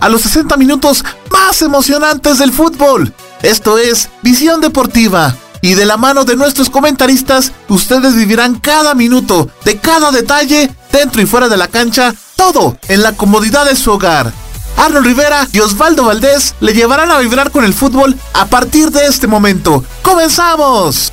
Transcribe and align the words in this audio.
A 0.00 0.08
los 0.08 0.22
60 0.22 0.56
minutos 0.56 1.04
más 1.30 1.60
emocionantes 1.60 2.38
del 2.38 2.52
fútbol. 2.52 3.12
Esto 3.42 3.76
es 3.78 4.08
Visión 4.22 4.60
Deportiva. 4.60 5.36
Y 5.62 5.74
de 5.74 5.84
la 5.84 5.98
mano 5.98 6.24
de 6.24 6.36
nuestros 6.36 6.70
comentaristas, 6.70 7.52
ustedes 7.68 8.14
vivirán 8.14 8.58
cada 8.60 8.94
minuto, 8.94 9.50
de 9.66 9.78
cada 9.78 10.10
detalle, 10.10 10.74
dentro 10.90 11.20
y 11.20 11.26
fuera 11.26 11.50
de 11.50 11.58
la 11.58 11.68
cancha, 11.68 12.14
todo 12.34 12.78
en 12.88 13.02
la 13.02 13.12
comodidad 13.12 13.66
de 13.66 13.76
su 13.76 13.92
hogar. 13.92 14.32
Arnold 14.78 15.04
Rivera 15.04 15.46
y 15.52 15.60
Osvaldo 15.60 16.04
Valdés 16.04 16.54
le 16.60 16.72
llevarán 16.72 17.10
a 17.10 17.18
vibrar 17.18 17.50
con 17.50 17.64
el 17.64 17.74
fútbol 17.74 18.18
a 18.32 18.46
partir 18.46 18.90
de 18.90 19.06
este 19.06 19.26
momento. 19.26 19.84
¡Comenzamos! 20.00 21.12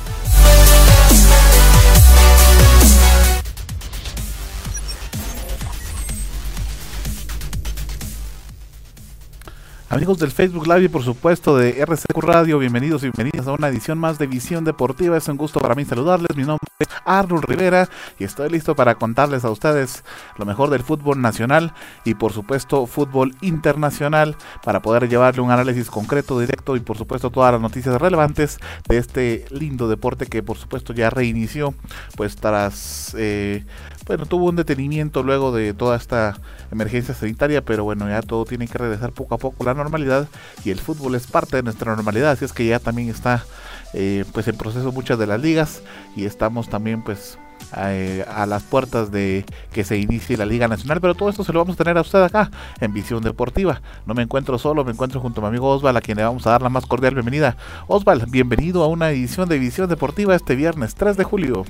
Amigos 9.90 10.18
del 10.18 10.30
Facebook 10.30 10.66
Live 10.66 10.84
y 10.84 10.88
por 10.88 11.02
supuesto 11.02 11.56
de 11.56 11.80
RCQ 11.80 12.18
Radio, 12.18 12.58
bienvenidos 12.58 13.02
y 13.02 13.06
bienvenidas 13.06 13.46
a 13.46 13.52
una 13.52 13.68
edición 13.68 13.96
más 13.96 14.18
de 14.18 14.26
Visión 14.26 14.62
Deportiva. 14.62 15.16
Es 15.16 15.28
un 15.28 15.38
gusto 15.38 15.60
para 15.60 15.74
mí 15.74 15.86
saludarles. 15.86 16.36
Mi 16.36 16.42
nombre 16.42 16.68
es 16.78 16.88
Arnold 17.06 17.46
Rivera 17.46 17.88
y 18.18 18.24
estoy 18.24 18.50
listo 18.50 18.76
para 18.76 18.96
contarles 18.96 19.46
a 19.46 19.50
ustedes 19.50 20.04
lo 20.36 20.44
mejor 20.44 20.68
del 20.68 20.82
fútbol 20.82 21.22
nacional 21.22 21.72
y 22.04 22.14
por 22.16 22.34
supuesto 22.34 22.86
fútbol 22.86 23.34
internacional 23.40 24.36
para 24.62 24.82
poder 24.82 25.08
llevarle 25.08 25.40
un 25.40 25.50
análisis 25.50 25.88
concreto, 25.88 26.38
directo 26.38 26.76
y 26.76 26.80
por 26.80 26.98
supuesto 26.98 27.30
todas 27.30 27.52
las 27.52 27.62
noticias 27.62 27.98
relevantes 27.98 28.58
de 28.90 28.98
este 28.98 29.46
lindo 29.48 29.88
deporte 29.88 30.26
que 30.26 30.42
por 30.42 30.58
supuesto 30.58 30.92
ya 30.92 31.08
reinició 31.08 31.72
pues 32.14 32.36
tras 32.36 33.16
eh, 33.18 33.64
bueno, 34.08 34.24
tuvo 34.24 34.46
un 34.46 34.56
detenimiento 34.56 35.22
luego 35.22 35.52
de 35.52 35.74
toda 35.74 35.94
esta 35.94 36.38
emergencia 36.72 37.14
sanitaria, 37.14 37.62
pero 37.62 37.84
bueno, 37.84 38.08
ya 38.08 38.22
todo 38.22 38.46
tiene 38.46 38.66
que 38.66 38.78
regresar 38.78 39.12
poco 39.12 39.34
a 39.34 39.38
poco 39.38 39.62
a 39.62 39.66
la 39.66 39.74
normalidad 39.74 40.26
y 40.64 40.70
el 40.70 40.80
fútbol 40.80 41.14
es 41.14 41.26
parte 41.26 41.56
de 41.56 41.62
nuestra 41.62 41.94
normalidad, 41.94 42.30
así 42.30 42.46
es 42.46 42.54
que 42.54 42.66
ya 42.66 42.78
también 42.78 43.10
está 43.10 43.44
eh, 43.92 44.24
pues 44.32 44.48
en 44.48 44.56
proceso 44.56 44.92
muchas 44.92 45.18
de 45.18 45.26
las 45.26 45.40
ligas 45.40 45.82
y 46.16 46.24
estamos 46.24 46.70
también 46.70 47.02
pues 47.02 47.38
eh, 47.76 48.24
a 48.26 48.46
las 48.46 48.62
puertas 48.62 49.12
de 49.12 49.44
que 49.72 49.84
se 49.84 49.98
inicie 49.98 50.38
la 50.38 50.46
Liga 50.46 50.68
Nacional, 50.68 51.02
pero 51.02 51.14
todo 51.14 51.28
esto 51.28 51.44
se 51.44 51.52
lo 51.52 51.58
vamos 51.58 51.74
a 51.74 51.84
tener 51.84 51.98
a 51.98 52.00
usted 52.00 52.22
acá 52.22 52.50
en 52.80 52.94
Visión 52.94 53.22
Deportiva. 53.22 53.82
No 54.06 54.14
me 54.14 54.22
encuentro 54.22 54.58
solo, 54.58 54.86
me 54.86 54.92
encuentro 54.92 55.20
junto 55.20 55.42
a 55.42 55.44
mi 55.44 55.48
amigo 55.48 55.68
Osval, 55.68 55.98
a 55.98 56.00
quien 56.00 56.16
le 56.16 56.24
vamos 56.24 56.46
a 56.46 56.50
dar 56.52 56.62
la 56.62 56.70
más 56.70 56.86
cordial 56.86 57.12
bienvenida. 57.12 57.58
Osval, 57.88 58.24
bienvenido 58.30 58.82
a 58.82 58.86
una 58.86 59.10
edición 59.10 59.50
de 59.50 59.58
Visión 59.58 59.90
Deportiva 59.90 60.34
este 60.34 60.56
viernes 60.56 60.94
3 60.94 61.18
de 61.18 61.24
julio. 61.24 61.64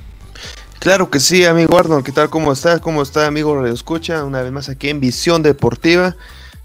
Claro 0.78 1.11
que 1.11 1.19
sí, 1.19 1.44
amigo 1.44 1.77
Arnold, 1.77 2.05
¿qué 2.05 2.12
tal? 2.12 2.31
¿Cómo 2.31 2.53
está? 2.53 2.78
¿Cómo 2.78 3.03
está, 3.03 3.27
amigo 3.27 3.56
Radio 3.56 3.75
Escucha? 3.75 4.22
Una 4.22 4.43
vez 4.43 4.53
más 4.53 4.69
aquí 4.69 4.89
en 4.89 5.00
Visión 5.00 5.43
Deportiva. 5.43 6.15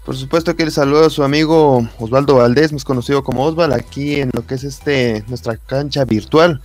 Por 0.04 0.16
supuesto 0.16 0.54
que 0.54 0.64
le 0.64 0.70
saludo 0.70 1.06
a 1.06 1.10
su 1.10 1.24
amigo 1.24 1.88
Osvaldo 1.98 2.36
Valdés, 2.36 2.72
más 2.72 2.84
conocido 2.84 3.24
como 3.24 3.44
Osval, 3.44 3.72
aquí 3.72 4.20
en 4.20 4.30
lo 4.32 4.46
que 4.46 4.54
es 4.54 4.62
este 4.62 5.24
nuestra 5.26 5.56
cancha 5.56 6.04
virtual, 6.04 6.60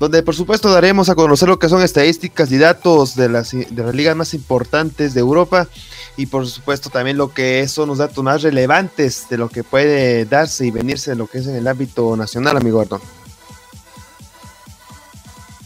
donde 0.00 0.22
por 0.22 0.34
supuesto 0.34 0.70
daremos 0.72 1.10
a 1.10 1.14
conocer 1.14 1.48
lo 1.48 1.58
que 1.58 1.68
son 1.68 1.82
estadísticas 1.82 2.50
y 2.52 2.56
datos 2.56 3.16
de 3.16 3.28
las, 3.28 3.50
de 3.50 3.66
las 3.70 3.94
ligas 3.94 4.16
más 4.16 4.32
importantes 4.32 5.12
de 5.12 5.20
Europa 5.20 5.68
y 6.16 6.24
por 6.26 6.46
supuesto 6.46 6.88
también 6.88 7.18
lo 7.18 7.34
que 7.34 7.68
son 7.68 7.90
los 7.90 7.98
datos 7.98 8.24
más 8.24 8.40
relevantes 8.42 9.26
de 9.28 9.36
lo 9.36 9.50
que 9.50 9.62
puede 9.62 10.24
darse 10.24 10.64
y 10.64 10.70
venirse 10.70 11.12
en 11.12 11.18
lo 11.18 11.26
que 11.26 11.38
es 11.38 11.46
en 11.46 11.56
el 11.56 11.66
ámbito 11.66 12.16
nacional, 12.16 12.56
amigo 12.56 12.80
Arnold. 12.80 13.17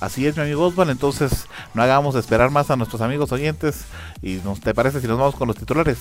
Así 0.02 0.26
es, 0.26 0.36
mi 0.36 0.42
amigo 0.42 0.66
Osval. 0.66 0.90
Entonces, 0.90 1.46
no 1.74 1.82
hagamos 1.82 2.16
esperar 2.16 2.50
más 2.50 2.72
a 2.72 2.76
nuestros 2.76 3.00
amigos 3.02 3.30
oyentes. 3.30 3.84
¿Y 4.20 4.40
nos, 4.44 4.60
te 4.60 4.74
parece 4.74 5.00
si 5.00 5.06
nos 5.06 5.16
vamos 5.16 5.36
con 5.36 5.46
los 5.46 5.56
titulares? 5.56 5.98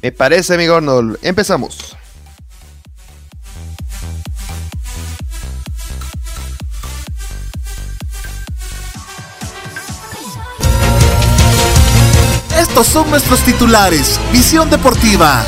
Me 0.00 0.12
parece, 0.12 0.54
amigo 0.54 0.76
Arnold. 0.76 1.18
Empezamos. 1.22 1.96
Estos 12.60 12.86
son 12.86 13.10
nuestros 13.10 13.40
titulares. 13.40 14.20
Visión 14.30 14.70
Deportiva. 14.70 15.44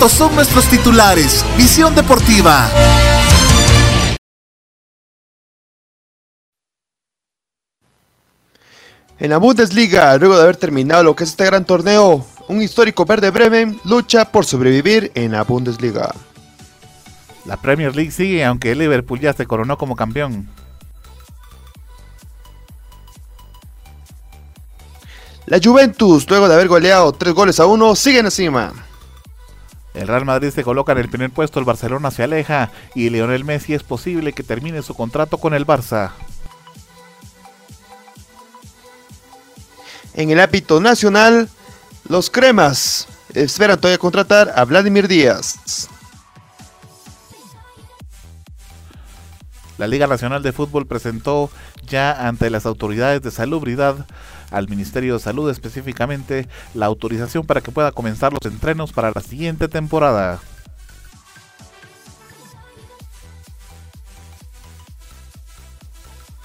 Estos 0.00 0.12
son 0.16 0.34
nuestros 0.34 0.64
titulares. 0.64 1.44
Visión 1.58 1.94
Deportiva. 1.94 2.70
En 9.18 9.28
la 9.28 9.36
Bundesliga, 9.36 10.16
luego 10.16 10.36
de 10.36 10.42
haber 10.44 10.56
terminado 10.56 11.02
lo 11.02 11.14
que 11.14 11.24
es 11.24 11.30
este 11.30 11.44
gran 11.44 11.66
torneo, 11.66 12.24
un 12.48 12.62
histórico 12.62 13.04
verde 13.04 13.30
Bremen 13.30 13.78
lucha 13.84 14.24
por 14.24 14.46
sobrevivir 14.46 15.12
en 15.14 15.32
la 15.32 15.44
Bundesliga. 15.44 16.14
La 17.44 17.58
Premier 17.58 17.94
League 17.94 18.10
sigue, 18.10 18.42
aunque 18.42 18.70
el 18.70 18.78
Liverpool 18.78 19.20
ya 19.20 19.34
se 19.34 19.46
coronó 19.46 19.76
como 19.76 19.96
campeón. 19.96 20.48
La 25.44 25.60
Juventus, 25.62 26.26
luego 26.30 26.48
de 26.48 26.54
haber 26.54 26.68
goleado 26.68 27.12
3 27.12 27.34
goles 27.34 27.60
a 27.60 27.66
1, 27.66 27.96
sigue 27.96 28.20
encima. 28.20 28.72
El 29.94 30.06
Real 30.06 30.24
Madrid 30.24 30.50
se 30.50 30.62
coloca 30.62 30.92
en 30.92 30.98
el 30.98 31.08
primer 31.08 31.30
puesto, 31.30 31.58
el 31.58 31.64
Barcelona 31.64 32.10
se 32.10 32.22
aleja 32.22 32.70
y 32.94 33.10
Lionel 33.10 33.44
Messi 33.44 33.74
es 33.74 33.82
posible 33.82 34.32
que 34.32 34.42
termine 34.42 34.82
su 34.82 34.94
contrato 34.94 35.38
con 35.38 35.52
el 35.52 35.66
Barça. 35.66 36.12
En 40.14 40.30
el 40.30 40.40
ámbito 40.40 40.80
nacional, 40.80 41.48
los 42.08 42.30
cremas 42.30 43.08
esperan 43.34 43.78
todavía 43.78 43.98
contratar 43.98 44.52
a 44.54 44.64
Vladimir 44.64 45.08
Díaz. 45.08 45.88
La 49.78 49.86
Liga 49.86 50.06
Nacional 50.06 50.42
de 50.42 50.52
Fútbol 50.52 50.86
presentó 50.86 51.50
ya 51.86 52.28
ante 52.28 52.50
las 52.50 52.66
autoridades 52.66 53.22
de 53.22 53.30
salubridad 53.30 54.06
al 54.50 54.68
Ministerio 54.68 55.14
de 55.14 55.20
Salud 55.20 55.50
específicamente 55.50 56.48
la 56.74 56.86
autorización 56.86 57.46
para 57.46 57.60
que 57.60 57.70
pueda 57.70 57.92
comenzar 57.92 58.32
los 58.32 58.40
entrenos 58.44 58.92
para 58.92 59.12
la 59.14 59.20
siguiente 59.20 59.68
temporada. 59.68 60.40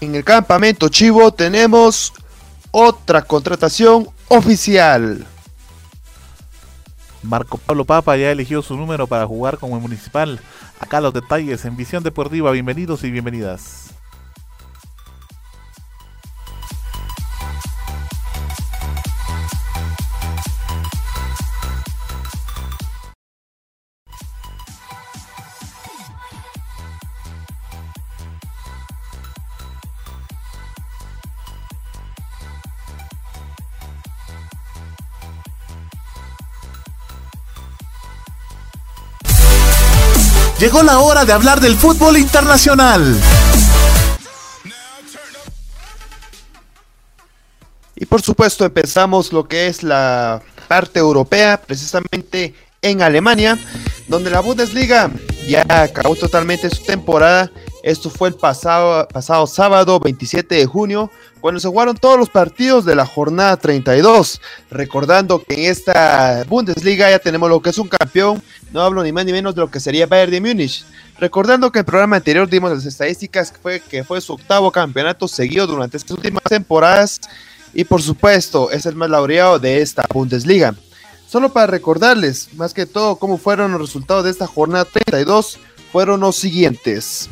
En 0.02 0.14
el 0.14 0.24
campamento 0.24 0.90
Chivo 0.90 1.32
tenemos 1.32 2.14
otra 2.72 3.22
contratación 3.22 4.10
oficial. 4.28 5.26
Marco 7.24 7.58
Pablo 7.58 7.86
Papa 7.86 8.16
ya 8.18 8.32
eligió 8.32 8.62
su 8.62 8.78
número 8.78 9.08
para 9.08 9.26
jugar 9.26 9.58
como 9.58 9.80
municipal. 9.80 10.40
Acá 10.80 11.02
los 11.02 11.14
detalles 11.14 11.66
en 11.66 11.76
Visión 11.76 12.04
Deportiva. 12.04 12.52
Bienvenidos 12.52 13.04
y 13.04 13.10
bienvenidas. 13.10 13.95
Llegó 40.60 40.84
la 40.84 41.00
hora 41.00 41.26
de 41.26 41.34
hablar 41.34 41.60
del 41.60 41.76
fútbol 41.76 42.16
internacional. 42.16 43.20
Y 47.98 48.06
por 48.06 48.22
supuesto 48.22 48.64
empezamos 48.64 49.34
lo 49.34 49.50
que 49.50 49.68
es 49.68 49.84
la 49.84 50.42
parte 50.70 51.00
europea, 51.00 51.62
precisamente 51.62 52.56
en 52.82 53.02
Alemania, 53.02 53.58
donde 54.08 54.30
la 54.30 54.40
Bundesliga 54.40 55.12
ya 55.46 55.66
acabó 55.68 56.16
totalmente 56.16 56.70
su 56.70 56.84
temporada. 56.84 57.52
Esto 57.86 58.10
fue 58.10 58.30
el 58.30 58.34
pasado, 58.34 59.08
pasado 59.10 59.46
sábado 59.46 60.00
27 60.00 60.56
de 60.56 60.66
junio, 60.66 61.12
cuando 61.40 61.60
se 61.60 61.68
jugaron 61.68 61.96
todos 61.96 62.18
los 62.18 62.32
partidos 62.32 62.84
de 62.84 62.96
la 62.96 63.06
jornada 63.06 63.58
32. 63.58 64.42
Recordando 64.72 65.44
que 65.44 65.54
en 65.54 65.72
esta 65.72 66.44
Bundesliga 66.50 67.12
ya 67.12 67.20
tenemos 67.20 67.48
lo 67.48 67.62
que 67.62 67.70
es 67.70 67.78
un 67.78 67.88
campeón, 67.88 68.42
no 68.74 68.82
hablo 68.82 69.04
ni 69.04 69.12
más 69.12 69.24
ni 69.26 69.34
menos 69.34 69.54
de 69.54 69.62
lo 69.62 69.70
que 69.70 69.80
sería 69.80 70.08
Bayern 70.08 70.32
de 70.32 70.42
Múnich. 70.42 70.84
Recordando 71.20 71.72
que 71.72 71.78
en 71.78 71.82
el 71.82 71.86
programa 71.86 72.16
anterior 72.16 72.50
dimos 72.50 72.72
las 72.72 72.88
estadísticas 72.88 73.52
que 73.52 73.60
fue, 73.60 73.80
que 73.80 74.04
fue 74.04 74.20
su 74.20 74.34
octavo 74.34 74.72
campeonato 74.72 75.28
seguido 75.28 75.68
durante 75.68 75.98
estas 75.98 76.18
últimas 76.18 76.42
temporadas 76.42 77.22
y 77.72 77.84
por 77.84 78.02
supuesto 78.02 78.72
es 78.72 78.88
el 78.88 78.96
más 78.96 79.12
laureado 79.12 79.60
de 79.60 79.84
esta 79.84 80.08
Bundesliga. 80.12 80.74
Solo 81.28 81.54
para 81.54 81.68
recordarles 81.68 82.52
más 82.56 82.74
que 82.74 82.88
todo 82.88 83.18
cómo 83.18 83.38
fueron 83.38 83.74
los 83.74 83.82
resultados 83.82 84.24
de 84.24 84.32
esta 84.32 84.48
jornada 84.48 84.86
32 84.86 85.60
fueron 85.92 86.22
los 86.22 86.36
siguientes. 86.36 87.30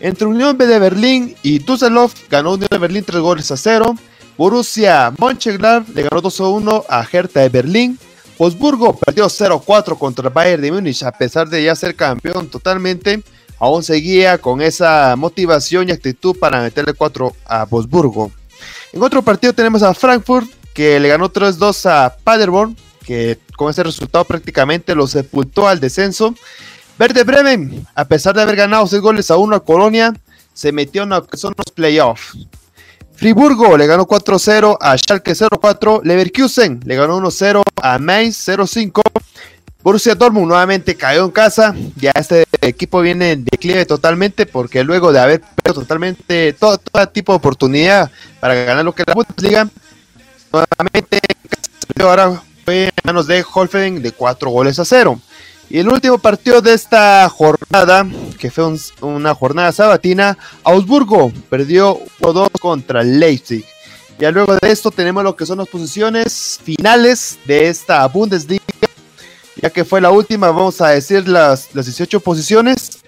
Entre 0.00 0.26
Unión 0.26 0.56
de 0.56 0.78
Berlín 0.78 1.36
y 1.42 1.58
Düsseldorf 1.58 2.14
ganó 2.30 2.54
Unión 2.54 2.68
de 2.70 2.78
Berlín 2.78 3.04
3 3.04 3.20
goles 3.20 3.50
a 3.50 3.56
0. 3.56 3.94
Borussia 4.38 5.12
Mönchengladbach 5.18 5.94
le 5.94 6.02
ganó 6.04 6.22
2 6.22 6.40
a 6.40 6.48
1 6.48 6.84
a 6.88 7.06
Hertha 7.12 7.40
de 7.40 7.48
Berlín. 7.50 7.98
Wolfsburgo 8.38 8.96
perdió 8.96 9.26
0-4 9.26 9.98
contra 9.98 10.30
Bayern 10.30 10.62
de 10.62 10.72
Múnich 10.72 11.02
a 11.02 11.12
pesar 11.12 11.50
de 11.50 11.62
ya 11.62 11.74
ser 11.74 11.94
campeón 11.94 12.48
totalmente. 12.48 13.22
Aún 13.58 13.82
seguía 13.82 14.38
con 14.38 14.62
esa 14.62 15.14
motivación 15.18 15.90
y 15.90 15.92
actitud 15.92 16.34
para 16.38 16.62
meterle 16.62 16.94
4 16.94 17.36
a 17.44 17.66
Wolfsburgo. 17.66 18.32
En 18.94 19.02
otro 19.02 19.20
partido 19.20 19.52
tenemos 19.52 19.82
a 19.82 19.92
Frankfurt 19.92 20.48
que 20.72 20.98
le 20.98 21.08
ganó 21.08 21.30
3-2 21.30 21.84
a 21.90 22.16
Paderborn, 22.24 22.74
que 23.04 23.38
con 23.54 23.68
ese 23.68 23.82
resultado 23.82 24.24
prácticamente 24.24 24.94
lo 24.94 25.06
sepultó 25.06 25.68
al 25.68 25.78
descenso. 25.78 26.34
Verde 27.00 27.24
Bremen, 27.24 27.86
a 27.94 28.04
pesar 28.04 28.34
de 28.34 28.42
haber 28.42 28.56
ganado 28.56 28.86
6 28.86 29.00
goles 29.00 29.30
a 29.30 29.38
1 29.38 29.56
a 29.56 29.64
Colonia, 29.64 30.12
se 30.52 30.70
metió 30.70 31.04
en 31.04 31.08
los 31.08 31.24
playoffs. 31.74 32.36
Friburgo 33.14 33.78
le 33.78 33.86
ganó 33.86 34.06
4-0 34.06 34.76
a 34.78 34.98
Schalke 34.98 35.32
0-4. 35.32 36.02
Leverkusen 36.04 36.78
le 36.84 36.96
ganó 36.96 37.18
1-0 37.18 37.62
a 37.80 37.98
Mainz 37.98 38.46
0-5. 38.46 39.00
Borussia 39.82 40.14
Dortmund 40.14 40.48
nuevamente 40.48 40.94
cayó 40.94 41.24
en 41.24 41.30
casa. 41.30 41.74
Ya 41.96 42.12
este 42.14 42.44
equipo 42.60 43.00
viene 43.00 43.32
en 43.32 43.46
declive 43.46 43.86
totalmente 43.86 44.44
porque 44.44 44.84
luego 44.84 45.10
de 45.10 45.20
haber 45.20 45.40
perdido 45.40 45.80
totalmente 45.80 46.52
todo, 46.52 46.78
tipo 47.14 47.32
de 47.32 47.38
oportunidad 47.38 48.10
para 48.40 48.52
ganar 48.52 48.84
lo 48.84 48.94
que 48.94 49.04
la 49.06 49.14
Bundesliga, 49.14 49.66
nuevamente 50.52 51.18
ahora 51.98 52.42
fue 52.62 52.84
en 52.84 52.92
manos 53.04 53.26
de 53.26 53.42
Holfeden 53.54 54.02
de 54.02 54.12
4 54.12 54.50
goles 54.50 54.78
a 54.78 54.84
0. 54.84 55.18
Y 55.70 55.78
el 55.78 55.88
último 55.88 56.18
partido 56.18 56.60
de 56.60 56.74
esta 56.74 57.28
jornada, 57.28 58.04
que 58.40 58.50
fue 58.50 58.66
un, 58.66 58.80
una 59.02 59.36
jornada 59.36 59.70
sabatina, 59.70 60.36
Augsburgo 60.64 61.30
perdió 61.48 62.00
1-2 62.20 62.50
contra 62.60 63.04
Leipzig. 63.04 63.64
Ya 64.18 64.32
luego 64.32 64.56
de 64.56 64.68
esto 64.68 64.90
tenemos 64.90 65.22
lo 65.22 65.36
que 65.36 65.46
son 65.46 65.58
las 65.58 65.68
posiciones 65.68 66.58
finales 66.64 67.38
de 67.46 67.68
esta 67.68 68.04
Bundesliga. 68.08 68.64
Ya 69.62 69.70
que 69.70 69.84
fue 69.84 70.00
la 70.00 70.10
última, 70.10 70.48
vamos 70.48 70.80
a 70.80 70.88
decir 70.88 71.28
las, 71.28 71.72
las 71.72 71.86
18 71.86 72.18
posiciones. 72.18 72.98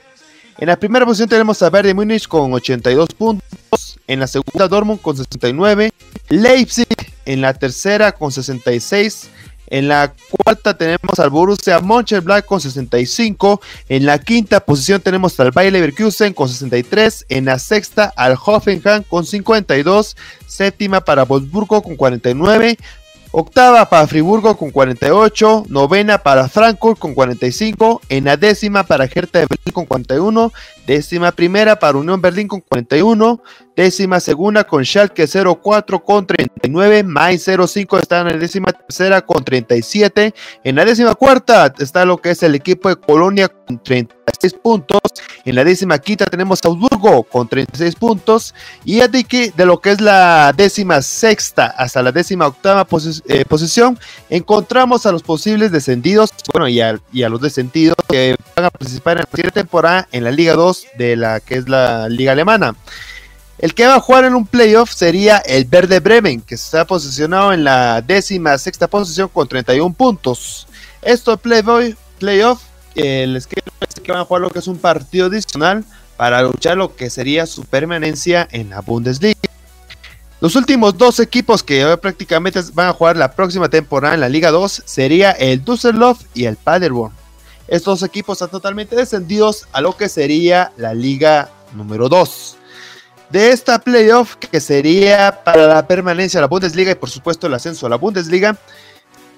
En 0.59 0.69
la 0.69 0.77
primera 0.77 1.05
posición 1.05 1.29
tenemos 1.29 1.61
a 1.63 1.69
Bayern 1.69 1.97
Múnich 1.97 2.29
con 2.29 2.53
82 2.53 3.09
puntos. 3.19 3.99
En 4.07 4.21
la 4.21 4.29
segunda 4.29 4.69
Dortmund 4.69 5.01
con 5.01 5.17
69. 5.17 5.93
Leipzig 6.29 6.87
en 7.25 7.41
la 7.41 7.55
tercera 7.55 8.13
con 8.13 8.31
66. 8.31 9.29
En 9.73 9.89
la 9.89 10.13
cuarta 10.31 10.77
tenemos 10.77 11.19
al 11.19 11.31
Borussia 11.31 11.81
Mönchengladbach 11.81 12.45
con 12.45 12.61
65. 12.61 13.59
En 13.89 14.05
la 14.05 14.19
quinta 14.19 14.61
posición 14.61 15.01
tenemos 15.01 15.41
al 15.41 15.51
Bayer 15.51 15.73
Leverkusen 15.73 16.35
con 16.35 16.47
63. 16.47 17.25
En 17.31 17.47
la 17.47 17.59
sexta 17.59 18.13
al 18.15 18.37
Hoffenheim 18.45 19.03
con 19.03 19.25
52. 19.25 20.15
Séptima 20.47 21.01
para 21.01 21.25
Wolfsburgo 21.25 21.83
con 21.83 21.97
49. 21.97 22.77
Octava 23.35 23.89
para 23.89 24.07
Friburgo 24.07 24.59
con 24.59 24.71
48, 24.71 25.65
novena 25.69 26.19
para 26.19 26.51
Frankfurt 26.51 26.99
con 26.99 27.15
45, 27.15 28.03
en 28.11 28.25
la 28.25 28.37
décima 28.37 28.83
para 28.83 29.07
Hertha 29.07 29.39
de 29.39 29.47
Berlín 29.47 29.73
con 29.73 29.87
41, 29.87 30.53
décima 30.87 31.33
primera 31.33 31.79
para 31.79 31.97
Unión 31.97 32.21
Berlín 32.21 32.47
con 32.47 32.61
41, 32.61 33.43
décima 33.77 34.21
segunda 34.21 34.65
con 34.65 34.85
Schalke 34.85 35.27
04 35.27 36.05
con 36.05 36.27
39, 36.27 37.03
Mainz 37.03 37.45
05 37.45 37.99
está 37.99 38.21
en 38.21 38.29
la 38.29 38.37
décima 38.37 38.73
tercera 38.73 39.21
con 39.21 39.45
37, 39.45 40.35
en 40.65 40.77
la 40.77 40.85
décima 40.85 41.15
cuarta 41.15 41.73
está 41.79 42.05
lo 42.05 42.19
que 42.19 42.31
es 42.31 42.43
el 42.43 42.55
equipo 42.55 42.89
de 42.89 42.97
Colonia 42.97 43.49
con 43.49 43.83
36 43.83 44.55
puntos, 44.55 45.01
en 45.45 45.55
la 45.55 45.65
décima 45.65 45.99
quinta 45.99 46.27
tenemos 46.27 46.61
a 46.65 46.69
Augsburgo 46.69 47.23
con 47.25 47.49
36 47.49 47.97
puntos. 47.97 48.55
Y 48.85 49.01
de, 49.01 49.53
de 49.57 49.67
lo 49.67 49.81
que 49.81 49.91
es 49.91 50.01
la 50.01 50.53
décima 50.57 51.03
sexta 51.03 51.67
hasta 51.67 52.03
la 52.03 52.13
décima 52.13 52.47
octava 52.47 52.87
eh, 53.29 53.45
posición 53.45 53.99
encontramos 54.31 55.07
a 55.07 55.13
los 55.13 55.23
posibles 55.23 55.73
descendidos, 55.73 56.31
bueno 56.53 56.69
y 56.69 56.81
a, 56.81 56.99
y 57.13 57.23
a 57.23 57.29
los 57.29 57.41
descendidos 57.41 57.97
que 58.09 58.37
van 58.57 58.67
a 58.67 58.71
participar 58.71 59.17
en 59.17 59.25
la 59.25 59.31
siguiente 59.31 59.61
temporada 59.61 60.09
en 60.13 60.25
la 60.25 60.31
Liga 60.31 60.55
2 60.55 60.87
de 60.99 61.17
la 61.17 61.41
que 61.41 61.57
es 61.57 61.69
la 61.69 62.09
Liga 62.09 62.33
Alemana. 62.33 62.75
El 63.63 63.75
que 63.75 63.87
va 63.87 63.95
a 63.95 64.01
jugar 64.01 64.25
en 64.25 64.35
un 64.35 64.45
playoff 64.45 64.93
sería 64.93 65.39
el 65.39 65.65
Verde 65.67 66.01
Bremen, 66.01 66.41
que 66.41 66.57
está 66.57 66.85
posicionado 66.85 67.53
en 67.53 67.63
la 67.63 68.03
décima 68.03 68.59
sexta 68.59 68.89
posición 68.89 69.29
con 69.29 69.47
31 69.47 69.95
puntos. 69.95 70.67
Esto 71.01 71.37
playoff, 71.37 71.95
playoff 72.19 72.61
eh, 72.97 73.25
les 73.29 73.47
que 73.47 73.63
van 74.09 74.23
a 74.23 74.25
jugar 74.25 74.43
lo 74.43 74.51
que 74.51 74.59
es 74.59 74.67
un 74.67 74.79
partido 74.79 75.27
adicional 75.27 75.85
para 76.17 76.43
luchar 76.43 76.77
lo 76.77 76.97
que 76.97 77.09
sería 77.09 77.47
su 77.47 77.65
permanencia 77.65 78.49
en 78.51 78.71
la 78.71 78.81
Bundesliga. 78.81 79.39
Los 80.41 80.57
últimos 80.57 80.99
dos 80.99 81.21
equipos 81.21 81.63
que 81.63 81.97
prácticamente 81.99 82.61
van 82.75 82.89
a 82.89 82.93
jugar 82.93 83.17
la 83.17 83.31
próxima 83.31 83.69
temporada 83.69 84.15
en 84.15 84.21
la 84.23 84.29
Liga 84.29 84.51
2 84.51 84.83
sería 84.87 85.31
el 85.31 85.65
Düsseldorf 85.65 86.21
y 86.35 86.47
el 86.47 86.57
Paderborn. 86.57 87.15
Estos 87.69 88.03
equipos 88.03 88.39
están 88.39 88.51
totalmente 88.51 88.97
descendidos 88.97 89.69
a 89.71 89.81
lo 89.81 89.97
que 89.97 90.09
sería 90.09 90.73
la 90.77 90.95
Liga 90.95 91.49
número 91.77 92.09
2 92.09 92.57
de 93.33 93.51
esta 93.51 93.79
playoff 93.79 94.37
que 94.37 94.61
sería 94.61 95.43
para 95.43 95.67
la 95.67 95.87
permanencia 95.87 96.39
a 96.39 96.43
la 96.43 96.49
Bundesliga 96.49 96.93
y 96.93 96.97
por 96.97 97.09
supuesto 97.09 97.47
el 97.47 97.55
ascenso 97.55 97.87
a 97.87 97.89
la 97.89 97.97
Bundesliga. 97.97 98.59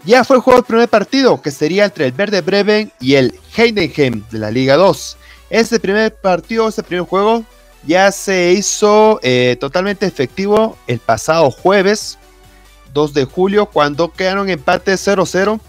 Ya 0.04 0.24
fue 0.24 0.36
el 0.36 0.64
primer 0.64 0.88
partido 0.88 1.40
que 1.40 1.52
sería 1.52 1.84
entre 1.84 2.06
el 2.06 2.12
Verde 2.12 2.40
Bremen 2.40 2.92
y 3.00 3.14
el 3.14 3.38
Heidenheim 3.56 4.24
de 4.30 4.38
la 4.38 4.50
Liga 4.50 4.74
2. 4.74 5.16
Este 5.48 5.78
primer 5.78 6.12
partido, 6.12 6.68
este 6.68 6.82
primer 6.82 7.06
juego 7.06 7.44
ya 7.86 8.10
se 8.10 8.52
hizo 8.52 9.20
eh, 9.22 9.56
totalmente 9.60 10.06
efectivo 10.06 10.76
el 10.88 10.98
pasado 10.98 11.50
jueves 11.52 12.18
2 12.92 13.14
de 13.14 13.24
julio 13.24 13.66
cuando 13.66 14.12
quedaron 14.12 14.50
empate 14.50 14.94
0-0. 14.94 15.60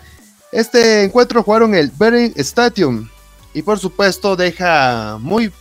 Este 0.52 1.04
encuentro 1.04 1.44
jugaron 1.44 1.76
el 1.76 1.92
Bering 1.92 2.34
Stadium 2.38 3.08
y 3.54 3.62
por 3.62 3.78
supuesto 3.78 4.36
deja 4.36 5.18
muy 5.22 5.52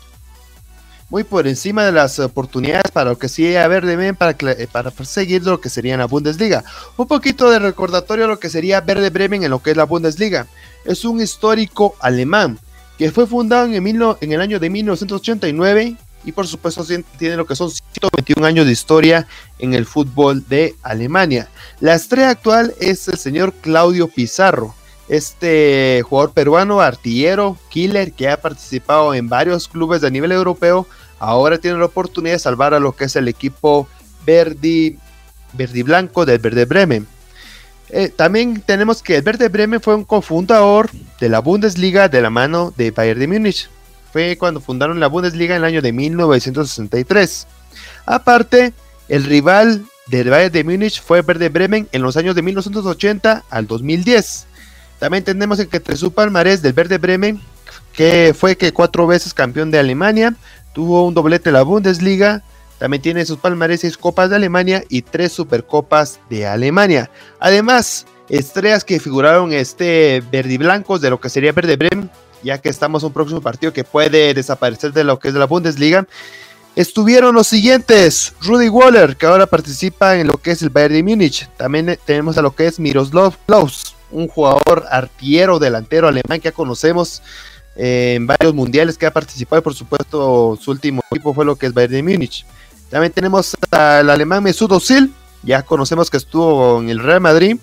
muy 1.15 1.23
por 1.23 1.47
encima 1.47 1.85
de 1.85 1.93
las 1.93 2.19
oportunidades 2.19 2.91
para 2.93 3.11
lo 3.11 3.17
que 3.17 3.29
a 3.57 3.69
Verde 3.69 3.95
Bremen 3.95 4.17
para, 4.17 4.37
para 4.73 4.91
perseguir 4.91 5.45
lo 5.45 5.61
que 5.61 5.71
sería 5.71 5.97
la 5.97 6.07
Bundesliga. 6.09 6.65
Un 6.97 7.07
poquito 7.07 7.49
de 7.51 7.61
recordatorio 7.61 8.25
a 8.25 8.29
lo 8.29 8.41
que 8.41 8.51
sería 8.51 8.81
Verde 8.81 9.11
Bremen 9.11 9.45
en 9.45 9.51
lo 9.53 9.63
que 9.63 9.71
es 9.71 9.77
la 9.77 9.85
Bundesliga. 9.85 10.49
Es 10.85 11.05
un 11.05 11.21
histórico 11.21 11.95
alemán 12.01 12.59
que 12.99 13.13
fue 13.13 13.29
fundado 13.29 13.67
en 13.67 13.75
el, 13.75 14.17
en 14.21 14.33
el 14.33 14.41
año 14.41 14.59
de 14.59 14.69
1989 14.69 15.97
y 16.25 16.33
por 16.33 16.49
supuesto 16.49 16.85
tiene 17.17 17.37
lo 17.37 17.47
que 17.47 17.55
son 17.55 17.71
121 17.71 18.45
años 18.45 18.67
de 18.67 18.73
historia 18.73 19.29
en 19.61 19.73
el 19.73 19.87
fútbol 19.87 20.45
de 20.49 20.75
Alemania. 20.83 21.49
La 21.79 21.95
estrella 21.95 22.31
actual 22.31 22.75
es 22.81 23.07
el 23.07 23.19
señor 23.19 23.53
Claudio 23.63 24.09
Pizarro 24.09 24.75
este 25.09 26.03
jugador 26.09 26.33
peruano, 26.33 26.81
artillero, 26.81 27.59
killer, 27.69 28.13
que 28.13 28.29
ha 28.29 28.41
participado 28.41 29.15
en 29.15 29.29
varios 29.29 29.69
clubes 29.69 30.01
de 30.01 30.11
nivel 30.11 30.33
europeo, 30.33 30.87
ahora 31.19 31.59
tiene 31.59 31.79
la 31.79 31.87
oportunidad 31.87 32.35
de 32.35 32.39
salvar 32.39 32.75
a 32.75 32.81
lo 32.81 32.93
que 32.93 33.05
es 33.05 33.17
el 33.17 33.29
equipo 33.29 33.89
Verdi, 34.27 34.99
Verdi 35.53 35.83
Blanco 35.83 36.27
del 36.27 36.39
Verde 36.39 36.65
Bremen. 36.65 37.07
Eh, 37.91 38.09
también 38.09 38.63
tenemos 38.65 39.03
que 39.03 39.17
el 39.17 39.23
Verde 39.23 39.49
Bremen 39.49 39.81
fue 39.81 39.95
un 39.95 40.05
cofundador 40.05 40.91
de 41.21 41.29
la 41.29 41.41
Bundesliga 41.41 42.09
de 42.09 42.23
la 42.23 42.31
mano 42.31 42.73
de 42.77 42.91
Bayern 42.91 43.21
de 43.21 43.29
Múnich. 43.29 43.69
Fue 44.13 44.37
cuando 44.39 44.61
fundaron 44.61 45.01
la 45.01 45.09
Bundesliga 45.09 45.55
en 45.55 45.63
el 45.63 45.67
año 45.67 45.83
de 45.83 45.93
1963. 45.93 47.47
Aparte, 48.07 48.73
el 49.09 49.25
rival 49.25 49.85
del 50.07 50.31
Bayern 50.31 50.53
de 50.53 50.65
Múnich 50.65 51.03
fue 51.03 51.23
Verde 51.23 51.49
Bremen 51.49 51.89
en 51.93 52.03
los 52.03 52.17
años 52.17 52.35
de 52.35 52.43
1980 52.43 53.45
al 53.49 53.67
2010. 53.67 54.47
También 54.99 55.25
tenemos 55.25 55.59
el 55.59 55.69
que 55.69 55.79
entre 55.79 55.97
su 55.97 56.13
palmarés 56.13 56.63
del 56.63 56.73
Verde 56.73 56.99
Bremen, 56.99 57.41
que 57.93 58.35
fue 58.37 58.57
que 58.57 58.73
cuatro 58.73 59.07
veces 59.07 59.35
campeón 59.35 59.71
de 59.71 59.79
Alemania, 59.79 60.35
tuvo 60.75 61.07
un 61.07 61.15
doblete 61.15 61.49
en 61.49 61.55
la 61.55 61.63
Bundesliga, 61.63 62.43
también 62.79 63.01
tiene 63.01 63.25
sus 63.25 63.39
palmarés 63.39 63.81
seis 63.81 63.97
copas 63.97 64.29
de 64.29 64.37
Alemania 64.37 64.85
y 64.91 65.03
tres 65.03 65.33
supercopas 65.33 66.21
de 66.29 66.47
Alemania. 66.47 67.11
Además, 67.41 68.05
estrellas 68.29 68.85
que 68.85 69.01
figuraron 69.01 69.53
este 69.53 70.23
verde 70.31 70.59
de 70.59 71.11
lo 71.11 71.21
que 71.21 71.31
sería 71.31 71.53
Verde 71.53 71.77
Bremen, 71.77 72.11
ya 72.43 72.61
que 72.61 72.69
estamos 72.69 73.03
en 73.03 73.07
un 73.07 73.13
próximo 73.13 73.41
partido 73.41 73.73
que 73.73 73.85
puede 73.85 74.35
desaparecer 74.35 74.93
de 74.93 75.05
lo 75.05 75.19
que 75.19 75.29
es 75.29 75.35
la 75.35 75.47
Bundesliga. 75.47 76.07
Estuvieron 76.77 77.35
los 77.35 77.47
siguientes: 77.47 78.35
Rudy 78.43 78.69
Waller, 78.69 79.17
que 79.17 79.27
ahora 79.27 79.47
participa 79.47 80.17
en 80.17 80.27
lo 80.27 80.35
que 80.35 80.51
es 80.51 80.61
el 80.61 80.71
Bayern 80.71 80.95
de 80.95 81.03
Múnich. 81.05 81.49
También 81.57 81.97
tenemos 82.05 82.37
a 82.37 82.43
lo 82.43 82.55
que 82.55 82.67
es 82.67 82.81
Miroslav 82.81 83.37
Klaus, 83.47 83.95
un 84.11 84.27
jugador 84.27 84.85
artillero 84.91 85.61
delantero 85.61 86.09
alemán 86.09 86.41
que 86.41 86.49
ya 86.49 86.53
conocemos 86.53 87.23
en 87.77 88.27
varios 88.27 88.55
mundiales 88.55 88.97
que 88.97 89.07
ha 89.07 89.13
participado 89.13 89.63
por 89.63 89.75
supuesto 89.75 90.59
su 90.61 90.71
último 90.71 91.03
equipo 91.11 91.35
fue 91.35 91.45
lo 91.45 91.57
que 91.57 91.67
es 91.67 91.75
Bayern 91.75 91.95
de 91.95 92.03
Múnich. 92.03 92.47
También 92.91 93.13
tenemos 93.13 93.57
al 93.71 94.09
alemán 94.11 94.43
Mesut 94.43 94.71
Özil, 94.71 95.13
ya 95.43 95.63
conocemos 95.63 96.11
que 96.11 96.17
estuvo 96.17 96.81
en 96.81 96.89
el 96.89 97.01
Real 97.01 97.21
Madrid 97.21 97.57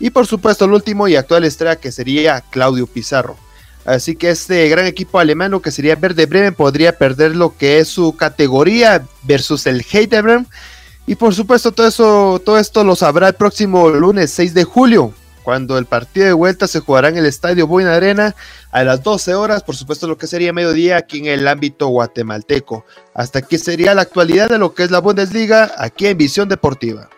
y 0.00 0.10
por 0.10 0.26
supuesto 0.26 0.64
el 0.64 0.72
último 0.72 1.06
y 1.06 1.16
actual 1.16 1.44
estrella 1.44 1.76
que 1.76 1.92
sería 1.92 2.40
Claudio 2.50 2.86
Pizarro. 2.86 3.36
Así 3.84 4.14
que 4.14 4.30
este 4.30 4.68
gran 4.68 4.86
equipo 4.86 5.18
alemán, 5.18 5.50
lo 5.50 5.60
que 5.60 5.72
sería 5.72 5.96
Verde 5.96 6.26
Bremen, 6.26 6.54
podría 6.54 6.96
perder 6.96 7.34
lo 7.34 7.56
que 7.56 7.78
es 7.78 7.88
su 7.88 8.14
categoría 8.16 9.04
versus 9.24 9.66
el 9.66 9.84
Heidelberg. 9.90 10.46
Y 11.06 11.16
por 11.16 11.34
supuesto, 11.34 11.72
todo 11.72 11.88
eso, 11.88 12.40
todo 12.44 12.58
esto 12.58 12.84
lo 12.84 12.94
sabrá 12.94 13.28
el 13.28 13.34
próximo 13.34 13.88
lunes 13.90 14.30
6 14.30 14.54
de 14.54 14.64
julio, 14.64 15.12
cuando 15.42 15.78
el 15.78 15.86
partido 15.86 16.26
de 16.26 16.32
vuelta 16.32 16.66
se 16.66 16.80
jugará 16.80 17.08
en 17.08 17.16
el 17.16 17.26
Estadio 17.26 17.66
Buena 17.66 17.94
Arena 17.94 18.34
a 18.70 18.84
las 18.84 19.02
12 19.02 19.34
horas, 19.34 19.62
por 19.62 19.76
supuesto 19.76 20.06
lo 20.06 20.16
que 20.16 20.26
sería 20.26 20.52
mediodía 20.52 20.96
aquí 20.96 21.18
en 21.18 21.26
el 21.26 21.48
ámbito 21.48 21.88
guatemalteco. 21.88 22.84
Hasta 23.14 23.40
aquí 23.40 23.58
sería 23.58 23.94
la 23.94 24.02
actualidad 24.02 24.48
de 24.48 24.58
lo 24.58 24.74
que 24.74 24.84
es 24.84 24.90
la 24.90 25.00
Bundesliga 25.00 25.72
aquí 25.76 26.06
en 26.06 26.18
Visión 26.18 26.48
Deportiva. 26.48 27.08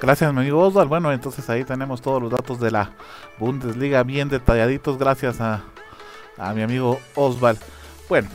Gracias, 0.00 0.34
mi 0.34 0.40
amigo 0.40 0.60
Oswald. 0.60 0.88
Bueno, 0.90 1.12
entonces 1.12 1.48
ahí 1.48 1.64
tenemos 1.64 2.02
todos 2.02 2.20
los 2.20 2.30
datos 2.30 2.60
de 2.60 2.70
la 2.70 2.92
Bundesliga 3.38 4.02
bien 4.02 4.28
detalladitos. 4.28 4.98
Gracias 4.98 5.40
a, 5.40 5.64
mi 6.54 6.62
amigo 6.62 7.00
Oswald. 7.14 7.58
Bueno, 8.08 8.28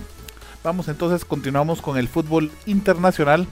vamos 0.63 0.88
entonces, 0.88 1.25
continuamos 1.25 1.82
con 1.82 1.98
el 1.98 2.08
fútbol 2.08 2.51
internacional. 2.65 3.46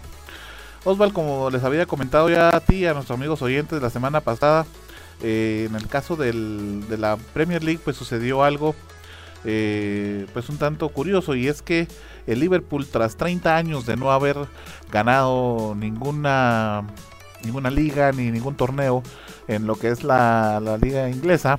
Oswald, 0.83 1.13
como 1.13 1.49
les 1.49 1.63
había 1.63 1.85
comentado 1.85 2.29
ya 2.29 2.55
a 2.55 2.59
ti 2.59 2.85
a 2.85 2.93
nuestros 2.93 3.17
amigos 3.17 3.41
oyentes 3.41 3.81
la 3.81 3.89
semana 3.89 4.21
pasada, 4.21 4.65
eh, 5.21 5.67
en 5.69 5.75
el 5.75 5.87
caso 5.87 6.15
de 6.15 6.33
la 6.97 7.17
Premier 7.33 7.63
League, 7.63 7.81
pues 7.83 7.97
sucedió 7.97 8.43
algo 8.43 8.75
eh, 9.49 10.25
pues 10.33 10.49
un 10.49 10.57
tanto 10.57 10.89
curioso 10.89 11.35
y 11.35 11.47
es 11.47 11.61
que 11.61 11.87
el 12.25 12.39
Liverpool 12.39 12.85
tras 12.85 13.15
30 13.15 13.55
años 13.55 13.85
de 13.85 13.95
no 13.95 14.11
haber 14.11 14.35
ganado 14.91 15.73
ninguna 15.75 16.85
ninguna 17.43 17.69
liga 17.69 18.11
ni 18.11 18.31
ningún 18.31 18.55
torneo 18.55 19.03
en 19.47 19.67
lo 19.67 19.75
que 19.75 19.89
es 19.89 20.03
la, 20.03 20.59
liga 20.81 21.09
inglesa. 21.09 21.57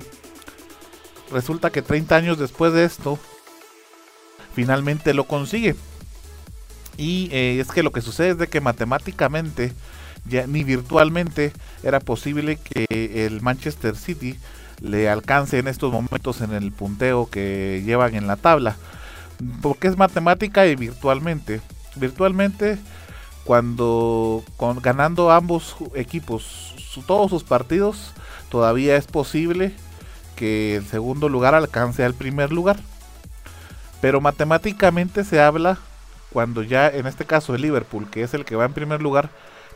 Resulta 1.31 1.71
que 1.71 1.81
30 1.81 2.15
años 2.15 2.37
después 2.37 2.73
de 2.73 2.83
esto, 2.83 3.17
finalmente 4.53 5.13
lo 5.13 5.23
consigue. 5.23 5.75
Y 6.99 7.29
eh, 7.31 7.61
es 7.61 7.71
que 7.71 7.81
lo 7.81 7.93
que 7.93 8.01
sucede 8.01 8.31
es 8.31 8.37
de 8.37 8.47
que 8.47 8.59
matemáticamente, 8.59 9.71
ya 10.25 10.45
ni 10.47 10.65
virtualmente, 10.65 11.53
era 11.81 12.01
posible 12.01 12.57
que 12.57 13.25
el 13.25 13.39
Manchester 13.41 13.95
City 13.95 14.37
le 14.81 15.09
alcance 15.09 15.59
en 15.59 15.69
estos 15.69 15.93
momentos 15.93 16.41
en 16.41 16.51
el 16.51 16.73
punteo 16.73 17.29
que 17.29 17.81
llevan 17.85 18.15
en 18.15 18.27
la 18.27 18.35
tabla. 18.35 18.75
Porque 19.61 19.87
es 19.87 19.95
matemática 19.95 20.67
y 20.67 20.75
virtualmente. 20.75 21.61
Virtualmente 21.95 22.77
cuando 23.45 24.43
ganando 24.83 25.31
ambos 25.31 25.77
equipos 25.95 26.75
todos 27.07 27.29
sus 27.29 27.45
partidos, 27.45 28.11
todavía 28.49 28.97
es 28.97 29.07
posible 29.07 29.73
que 30.35 30.75
el 30.75 30.85
segundo 30.85 31.29
lugar 31.29 31.55
alcance 31.55 32.03
al 32.03 32.13
primer 32.13 32.51
lugar. 32.51 32.77
Pero 34.01 34.19
matemáticamente 34.19 35.23
se 35.23 35.39
habla 35.39 35.79
cuando 36.31 36.63
ya 36.63 36.87
en 36.87 37.07
este 37.07 37.25
caso 37.25 37.55
el 37.55 37.61
Liverpool, 37.61 38.09
que 38.09 38.23
es 38.23 38.33
el 38.33 38.45
que 38.45 38.55
va 38.55 38.65
en 38.65 38.73
primer 38.73 39.01
lugar, 39.01 39.29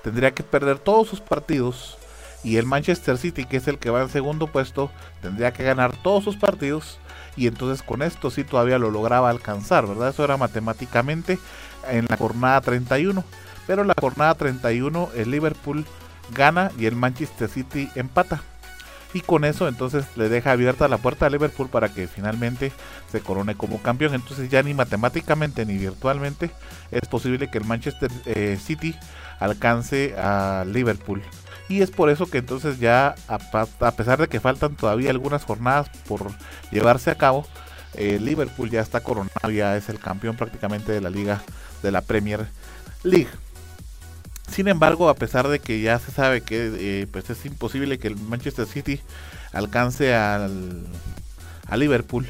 tendría 0.04 0.34
que 0.34 0.44
perder 0.44 0.80
todos 0.80 1.08
sus 1.08 1.22
partidos 1.22 1.98
y 2.44 2.58
el 2.58 2.66
Manchester 2.66 3.18
City, 3.18 3.46
que 3.46 3.58
es 3.58 3.68
el 3.68 3.80
que 3.80 3.90
va 3.90 4.02
en 4.02 4.10
segundo 4.10 4.48
puesto, 4.48 4.92
tendría 5.22 5.54
que 5.54 5.64
ganar 5.64 5.96
todos 5.96 6.24
sus 6.24 6.36
partidos 6.36 7.00
y 7.36 7.48
entonces 7.48 7.82
con 7.84 8.02
esto 8.02 8.30
sí 8.30 8.44
todavía 8.44 8.78
lo 8.78 8.92
lograba 8.92 9.30
alcanzar, 9.30 9.88
¿verdad? 9.88 10.10
Eso 10.10 10.24
era 10.24 10.38
matemáticamente 10.38 11.40
en 11.90 12.06
la 12.10 12.18
jornada 12.18 12.62
31. 12.62 13.24
Pero 13.66 13.82
en 13.82 13.88
la 13.88 13.96
jornada 14.00 14.36
31 14.36 15.10
el 15.16 15.32
Liverpool 15.32 15.86
gana 16.36 16.72
y 16.78 16.86
el 16.86 16.96
Manchester 16.96 17.50
City 17.50 17.90
empata. 17.96 18.44
Y 19.14 19.22
con 19.22 19.46
eso 19.46 19.68
entonces 19.68 20.06
le 20.16 20.28
deja 20.28 20.52
abierta 20.52 20.88
la 20.88 20.98
puerta 20.98 21.28
a 21.28 21.30
Liverpool 21.30 21.70
para 21.70 21.90
que 21.90 22.08
finalmente 22.08 22.72
se 23.12 23.22
corone 23.22 23.56
como 23.56 23.82
campeón. 23.82 24.16
Entonces 24.16 24.50
ya 24.50 24.64
ni 24.64 24.74
matemáticamente 24.74 25.66
ni 25.66 25.78
virtualmente 25.78 26.50
es 26.92 27.08
posible 27.08 27.50
que 27.50 27.60
el 27.60 27.66
Manchester 27.66 28.12
eh, 28.26 28.58
City 28.62 28.96
alcance 29.40 30.16
a 30.18 30.66
Liverpool. 30.68 31.22
Y 31.70 31.82
es 31.82 31.92
por 31.92 32.10
eso 32.10 32.26
que 32.26 32.40
entonces 32.40 32.80
ya, 32.80 33.16
a, 33.28 33.92
pesar 33.92 34.20
de 34.20 34.28
que 34.28 34.40
faltan 34.40 34.76
todavía 34.76 35.12
algunas 35.12 35.46
jornadas 35.46 35.90
por 36.08 36.32
llevarse 36.72 37.10
a 37.10 37.16
cabo, 37.16 37.46
eh, 37.94 38.20
Liverpool 38.20 38.70
ya 38.70 38.82
está 38.82 39.02
coronado, 39.02 39.50
ya 39.50 39.78
es 39.78 39.90
el 39.90 40.00
campeón 40.00 40.36
prácticamente 40.36 40.92
de 40.92 41.02
la 41.02 41.10
liga 41.10 41.42
de 41.82 41.92
la 41.92 42.02
Premier 42.02 42.48
League. 43.04 43.30
Sin 44.54 44.68
embargo, 44.68 45.10
a 45.10 45.16
pesar 45.16 45.48
de 45.48 45.60
que 45.60 45.82
ya 45.82 45.98
se 45.98 46.12
sabe 46.12 46.42
que 46.42 46.72
eh, 46.76 47.08
pues 47.12 47.30
es 47.30 47.46
imposible 47.46 47.98
que 47.98 48.08
el 48.08 48.18
Manchester 48.18 48.68
City 48.68 49.02
alcance 49.52 50.14
al, 50.14 50.86
a 51.68 51.76
Liverpool, 51.76 52.28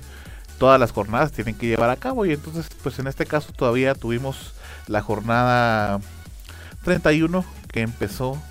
todas 0.57 0.79
las 0.79 0.91
jornadas 0.91 1.33
tienen 1.33 1.55
que 1.55 1.67
llevar 1.67 1.89
a 1.89 1.97
cabo. 1.97 2.25
Y 2.25 2.31
entonces 2.31 2.67
pues 2.81 2.97
en 2.99 3.07
este 3.07 3.25
caso 3.25 3.51
todavía 3.51 3.93
tuvimos 3.93 4.53
la 4.87 5.01
jornada 5.01 5.99
31 6.83 7.43
que 7.71 7.81
empezó 7.81 8.41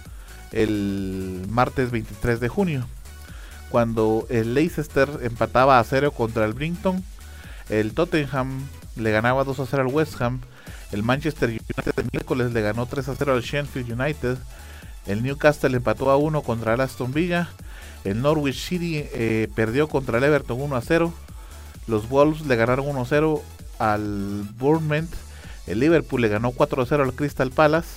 el 0.50 1.47
martes 1.49 1.91
23 1.91 2.41
de 2.41 2.49
junio 2.49 2.87
cuando 3.73 4.26
el 4.29 4.52
Leicester 4.52 5.09
empataba 5.23 5.79
a 5.79 5.85
cero 5.85 6.11
contra 6.11 6.45
el 6.45 6.52
Brinton, 6.52 7.02
el 7.71 7.95
Tottenham 7.95 8.61
le 8.97 9.11
ganaba 9.11 9.45
2 9.45 9.61
a 9.61 9.67
0 9.67 9.85
al 9.85 9.88
West 9.88 10.21
Ham 10.21 10.43
el 10.92 11.02
Manchester 11.02 11.49
United 11.49 11.92
el 11.96 12.08
miércoles 12.12 12.52
le 12.52 12.61
ganó 12.61 12.87
3 12.87 13.08
a 13.08 13.14
0 13.16 13.32
al 13.32 13.42
Sheffield 13.42 14.00
United. 14.00 14.37
El 15.06 15.22
Newcastle 15.22 15.76
empató 15.76 16.11
a 16.11 16.16
1 16.16 16.42
contra 16.42 16.75
el 16.75 16.80
Aston 16.80 17.12
Villa. 17.12 17.49
El 18.04 18.20
Norwich 18.20 18.68
City 18.68 19.04
eh, 19.12 19.49
perdió 19.54 19.88
contra 19.88 20.18
el 20.18 20.25
Everton 20.25 20.61
1 20.61 20.76
a 20.76 20.80
0. 20.80 21.12
Los 21.87 22.08
Wolves 22.08 22.46
le 22.46 22.56
ganaron 22.56 22.87
1 22.87 23.00
a 23.00 23.06
0 23.06 23.42
al 23.78 24.44
Bournemouth. 24.58 25.11
El 25.66 25.80
Liverpool 25.80 26.20
le 26.20 26.28
ganó 26.28 26.52
4 26.52 26.82
a 26.82 26.87
0 26.87 27.04
al 27.04 27.14
Crystal 27.14 27.50
Palace. 27.50 27.88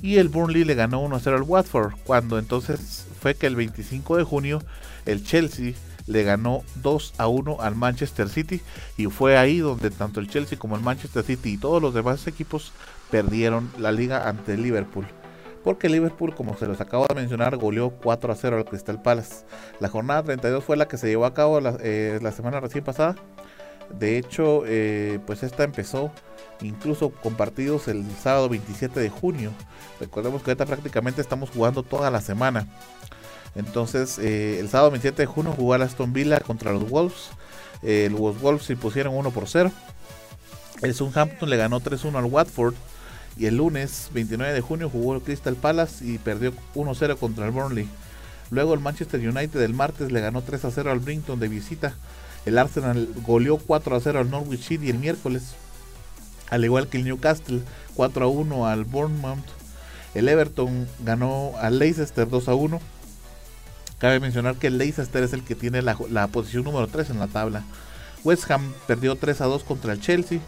Y 0.00 0.16
el 0.16 0.28
Burnley 0.28 0.64
le 0.64 0.74
ganó 0.74 1.00
1 1.00 1.16
a 1.16 1.20
0 1.20 1.36
al 1.36 1.42
Watford. 1.42 1.94
Cuando 2.04 2.38
entonces 2.38 3.06
fue 3.20 3.34
que 3.34 3.46
el 3.46 3.56
25 3.56 4.16
de 4.16 4.24
junio 4.24 4.62
el 5.06 5.24
Chelsea 5.24 5.74
le 6.06 6.22
ganó 6.22 6.62
2 6.82 7.14
a 7.18 7.28
1 7.28 7.58
al 7.60 7.74
Manchester 7.74 8.28
City 8.28 8.60
y 8.96 9.06
fue 9.06 9.36
ahí 9.36 9.58
donde 9.58 9.90
tanto 9.90 10.20
el 10.20 10.28
Chelsea 10.28 10.58
como 10.58 10.76
el 10.76 10.82
Manchester 10.82 11.24
City 11.24 11.54
y 11.54 11.58
todos 11.58 11.80
los 11.80 11.94
demás 11.94 12.26
equipos 12.26 12.72
perdieron 13.10 13.70
la 13.78 13.92
liga 13.92 14.28
ante 14.28 14.54
el 14.54 14.62
Liverpool. 14.62 15.06
Porque 15.62 15.88
Liverpool, 15.88 16.34
como 16.34 16.56
se 16.58 16.66
los 16.66 16.80
acabo 16.82 17.06
de 17.06 17.14
mencionar, 17.14 17.56
goleó 17.56 17.90
4 17.90 18.32
a 18.32 18.36
0 18.36 18.58
al 18.58 18.64
Crystal 18.66 19.00
Palace. 19.00 19.46
La 19.80 19.88
jornada 19.88 20.22
32 20.22 20.62
fue 20.62 20.76
la 20.76 20.86
que 20.86 20.98
se 20.98 21.08
llevó 21.08 21.24
a 21.24 21.32
cabo 21.32 21.58
la, 21.60 21.76
eh, 21.80 22.20
semana 22.36 22.60
recién 22.60 22.84
pasada. 22.84 23.16
De 23.98 24.18
hecho, 24.18 24.62
eh, 24.66 25.20
pues 25.26 25.42
esta 25.42 25.64
empezó 25.64 26.12
incluso 26.60 27.10
con 27.10 27.34
partidos 27.34 27.88
el 27.88 28.04
sábado 28.16 28.50
27 28.50 29.00
de 29.00 29.08
junio. 29.08 29.52
Recordemos 30.00 30.42
que 30.42 30.50
ahorita 30.50 30.66
prácticamente 30.66 31.20
estamos 31.22 31.50
jugando 31.50 31.82
toda 31.82 32.10
la 32.10 32.20
semana. 32.20 32.66
Entonces, 33.54 34.18
eh, 34.18 34.58
el 34.60 34.68
sábado 34.68 34.90
27 34.90 35.22
de 35.22 35.26
junio 35.26 35.52
jugó 35.52 35.74
Aston 35.74 36.12
Villa 36.12 36.40
contra 36.40 36.72
los 36.72 36.88
Wolves. 36.88 37.30
Eh, 37.82 38.08
los 38.10 38.40
Wolves 38.40 38.66
se 38.66 38.72
impusieron 38.72 39.14
1 39.14 39.30
por 39.30 39.48
0. 39.48 39.70
El 40.82 40.94
Southampton 40.94 41.48
le 41.48 41.56
ganó 41.56 41.80
3-1 41.80 42.16
al 42.18 42.24
Watford. 42.24 42.74
Y 43.36 43.46
el 43.46 43.56
lunes 43.56 44.10
29 44.12 44.52
de 44.52 44.60
junio 44.60 44.88
jugó 44.88 45.14
el 45.14 45.20
Crystal 45.20 45.56
Palace 45.56 46.04
y 46.04 46.18
perdió 46.18 46.52
1-0 46.74 47.16
contra 47.16 47.46
el 47.46 47.50
Burnley. 47.50 47.88
Luego 48.50 48.74
el 48.74 48.80
Manchester 48.80 49.20
United 49.20 49.60
el 49.60 49.74
martes 49.74 50.12
le 50.12 50.20
ganó 50.20 50.42
3-0 50.42 50.88
al 50.90 51.00
Brinton 51.00 51.40
de 51.40 51.48
visita. 51.48 51.94
El 52.46 52.58
Arsenal 52.58 53.08
goleó 53.26 53.58
4-0 53.58 54.16
al 54.16 54.30
Norwich 54.30 54.62
City 54.62 54.90
el 54.90 54.98
miércoles. 54.98 55.54
Al 56.50 56.64
igual 56.64 56.88
que 56.88 56.98
el 56.98 57.04
Newcastle 57.04 57.62
4-1 57.96 58.70
al 58.70 58.84
Bournemouth. 58.84 59.44
El 60.14 60.28
Everton 60.28 60.86
ganó 61.00 61.52
al 61.58 61.78
Leicester 61.78 62.28
2-1. 62.28 62.78
Cabe 64.04 64.20
mencionar 64.20 64.56
que 64.56 64.66
el 64.66 64.76
Leicester 64.76 65.22
es 65.22 65.32
el 65.32 65.44
que 65.44 65.54
tiene 65.54 65.80
la, 65.80 66.26
posición 66.26 66.64
número 66.64 66.88
3 66.88 67.08
en 67.08 67.18
la 67.18 67.26
tabla. 67.26 67.62
West 68.22 68.50
Ham 68.50 68.74
perdió 68.86 69.16
3 69.16 69.40
a 69.40 69.46
2 69.46 69.64
contra 69.64 69.94
el 69.94 70.00
Chelsea. 70.02 70.40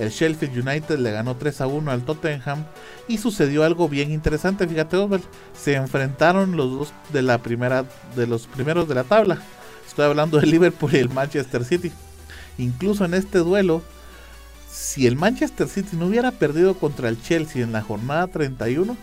El 0.00 0.10
Sheffield 0.10 0.66
United 0.66 0.98
le 0.98 1.12
ganó 1.12 1.36
3 1.36 1.60
a 1.60 1.68
1 1.68 1.88
al 1.88 2.04
Tottenham. 2.04 2.64
Y 3.06 3.18
sucedió 3.18 3.62
algo 3.62 3.88
bien 3.88 4.10
interesante. 4.10 4.66
Fíjate, 4.66 4.96
Oswald. 4.96 5.22
Se 5.56 5.74
enfrentaron 5.74 6.56
los 6.56 6.68
dos 6.68 6.92
de 7.12 7.22
la 7.22 7.38
primera. 7.38 7.84
de 8.16 8.26
los 8.26 8.48
primeros 8.48 8.88
de 8.88 8.96
la 8.96 9.04
tabla. 9.04 9.38
Estoy 9.86 10.06
hablando 10.06 10.40
del 10.40 10.50
Liverpool 10.50 10.92
y 10.92 10.96
el 10.96 11.08
Manchester 11.08 11.64
City. 11.64 11.92
Incluso 12.58 13.04
en 13.04 13.14
este 13.14 13.38
duelo. 13.38 13.82
Si 14.68 15.06
el 15.06 15.14
Manchester 15.14 15.68
City 15.68 15.96
no 15.96 16.06
hubiera 16.06 16.32
perdido 16.32 16.74
contra 16.74 17.08
el 17.08 17.22
Chelsea 17.22 17.62
en 17.62 17.70
la 17.70 17.82
jornada 17.82 18.26
31 18.26 18.96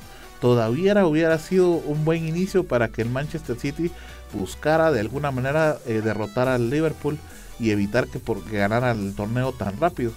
todavía 0.43 1.05
hubiera 1.05 1.39
sido 1.39 1.69
un 1.69 2.03
buen 2.03 2.27
inicio 2.27 2.67
para 2.67 2.89
que 2.89 3.01
el 3.01 3.09
Manchester 3.09 3.57
City 3.57 3.89
buscara 4.33 4.91
de 4.91 4.99
alguna 4.99 5.31
manera 5.31 5.77
eh, 5.85 6.01
derrotar 6.03 6.49
al 6.49 6.69
Liverpool 6.69 7.17
y 7.61 7.69
evitar 7.69 8.09
que 8.09 8.19
porque 8.19 8.57
ganara 8.57 8.91
el 8.91 9.15
torneo 9.15 9.53
tan 9.53 9.79
rápido. 9.79 10.11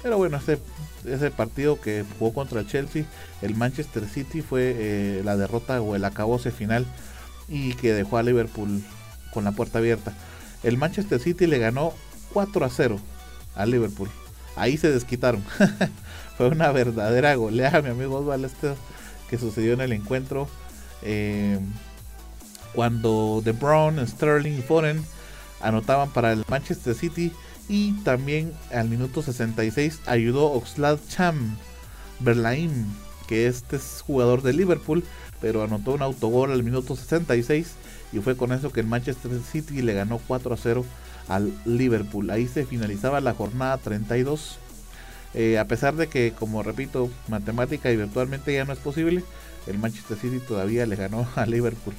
Pero 0.00 0.18
bueno, 0.18 0.36
ese, 0.36 0.60
ese 1.04 1.32
partido 1.32 1.80
que 1.80 2.04
jugó 2.16 2.32
contra 2.32 2.60
el 2.60 2.68
Chelsea, 2.68 3.06
el 3.40 3.56
Manchester 3.56 4.08
City 4.08 4.40
fue 4.40 4.72
eh, 4.76 5.22
la 5.24 5.36
derrota 5.36 5.82
o 5.82 5.96
el 5.96 6.04
acabose 6.04 6.52
final 6.52 6.86
y 7.48 7.74
que 7.74 7.92
dejó 7.92 8.18
a 8.18 8.22
Liverpool 8.22 8.84
con 9.34 9.42
la 9.42 9.50
puerta 9.50 9.78
abierta. 9.78 10.12
El 10.62 10.76
Manchester 10.76 11.18
City 11.18 11.48
le 11.48 11.58
ganó 11.58 11.92
4 12.32 12.64
a 12.64 12.70
0 12.70 13.00
al 13.56 13.72
Liverpool. 13.72 14.10
Ahí 14.54 14.76
se 14.76 14.92
desquitaron. 14.92 15.42
Fue 16.38 16.46
una 16.46 16.70
verdadera 16.70 17.34
goleada, 17.34 17.82
mi 17.82 17.88
amigo 17.88 18.18
Osvaldo, 18.18 18.46
este 18.46 18.74
que 19.32 19.38
sucedió 19.38 19.72
en 19.72 19.80
el 19.80 19.92
encuentro. 19.92 20.46
Eh, 21.00 21.58
cuando 22.74 23.40
De 23.42 23.52
Bruyne, 23.52 24.06
Sterling 24.06 24.58
y 24.58 24.60
Foren 24.60 25.02
anotaban 25.62 26.10
para 26.10 26.32
el 26.32 26.44
Manchester 26.48 26.94
City 26.94 27.32
y 27.66 27.92
también 28.02 28.52
al 28.70 28.90
minuto 28.90 29.22
66 29.22 30.00
ayudó 30.04 30.52
Oxlade 30.52 31.00
Cham 31.08 31.56
Berlaim, 32.20 32.84
que 33.26 33.46
este 33.46 33.76
es 33.76 34.04
jugador 34.06 34.42
de 34.42 34.52
Liverpool, 34.52 35.02
pero 35.40 35.62
anotó 35.62 35.92
un 35.92 36.02
autogol 36.02 36.52
al 36.52 36.62
minuto 36.62 36.94
66 36.94 37.72
y 38.12 38.18
fue 38.18 38.36
con 38.36 38.52
eso 38.52 38.70
que 38.70 38.80
el 38.80 38.86
Manchester 38.86 39.32
City 39.50 39.80
le 39.80 39.94
ganó 39.94 40.20
4 40.28 40.52
a 40.52 40.58
0 40.58 40.84
al 41.28 41.54
Liverpool. 41.64 42.28
Ahí 42.28 42.48
se 42.48 42.66
finalizaba 42.66 43.22
la 43.22 43.32
jornada 43.32 43.78
32. 43.78 44.58
Eh, 45.34 45.58
a 45.58 45.66
pesar 45.66 45.96
de 45.96 46.08
que, 46.08 46.32
como 46.32 46.62
repito, 46.62 47.10
matemática 47.28 47.90
y 47.90 47.96
virtualmente 47.96 48.52
ya 48.52 48.64
no 48.64 48.72
es 48.72 48.78
posible, 48.78 49.24
el 49.66 49.78
Manchester 49.78 50.16
City 50.16 50.40
todavía 50.40 50.86
le 50.86 50.96
ganó 50.96 51.26
al 51.36 51.50
Liverpool. 51.50 51.94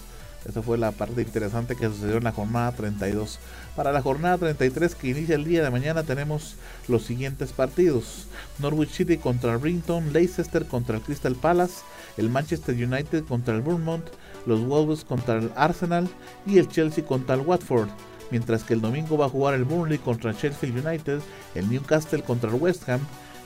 Esa 0.48 0.62
fue 0.62 0.78
la 0.78 0.91
parte 0.91 1.22
interesante 1.22 1.76
que 1.76 1.88
sucedió 1.88 2.17
en 2.17 2.26
la 2.26 2.34
jornada 2.34 2.74
32. 2.74 3.39
Para 3.78 3.93
la 3.93 4.02
jornada 4.02 4.38
33 4.38 4.93
que 4.96 5.08
inicia 5.08 5.36
el 5.36 5.46
día 5.46 5.63
de 5.63 5.69
mañana 5.69 6.04
tenemos 6.04 6.56
los 6.89 7.04
siguientes 7.04 7.54
partidos. 7.54 8.28
Norwich 8.60 8.91
City 8.91 9.17
contra 9.17 9.58
Rington, 9.58 10.12
Leicester 10.12 10.65
contra 10.65 10.98
el 10.98 11.02
Crystal 11.02 11.36
Palace, 11.36 11.82
el 12.17 12.30
Manchester 12.30 12.76
United 12.76 13.24
contra 13.24 13.56
el 13.56 13.62
Bournemouth, 13.62 14.04
los 14.46 14.65
Wolves 14.65 15.06
contra 15.06 15.38
el 15.38 15.50
Arsenal 15.56 16.10
y 16.46 16.58
el 16.58 16.67
Chelsea 16.67 17.06
contra 17.06 17.36
el 17.36 17.41
Watford. 17.41 17.89
Mientras 18.34 18.63
que 18.63 18.74
el 18.74 18.82
domingo 18.82 19.15
va 19.15 19.28
a 19.28 19.30
jugar 19.30 19.54
el 19.54 19.63
Burnley 19.63 20.00
contra 20.00 20.32
el 20.32 20.38
Chelsea 20.38 20.72
United, 20.72 21.19
el 21.54 21.69
Newcastle 21.69 22.24
contra 22.24 22.50
el 22.50 22.56
West 22.56 22.89
Ham, 22.89 23.00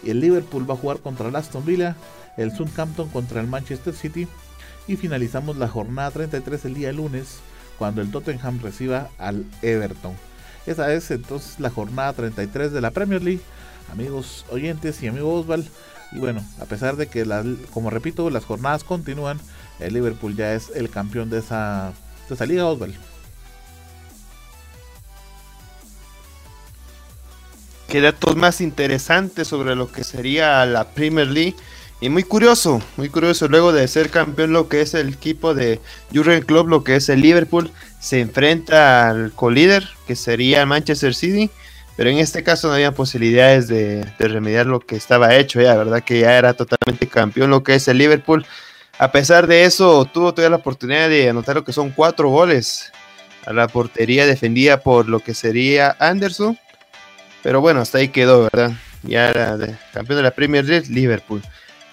el 0.06 0.22
Liverpool 0.22 0.70
va 0.70 0.76
a 0.76 0.78
jugar 0.78 1.00
contra 1.00 1.28
el 1.28 1.36
Aston 1.36 1.66
Villa, 1.66 1.98
el 2.38 2.56
Southampton 2.56 3.10
contra 3.10 3.42
el 3.42 3.48
Manchester 3.48 3.94
City 3.94 4.30
y 4.88 4.96
finalizamos 4.96 5.58
la 5.58 5.68
jornada 5.68 6.12
33 6.12 6.64
el 6.64 6.74
día 6.74 6.94
lunes 6.94 7.40
cuando 7.78 8.00
el 8.02 8.12
Tottenham 8.12 8.62
reciba 8.62 9.10
al 9.18 9.44
Everton. 9.62 10.14
Esa 10.66 10.94
es 10.94 11.12
entonces 11.12 11.60
la 11.60 11.70
jornada 11.70 12.14
33 12.14 12.72
de 12.72 12.80
la 12.80 12.92
Premier 12.92 13.22
League. 13.22 13.42
Amigos 13.92 14.46
oyentes 14.52 15.04
y 15.04 15.10
amigos 15.10 15.42
Osval. 15.42 15.68
Y 16.14 16.20
bueno, 16.20 16.42
a 16.62 16.66
pesar 16.66 16.96
de 16.96 17.08
que, 17.08 17.26
como 17.74 17.90
repito, 17.90 18.30
las 18.30 18.46
jornadas 18.46 18.86
continúan, 18.86 19.38
el 19.82 19.96
Liverpool 19.96 20.38
ya 20.38 20.54
es 20.54 20.70
el 20.74 20.90
campeón 20.90 21.30
de 21.30 21.40
esa, 21.40 21.92
de 22.30 22.36
esa 22.36 22.46
liga 22.46 22.66
Osval. 22.68 22.96
Qué 27.88 28.02
datos 28.02 28.36
más 28.36 28.60
interesantes 28.60 29.48
sobre 29.48 29.74
lo 29.74 29.90
que 29.90 30.04
sería 30.04 30.66
la 30.66 30.90
Premier 30.90 31.28
League. 31.28 31.56
Y 32.02 32.10
muy 32.10 32.24
curioso, 32.24 32.82
muy 32.98 33.10
curioso, 33.10 33.48
luego 33.48 33.72
de 33.72 33.88
ser 33.88 34.10
campeón 34.10 34.52
lo 34.52 34.68
que 34.68 34.82
es 34.82 34.94
el 34.94 35.10
equipo 35.10 35.56
de 35.56 35.80
Jurgen 36.14 36.44
Klopp, 36.44 36.68
lo 36.68 36.84
que 36.84 36.98
es 36.98 37.10
el 37.10 37.22
Liverpool, 37.22 37.72
se 38.00 38.20
enfrenta 38.20 39.10
al 39.10 39.32
colíder, 39.32 39.88
que 40.06 40.16
sería 40.16 40.66
Manchester 40.68 41.16
City, 41.16 41.50
pero 41.96 42.12
en 42.12 42.20
este 42.20 42.44
caso 42.44 42.68
no 42.68 42.76
había 42.76 42.92
posibilidades 42.92 43.68
de, 43.68 44.06
remediar 44.20 44.68
lo 44.68 44.80
que 44.80 44.96
estaba 44.96 45.36
hecho, 45.36 45.60
ya, 45.60 45.76
verdad 45.76 46.04
que 46.04 46.20
ya 46.20 46.38
era 46.38 46.54
totalmente 46.54 47.08
campeón 47.08 47.50
lo 47.50 47.64
que 47.64 47.74
es 47.76 47.88
el 47.88 47.98
Liverpool. 47.98 48.46
A 49.00 49.12
pesar 49.12 49.48
de 49.48 49.64
eso, 49.64 50.06
tuvo 50.06 50.34
todavía 50.34 50.52
la 50.52 50.58
oportunidad 50.58 51.10
de 51.10 51.30
anotar 51.30 51.56
lo 51.56 51.64
que 51.64 51.74
son 51.74 51.90
cuatro 51.90 52.30
goles 52.30 52.92
a 53.48 53.54
la 53.54 53.68
portería 53.68 54.28
defendida 54.28 54.82
por 54.82 55.10
lo 55.10 55.22
que 55.22 55.34
sería 55.34 55.96
Anderson, 56.00 56.60
pero 57.48 57.62
bueno, 57.62 57.80
hasta 57.80 58.00
ahí 58.00 58.10
quedó, 58.10 58.44
¿verdad? 58.52 58.74
Ya 59.04 59.30
era 59.30 59.58
campeón 59.94 60.18
de 60.18 60.24
la 60.24 60.32
Premier 60.32 60.66
League, 60.66 60.88
Liverpool 60.90 61.42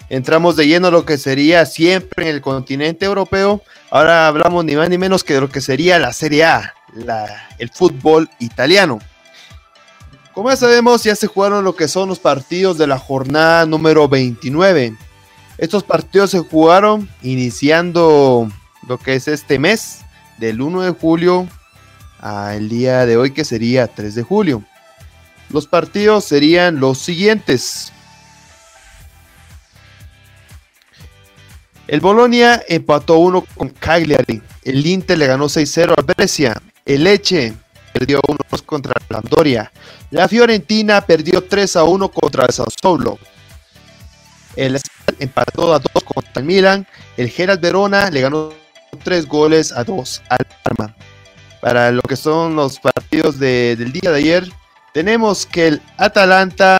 entramos 0.09 0.57
de 0.57 0.67
lleno 0.67 0.91
lo 0.91 1.05
que 1.05 1.19
sería 1.19 1.65
siempre 1.65 2.29
en 2.29 2.35
el 2.35 2.41
continente 2.41 3.07
europeo. 3.07 3.63
Ahora 3.91 4.27
hablamos 4.27 4.65
ni 4.65 4.77
más 4.77 4.91
ni 4.91 4.99
menos 4.99 5.25
que 5.25 5.35
de 5.35 5.41
lo 5.41 5.49
que 5.49 5.61
sería 5.61 5.99
la 5.99 6.13
Serie 6.13 6.45
A, 6.45 6.75
el 7.59 7.71
fútbol 7.71 8.29
italiano. 8.39 8.99
Como 10.33 10.51
ya 10.51 10.57
sabemos, 10.57 11.05
ya 11.05 11.15
se 11.15 11.29
jugaron 11.29 11.65
lo 11.65 11.77
que 11.77 11.87
son 11.87 12.09
los 12.09 12.19
partidos 12.19 12.77
de 12.77 12.89
la 12.89 12.99
jornada 12.99 13.67
número 13.67 14.09
29. 14.09 14.97
Estos 15.59 15.85
partidos 15.85 16.33
se 16.33 16.41
jugaron 16.41 17.09
iniciando 17.23 18.51
lo 18.89 18.99
que 18.99 19.15
es 19.15 19.29
este 19.29 19.61
mes, 19.61 20.01
del 20.39 20.61
1 20.61 20.83
de 20.83 20.91
julio 20.91 21.47
al 22.19 22.69
día 22.69 23.07
de 23.07 23.17
hoy, 23.17 23.31
que 23.31 23.45
sería 23.45 23.87
3 23.87 24.17
de 24.17 24.23
julio. 24.25 24.65
Los 25.51 25.67
partidos 25.67 26.25
serían 26.25 26.81
los 26.81 26.99
siguientes. 26.99 27.93
El 31.87 32.01
Bolonia 32.01 32.63
empató 32.67 33.19
1 33.19 33.45
con 33.57 33.69
Cagliari. 33.69 34.43
El 34.63 34.87
Inter 34.87 35.19
le 35.19 35.27
ganó 35.27 35.47
6-0 35.47 35.95
a 35.97 36.03
Brescia. 36.03 36.61
El 36.85 37.05
Leche 37.05 37.53
perdió 37.93 38.21
1-2 38.23 38.63
contra 38.65 38.95
la 39.09 39.19
Andoria. 39.19 39.71
La 40.11 40.27
Fiorentina 40.27 41.01
perdió 41.03 41.47
3-1 41.47 42.11
contra 42.11 42.47
el 42.47 42.53
Sassuolo. 42.53 43.19
El 44.57 44.81
empató 45.19 45.75
a 45.75 45.79
2 45.79 46.05
contra 46.05 46.33
el 46.37 46.45
Milan. 46.45 46.87
El 47.17 47.29
Gerald 47.29 47.61
Verona 47.61 48.11
le 48.11 48.23
ganó 48.23 48.51
3 49.05 49.27
goles 49.27 49.71
a 49.71 49.85
2 49.85 50.23
al 50.31 50.47
Parma. 50.63 50.97
Para 51.61 51.91
lo 51.91 52.03
que 52.03 52.17
son 52.17 52.57
los 52.57 52.79
partidos 52.81 53.39
del 53.39 53.93
día 53.93 54.11
de 54.11 54.19
ayer, 54.19 54.53
tenemos 54.95 55.45
que 55.45 55.67
el 55.67 55.83
Atalanta 55.99 56.79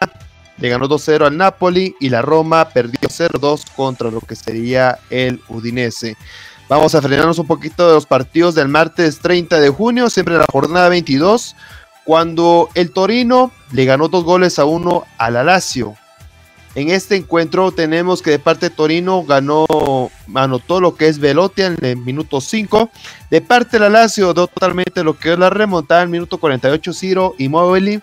le 0.59 0.69
ganó 0.69 0.89
2-0 0.89 1.27
al 1.27 1.37
Napoli 1.37 1.97
y 1.99 2.09
la 2.11 2.23
Roma 2.23 2.69
perdió 2.69 3.09
0-2 3.09 3.65
contra 3.75 4.09
lo 4.09 4.21
que 4.21 4.37
sería 4.37 5.01
el 5.11 5.41
Udinese. 5.49 6.17
Vamos 6.69 6.95
a 6.95 7.03
frenarnos 7.03 7.41
un 7.41 7.49
poquito 7.49 7.89
de 7.89 7.95
los 7.95 8.07
partidos 8.07 8.55
del 8.55 8.69
martes 8.69 9.19
30 9.19 9.59
de 9.59 9.69
junio, 9.69 10.09
siempre 10.09 10.39
la 10.39 10.47
jornada 10.51 10.89
22, 10.89 11.57
cuando 12.05 12.69
el 12.75 12.93
Torino 12.93 13.51
le 13.73 13.85
ganó 13.85 14.07
dos 14.07 14.23
goles 14.23 14.61
a 14.61 14.65
uno 14.65 15.05
al 15.19 15.37
Alacio. 15.37 15.97
En 16.75 16.91
este 16.91 17.17
encuentro 17.17 17.71
tenemos 17.71 18.21
que 18.21 18.31
de 18.31 18.39
parte 18.39 18.69
de 18.69 18.75
Torino 18.75 19.23
ganó, 19.25 19.67
anotó 20.35 20.81
lo 20.81 20.97
que 20.97 21.07
es 21.07 21.19
Velotti 21.19 21.63
en 21.63 21.79
el 21.85 21.97
minuto 21.99 22.41
5. 22.41 22.91
De 23.31 23.41
parte 23.41 23.79
del 23.79 23.85
Alacio, 23.85 24.35
totalmente 24.35 25.05
lo 25.05 25.17
que 25.17 25.33
es 25.33 25.39
la 25.39 25.51
remontada 25.51 26.03
en 26.03 26.07
el 26.07 26.13
minuto 26.13 26.39
48 26.39 26.93
Ciro 26.93 27.35
y 27.39 27.49
Mobili 27.49 28.03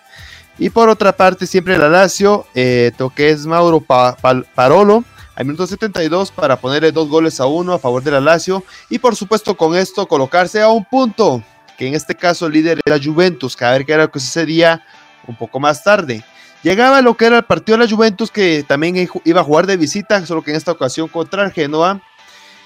y 0.58 0.70
por 0.70 0.88
otra 0.88 1.12
parte, 1.12 1.46
siempre 1.46 1.78
la 1.78 1.88
Lazio, 1.88 2.46
eh, 2.54 2.92
que 3.14 3.30
es 3.30 3.46
Mauro 3.46 3.80
Parolo, 3.80 5.04
al 5.34 5.44
minuto 5.44 5.66
72 5.66 6.30
para 6.30 6.56
ponerle 6.56 6.92
dos 6.92 7.08
goles 7.08 7.40
a 7.40 7.46
uno 7.46 7.72
a 7.72 7.78
favor 7.78 8.02
de 8.02 8.10
la 8.10 8.20
Lazio. 8.20 8.62
Y 8.90 8.98
por 8.98 9.16
supuesto, 9.16 9.56
con 9.56 9.74
esto 9.74 10.06
colocarse 10.06 10.60
a 10.60 10.68
un 10.68 10.84
punto, 10.84 11.42
que 11.78 11.88
en 11.88 11.94
este 11.94 12.14
caso 12.14 12.46
el 12.46 12.52
líder 12.52 12.80
era 12.84 13.02
Juventus, 13.02 13.56
que 13.56 13.64
a 13.64 13.70
ver 13.70 13.86
qué 13.86 13.92
era 13.94 14.04
lo 14.04 14.10
que 14.10 14.20
sucedía 14.20 14.84
un 15.26 15.36
poco 15.36 15.58
más 15.58 15.82
tarde. 15.82 16.22
Llegaba 16.62 17.02
lo 17.02 17.16
que 17.16 17.26
era 17.26 17.38
el 17.38 17.44
partido 17.44 17.76
de 17.76 17.84
la 17.84 17.90
Juventus, 17.90 18.30
que 18.30 18.64
también 18.66 19.08
iba 19.24 19.40
a 19.40 19.44
jugar 19.44 19.66
de 19.66 19.76
visita, 19.76 20.24
solo 20.26 20.42
que 20.42 20.52
en 20.52 20.56
esta 20.56 20.72
ocasión 20.72 21.08
contra 21.08 21.44
el 21.44 21.52
Genoa. 21.52 22.00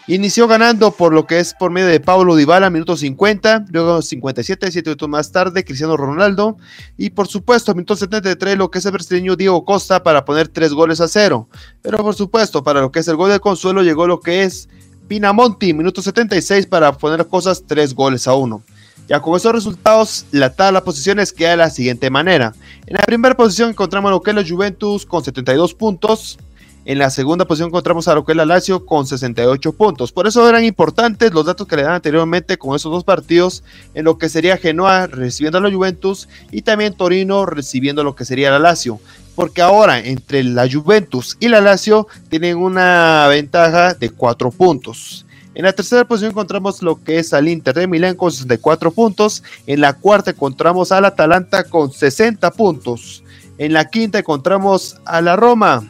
Inició 0.09 0.47
ganando 0.47 0.93
por 0.93 1.13
lo 1.13 1.27
que 1.27 1.41
es 1.41 1.53
por 1.55 1.73
medio 1.73 1.89
de 1.89 1.99
Pablo 1.99 2.37
Dybala, 2.37 2.71
minuto 2.71 2.97
50, 2.97 3.65
luego 3.71 4.03
57, 4.03 4.71
7 4.71 4.91
minutos 4.91 5.09
más 5.09 5.33
tarde, 5.33 5.65
Cristiano 5.65 5.97
Ronaldo, 5.97 6.59
y 6.97 7.11
por 7.11 7.27
supuesto, 7.27 7.75
minuto 7.75 7.97
73, 7.97 8.57
lo 8.57 8.71
que 8.71 8.79
es 8.79 8.87
el 8.87 8.93
brasileño 8.93 9.35
Diego 9.35 9.65
Costa 9.65 10.05
para 10.05 10.25
poner 10.25 10.47
3 10.47 10.75
goles 10.75 11.01
a 11.01 11.09
0. 11.09 11.49
Pero 11.83 11.99
por 11.99 12.15
supuesto, 12.15 12.63
para 12.63 12.83
lo 12.83 12.93
que 12.93 13.01
es 13.01 13.09
el 13.09 13.17
gol 13.17 13.31
de 13.31 13.41
consuelo, 13.41 13.83
llegó 13.83 14.07
lo 14.07 14.21
que 14.21 14.45
es 14.45 14.69
Pinamonti, 15.09 15.73
minuto 15.73 16.03
76, 16.03 16.67
para 16.67 16.93
poner 16.93 17.27
cosas 17.27 17.65
3 17.67 17.93
goles 17.95 18.29
a 18.29 18.35
1. 18.35 18.63
Ya 19.09 19.21
con 19.21 19.37
esos 19.37 19.53
resultados, 19.53 20.27
la 20.33 20.53
tabla 20.55 20.81
de 20.81 20.85
posiciones 20.85 21.33
queda 21.33 21.51
de 21.51 21.57
la 21.59 21.71
siguiente 21.71 22.11
manera. 22.11 22.55
En 22.87 22.95
la 22.95 23.03
primera 23.03 23.37
posición 23.37 23.71
encontramos 23.71 24.11
lo 24.11 24.21
que 24.21 24.31
es 24.31 24.37
la 24.37 24.45
Juventus 24.47 25.07
con 25.07 25.23
72 25.23 25.75
puntos. 25.75 26.39
En 26.85 26.99
la 26.99 27.11
segunda 27.11 27.45
posición 27.45 27.69
encontramos 27.69 28.09
a 28.09 28.15
lo 28.15 28.25
que 28.25 28.33
es 28.33 28.37
la 28.37 28.45
Lazio 28.45 28.85
con 28.85 29.07
68 29.07 29.73
puntos. 29.73 30.11
Por 30.11 30.27
eso 30.27 30.49
eran 30.49 30.65
importantes 30.65 31.33
los 31.33 31.47
datos 31.47 31.67
que 31.69 31.77
le 31.77 31.83
dan 31.83 31.95
anteriormente 31.95 32.59
con 32.59 32.75
esos 32.75 32.91
dos 32.91 33.05
partidos 33.05 33.63
en 33.95 34.05
lo 34.05 34.19
que 34.19 34.29
sería 34.29 34.57
Genoa 34.57 35.07
recibiendo 35.07 35.59
a 35.59 35.61
la 35.61 35.73
Juventus 35.73 36.29
y 36.51 36.63
también 36.63 36.95
Torino 36.95 37.47
recibiendo 37.47 38.03
lo 38.03 38.17
que 38.17 38.25
sería 38.25 38.51
la 38.51 38.59
Lazio. 38.59 39.01
Porque 39.37 39.63
ahora 39.63 39.99
entre 39.99 40.43
la 40.43 40.69
Juventus 40.71 41.37
y 41.39 41.49
la 41.49 41.61
Lazio 41.61 42.09
tienen 42.29 42.57
una 42.57 43.27
ventaja 43.29 43.95
de 43.95 44.11
4 44.11 44.51
puntos. 44.51 45.26
En 45.57 45.65
la 45.65 45.73
tercera 45.73 46.05
posición 46.05 46.33
encontramos 46.33 46.83
lo 46.83 47.03
que 47.03 47.19
es 47.19 47.33
al 47.33 47.49
Inter 47.49 47.75
de 47.75 47.87
Milán 47.87 48.15
con 48.15 48.31
64 48.31 48.91
puntos. 48.91 49.43
En 49.67 49.81
la 49.81 49.95
cuarta 49.95 50.33
encontramos 50.33 50.93
al 50.93 51.07
Atalanta 51.07 51.65
con 51.65 51.91
60 51.91 52.51
puntos. 52.51 53.25
En 53.57 53.73
la 53.73 53.87
quinta 53.87 54.19
encontramos 54.19 55.01
a 55.07 55.23
la 55.23 55.35
Roma 55.35 55.83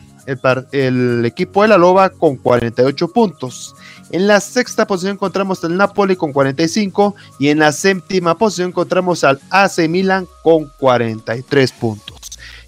el, 0.70 1.24
equipo 1.24 1.62
de 1.62 1.68
la 1.68 1.78
Loba 1.78 2.10
con 2.10 2.36
48 2.36 3.08
puntos. 3.08 3.74
En 4.12 4.28
la 4.28 4.38
sexta 4.38 4.86
posición 4.86 5.14
encontramos 5.14 5.64
al 5.64 5.76
Napoli 5.76 6.14
con 6.14 6.32
45 6.32 7.16
y 7.40 7.48
en 7.48 7.58
la 7.58 7.72
séptima 7.72 8.38
posición 8.38 8.68
encontramos 8.68 9.24
al 9.24 9.40
AC 9.50 9.88
Milan 9.88 10.28
con 10.44 10.70
43 10.78 11.72
puntos. 11.72 12.15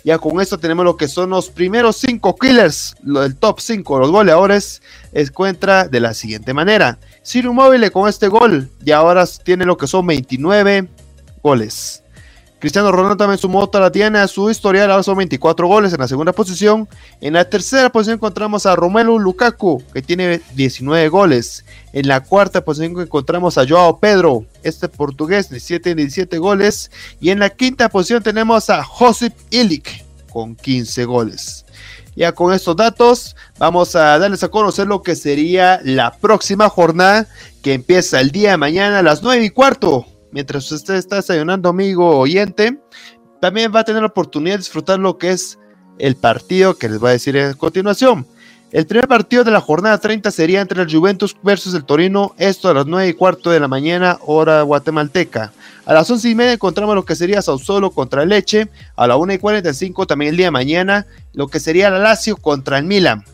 Ya 0.04 0.18
con 0.18 0.40
esto 0.40 0.58
tenemos 0.58 0.84
lo 0.84 0.96
que 0.96 1.08
son 1.08 1.30
los 1.30 1.50
primeros 1.50 1.96
5 1.96 2.36
killers, 2.36 2.96
lo 3.02 3.20
del 3.20 3.36
top 3.36 3.60
5, 3.60 3.98
los 3.98 4.10
goleadores, 4.10 4.80
encuentra 5.12 5.88
de 5.88 6.00
la 6.00 6.14
siguiente 6.14 6.54
manera. 6.54 6.98
Ciro 7.24 7.52
Móvil 7.52 7.90
con 7.90 8.08
este 8.08 8.28
gol 8.28 8.70
y 8.84 8.92
ahora 8.92 9.24
tiene 9.44 9.64
lo 9.64 9.76
que 9.76 9.86
son 9.86 10.06
29 10.06 10.88
goles. 11.42 12.02
Cristiano 12.58 12.90
Ronaldo 12.90 13.16
también 13.16 13.38
sumó 13.38 13.60
otra 13.60 13.80
la 13.80 13.92
tiene 13.92 14.18
a 14.18 14.26
su 14.26 14.50
historial, 14.50 14.90
ahora 14.90 15.04
son 15.04 15.16
24 15.16 15.68
goles 15.68 15.92
en 15.92 16.00
la 16.00 16.08
segunda 16.08 16.32
posición. 16.32 16.88
En 17.20 17.34
la 17.34 17.48
tercera 17.48 17.90
posición 17.90 18.16
encontramos 18.16 18.66
a 18.66 18.74
Romelu 18.74 19.18
Lukaku, 19.18 19.82
que 19.92 20.02
tiene 20.02 20.40
19 20.54 21.08
goles. 21.08 21.64
En 21.92 22.06
la 22.06 22.20
cuarta 22.22 22.64
posición 22.64 23.00
encontramos 23.00 23.56
a 23.58 23.66
Joao 23.66 23.98
Pedro, 23.98 24.44
este 24.62 24.88
portugués, 24.88 25.50
17 25.50 25.94
17 25.94 26.38
goles. 26.38 26.90
Y 27.20 27.30
en 27.30 27.38
la 27.38 27.50
quinta 27.50 27.88
posición 27.88 28.22
tenemos 28.22 28.70
a 28.70 28.84
Josip 28.84 29.34
Ilic, 29.50 30.04
con 30.30 30.54
15 30.54 31.04
goles. 31.04 31.64
Ya 32.14 32.32
con 32.32 32.52
estos 32.52 32.76
datos 32.76 33.36
vamos 33.58 33.94
a 33.94 34.18
darles 34.18 34.42
a 34.42 34.48
conocer 34.48 34.86
lo 34.86 35.02
que 35.02 35.14
sería 35.14 35.80
la 35.84 36.12
próxima 36.12 36.68
jornada 36.68 37.28
que 37.62 37.74
empieza 37.74 38.20
el 38.20 38.32
día 38.32 38.50
de 38.50 38.56
mañana 38.56 38.98
a 38.98 39.02
las 39.02 39.22
9 39.22 39.44
y 39.44 39.50
cuarto 39.50 40.06
mientras 40.30 40.70
usted 40.70 40.94
está 40.94 41.16
desayunando, 41.16 41.68
amigo 41.68 42.18
oyente, 42.18 42.78
también 43.40 43.72
va 43.74 43.80
a 43.80 43.84
tener 43.84 44.02
la 44.02 44.08
oportunidad 44.08 44.54
de 44.54 44.58
disfrutar 44.58 44.98
lo 44.98 45.18
que 45.18 45.30
es 45.30 45.58
el 45.98 46.16
partido 46.16 46.76
que 46.76 46.88
les 46.88 46.98
voy 46.98 47.10
a 47.10 47.12
decir 47.12 47.38
a 47.38 47.54
continuación. 47.54 48.26
El 48.70 48.86
primer 48.86 49.08
partido 49.08 49.44
de 49.44 49.50
la 49.50 49.62
jornada 49.62 49.96
30 49.96 50.30
sería 50.30 50.60
entre 50.60 50.82
el 50.82 50.92
Juventus 50.92 51.34
versus 51.42 51.72
el 51.72 51.84
Torino, 51.84 52.34
esto 52.36 52.68
a 52.68 52.74
las 52.74 52.84
9 52.84 53.08
y 53.08 53.14
cuarto 53.14 53.50
de 53.50 53.60
la 53.60 53.66
mañana, 53.66 54.18
hora 54.26 54.60
guatemalteca. 54.60 55.52
A 55.86 55.94
las 55.94 56.10
11 56.10 56.28
y 56.28 56.34
media 56.34 56.52
encontramos 56.52 56.94
lo 56.94 57.06
que 57.06 57.16
sería 57.16 57.40
Sausolo 57.40 57.90
contra 57.90 58.26
Leche, 58.26 58.68
a 58.94 59.06
las 59.06 59.16
1 59.16 59.32
y 59.32 59.38
45 59.38 60.06
también 60.06 60.30
el 60.30 60.36
día 60.36 60.48
de 60.48 60.50
mañana, 60.50 61.06
lo 61.32 61.48
que 61.48 61.60
sería 61.60 61.88
la 61.88 61.98
Lazio 61.98 62.36
contra 62.36 62.76
el 62.76 62.84
Milan. 62.84 63.24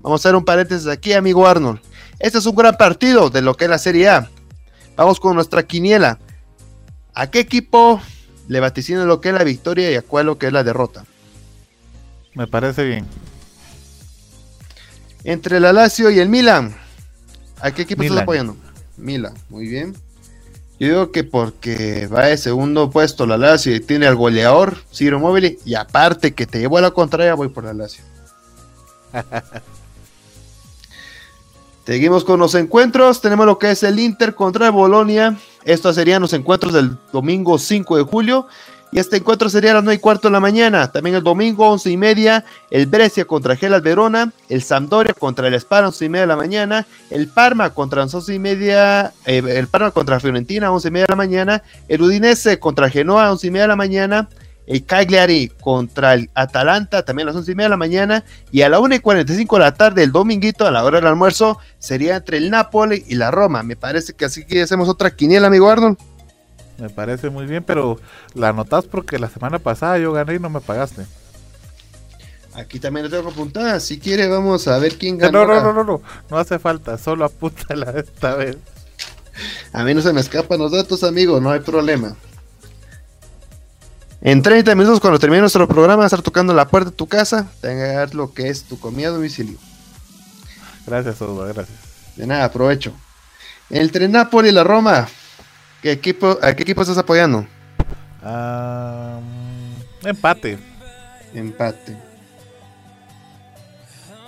Vamos 0.00 0.24
a 0.24 0.28
hacer 0.28 0.36
un 0.36 0.44
paréntesis 0.46 0.88
aquí, 0.88 1.12
amigo 1.12 1.46
Arnold. 1.46 1.80
Este 2.18 2.38
es 2.38 2.46
un 2.46 2.56
gran 2.56 2.78
partido 2.78 3.28
de 3.28 3.42
lo 3.42 3.54
que 3.54 3.66
es 3.66 3.70
la 3.70 3.78
Serie 3.78 4.08
A. 4.08 4.30
Vamos 4.96 5.20
con 5.20 5.34
nuestra 5.34 5.64
quiniela. 5.64 6.18
¿A 7.12 7.30
qué 7.30 7.40
equipo 7.40 8.00
le 8.46 8.58
vaticina 8.58 9.04
lo 9.04 9.20
que 9.20 9.28
es 9.28 9.34
la 9.34 9.44
victoria 9.44 9.90
y 9.90 9.96
a 9.96 10.02
cuál 10.02 10.26
lo 10.26 10.38
que 10.38 10.46
es 10.46 10.52
la 10.52 10.64
derrota? 10.64 11.04
Me 12.34 12.46
parece 12.46 12.84
bien. 12.84 13.04
Entre 15.28 15.58
el 15.58 15.62
Lazio 15.62 16.08
y 16.08 16.20
el 16.20 16.30
Milan. 16.30 16.74
¿A 17.60 17.70
qué 17.70 17.82
equipo 17.82 18.02
estás 18.02 18.22
apoyando? 18.22 18.56
Milan, 18.96 19.34
muy 19.50 19.68
bien. 19.68 19.94
Yo 20.80 20.88
digo 20.88 21.12
que 21.12 21.22
porque 21.22 22.06
va 22.06 22.28
de 22.28 22.38
segundo 22.38 22.88
puesto 22.88 23.26
la 23.26 23.36
Lazio 23.36 23.76
y 23.76 23.80
tiene 23.80 24.06
al 24.06 24.16
goleador 24.16 24.78
Ciro 24.90 25.20
Móvil 25.20 25.58
y 25.66 25.74
aparte 25.74 26.32
que 26.32 26.46
te 26.46 26.60
llevo 26.60 26.78
a 26.78 26.80
la 26.80 26.92
contraria 26.92 27.34
voy 27.34 27.48
por 27.48 27.64
la 27.64 27.74
Lazio. 27.74 28.02
Seguimos 31.84 32.24
con 32.24 32.40
los 32.40 32.54
encuentros. 32.54 33.20
Tenemos 33.20 33.44
lo 33.44 33.58
que 33.58 33.72
es 33.72 33.82
el 33.82 33.98
Inter 33.98 34.34
contra 34.34 34.64
el 34.68 34.72
Bolonia. 34.72 35.36
Estos 35.62 35.94
serían 35.94 36.22
los 36.22 36.32
encuentros 36.32 36.72
del 36.72 36.96
domingo 37.12 37.58
5 37.58 37.98
de 37.98 38.02
julio. 38.04 38.46
Y 38.90 38.98
este 38.98 39.18
encuentro 39.18 39.48
sería 39.50 39.72
a 39.72 39.74
las 39.74 39.84
9 39.84 39.96
y 39.96 39.98
cuarto 40.00 40.28
de 40.28 40.32
la 40.32 40.40
mañana. 40.40 40.90
También 40.90 41.16
el 41.16 41.22
domingo 41.22 41.68
11 41.68 41.90
y 41.90 41.96
media, 41.96 42.44
el 42.70 42.86
Brescia 42.86 43.26
contra 43.26 43.54
Gelas 43.54 43.82
Verona, 43.82 44.32
el 44.48 44.62
Sampdoria 44.62 45.12
contra 45.12 45.48
el 45.48 45.54
Spar 45.54 45.84
11 45.84 46.04
y 46.04 46.08
media 46.08 46.22
de 46.22 46.28
la 46.28 46.36
mañana, 46.36 46.86
el 47.10 47.28
Parma 47.28 47.70
contra 47.70 48.02
las 48.02 48.14
11 48.14 48.34
y 48.34 48.38
media, 48.38 49.12
eh, 49.26 49.42
el 49.46 49.68
Parma 49.68 49.90
contra 49.90 50.20
Fiorentina 50.20 50.72
11 50.72 50.88
y 50.88 50.90
media 50.90 51.06
de 51.06 51.12
la 51.12 51.16
mañana, 51.16 51.62
el 51.88 52.00
Udinese 52.00 52.58
contra 52.58 52.88
Genoa 52.88 53.30
11 53.30 53.46
y 53.46 53.50
media 53.50 53.64
de 53.64 53.68
la 53.68 53.76
mañana, 53.76 54.28
el 54.66 54.84
Cagliari 54.84 55.50
contra 55.60 56.14
el 56.14 56.30
Atalanta 56.34 57.02
también 57.02 57.28
a 57.28 57.30
las 57.30 57.36
11 57.36 57.52
y 57.52 57.54
media 57.54 57.66
de 57.66 57.70
la 57.70 57.76
mañana 57.76 58.24
y 58.50 58.62
a 58.62 58.68
la 58.68 58.80
1 58.80 58.96
y 58.96 58.98
45 59.00 59.56
de 59.56 59.60
la 59.60 59.74
tarde 59.74 60.02
el 60.02 60.12
dominguito 60.12 60.66
a 60.66 60.70
la 60.70 60.84
hora 60.84 60.98
del 60.98 61.08
almuerzo 61.08 61.58
sería 61.78 62.16
entre 62.16 62.36
el 62.36 62.50
Napoli 62.50 63.04
y 63.08 63.14
la 63.14 63.30
Roma. 63.30 63.62
Me 63.62 63.76
parece 63.76 64.12
que 64.14 64.26
así 64.26 64.44
que 64.44 64.62
hacemos 64.62 64.88
otra 64.88 65.10
quiniela, 65.10 65.46
amigo 65.46 65.70
Arnold. 65.70 65.98
Me 66.78 66.88
parece 66.88 67.28
muy 67.28 67.46
bien, 67.46 67.64
pero 67.64 67.98
la 68.34 68.52
notas 68.52 68.86
porque 68.86 69.18
la 69.18 69.28
semana 69.28 69.58
pasada 69.58 69.98
yo 69.98 70.12
gané 70.12 70.36
y 70.36 70.38
no 70.38 70.48
me 70.48 70.60
pagaste. 70.60 71.06
Aquí 72.54 72.80
también 72.80 73.08
lo 73.08 73.16
tengo 73.16 73.30
apuntada. 73.30 73.78
Si 73.80 73.98
quiere, 73.98 74.26
vamos 74.28 74.66
a 74.68 74.78
ver 74.78 74.96
quién 74.96 75.18
ganó. 75.18 75.46
No, 75.46 75.54
no, 75.54 75.62
no, 75.62 75.72
no, 75.72 75.84
no. 75.84 76.02
No 76.30 76.38
hace 76.38 76.58
falta. 76.58 76.98
Solo 76.98 77.24
apúntala 77.24 77.90
esta 77.96 78.34
vez. 78.34 78.56
A 79.72 79.84
mí 79.84 79.94
no 79.94 80.02
se 80.02 80.12
me 80.12 80.20
escapan 80.20 80.58
los 80.58 80.72
datos, 80.72 81.04
amigo. 81.04 81.40
No 81.40 81.50
hay 81.50 81.60
problema. 81.60 82.16
En 84.20 84.42
30 84.42 84.74
minutos, 84.74 84.98
cuando 84.98 85.20
termine 85.20 85.40
nuestro 85.40 85.68
programa, 85.68 86.02
a 86.02 86.06
estar 86.06 86.22
tocando 86.22 86.52
la 86.52 86.66
puerta 86.66 86.90
de 86.90 86.96
tu 86.96 87.06
casa, 87.06 87.48
te 87.60 87.68
van 87.68 87.78
a 87.78 87.92
dar 87.92 88.14
lo 88.14 88.32
que 88.34 88.48
es 88.48 88.64
tu 88.64 88.78
comida 88.80 89.08
a 89.08 89.12
domicilio. 89.12 89.56
Gracias, 90.86 91.22
Osvaldo, 91.22 91.54
gracias. 91.54 91.78
De 92.16 92.26
nada, 92.26 92.44
aprovecho. 92.44 92.92
Entre 93.70 94.08
Napoli 94.08 94.48
y 94.48 94.52
la 94.52 94.64
Roma, 94.64 95.06
¿qué 95.82 95.92
equipo, 95.92 96.38
¿a 96.42 96.54
qué 96.54 96.62
equipo 96.62 96.82
estás 96.82 96.98
apoyando? 96.98 97.46
empate. 100.04 100.58
Empate. 101.34 101.96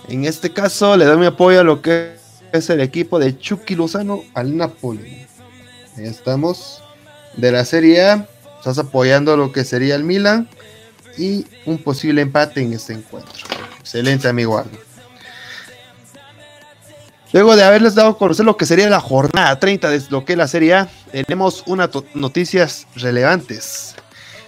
En 0.09 0.25
este 0.25 0.53
caso, 0.53 0.97
le 0.97 1.05
doy 1.05 1.19
mi 1.19 1.27
apoyo 1.27 1.61
a 1.61 1.65
lo 1.65 1.83
que 1.83 2.17
es 2.53 2.71
el 2.71 2.81
equipo 2.81 3.19
de 3.19 3.39
Chucky 3.39 3.75
Lozano 3.75 4.25
al 4.35 4.57
Napoli. 4.57 5.27
Ahí 5.97 6.07
estamos. 6.07 6.83
De 7.37 7.53
la 7.53 7.65
Serie 7.65 8.03
A, 8.03 8.27
Estás 8.61 8.77
apoyando 8.77 9.39
lo 9.39 9.53
que 9.53 9.65
sería 9.65 9.95
el 9.95 10.05
Milan 10.05 10.47
y 11.17 11.47
un 11.65 11.79
posible 11.79 12.21
empate 12.21 12.61
en 12.61 12.75
este 12.75 12.93
encuentro. 12.93 13.33
Excelente, 13.79 14.29
amigo 14.29 14.59
Arno. 14.59 14.77
Luego 17.33 17.55
de 17.55 17.63
haberles 17.63 17.95
dado 17.95 18.11
a 18.11 18.19
conocer 18.19 18.45
lo 18.45 18.57
que 18.57 18.67
sería 18.67 18.91
la 18.91 19.01
jornada 19.01 19.59
30 19.59 19.91
de 19.91 20.03
lo 20.11 20.25
que 20.25 20.33
es 20.33 20.39
la 20.39 20.49
Serie 20.49 20.75
A, 20.75 20.89
tenemos 21.13 21.63
unas 21.67 21.91
noticias 22.15 22.87
relevantes. 22.97 23.95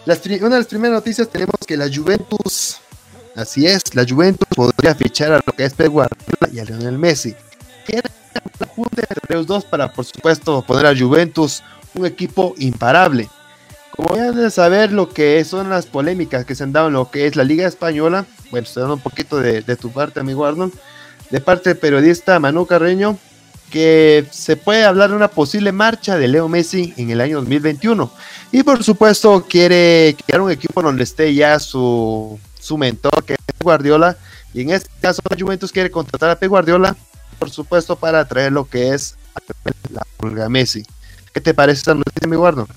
una 0.05 0.16
de 0.16 0.59
las 0.59 0.66
primeras 0.66 0.95
noticias 0.97 1.29
tenemos 1.29 1.57
que 1.66 1.77
la 1.77 1.88
Juventus, 1.92 2.79
así 3.37 3.66
es, 3.66 3.95
la 3.95 4.05
Juventus 4.09 4.49
podría 4.55 4.97
fichar 4.97 5.33
a 5.33 5.37
lo 5.37 5.53
que 5.53 5.64
es 5.64 5.75
Pep 5.75 5.88
Guardiola 5.88 6.49
y 6.53 6.59
a 6.59 6.64
Lionel 6.64 6.99
Messi. 6.99 7.37
Era 7.87 8.11
una 8.59 8.66
junta 8.66 9.03
entre 9.09 9.37
los 9.37 9.47
dos 9.47 9.64
para, 9.64 9.92
por 9.92 10.05
supuesto, 10.05 10.62
poner 10.62 10.87
a 10.87 10.97
Juventus 10.97 11.62
un 11.95 12.07
equipo 12.07 12.55
imparable. 12.59 13.29
Como 13.95 14.16
ya 14.16 14.33
de 14.33 14.51
saber 14.51 14.90
lo 14.90 15.11
que 15.11 15.45
son 15.45 15.68
las 15.68 15.87
polémicas 15.87 16.47
que 16.47 16.55
se 16.55 16.64
han 16.64 16.73
dado 16.73 16.88
en 16.88 16.95
lo 16.95 17.11
que 17.11 17.27
es 17.27 17.37
la 17.37 17.45
Liga 17.45 17.68
Española, 17.68 18.25
bueno, 18.51 18.66
estoy 18.66 18.81
dando 18.81 18.95
un 18.95 19.03
poquito 19.03 19.38
de, 19.38 19.62
tu 19.77 19.92
parte, 19.92 20.18
amigo 20.18 20.47
Arnold, 20.47 20.73
de 21.33 21.40
parte 21.40 21.71
del 21.71 21.79
periodista 21.79 22.38
Manu 22.38 22.66
Carreño, 22.66 23.16
que 23.71 24.27
se 24.31 24.55
puede 24.55 24.85
hablar 24.85 25.09
de 25.09 25.16
una 25.16 25.29
posible 25.29 25.73
marcha 25.73 26.18
de 26.18 26.29
Leo 26.29 26.47
Messi 26.47 26.92
en 26.99 27.11
el 27.11 27.23
año 27.23 27.38
2021. 27.38 28.12
Y 28.53 28.62
por 28.62 28.85
supuesto 28.85 29.47
quiere 29.49 30.14
crear 30.27 30.42
un 30.42 30.51
equipo 30.51 30.83
donde 30.83 31.05
esté 31.05 31.35
ya 31.35 31.59
su, 31.59 32.38
su 32.61 32.77
mentor, 32.77 33.25
que 33.25 33.33
es 33.33 33.38
Guardiola. 33.59 34.18
Y 34.53 34.61
en 34.61 34.73
este 34.73 34.90
caso, 35.01 35.23
Juventus 35.38 35.73
quiere 35.73 35.90
contratar 35.90 36.29
a 36.29 36.38
Pep 36.38 36.51
Guardiola, 36.51 36.95
por 37.38 37.49
supuesto, 37.49 37.97
para 37.97 38.29
traer 38.29 38.53
lo 38.53 38.66
que 38.68 38.90
es 38.92 39.16
la 39.90 40.03
pulga 40.18 40.51
Messi. 40.51 40.85
¿Qué 41.33 41.40
te 41.40 41.55
parece 41.55 41.79
esta 41.79 41.95
noticia, 41.95 42.27
amigo 42.27 42.47
Arnold? 42.47 42.68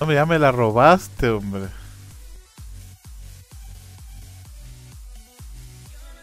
No, 0.00 0.12
ya 0.12 0.24
me 0.24 0.38
la 0.38 0.52
robaste, 0.52 1.28
hombre. 1.28 1.66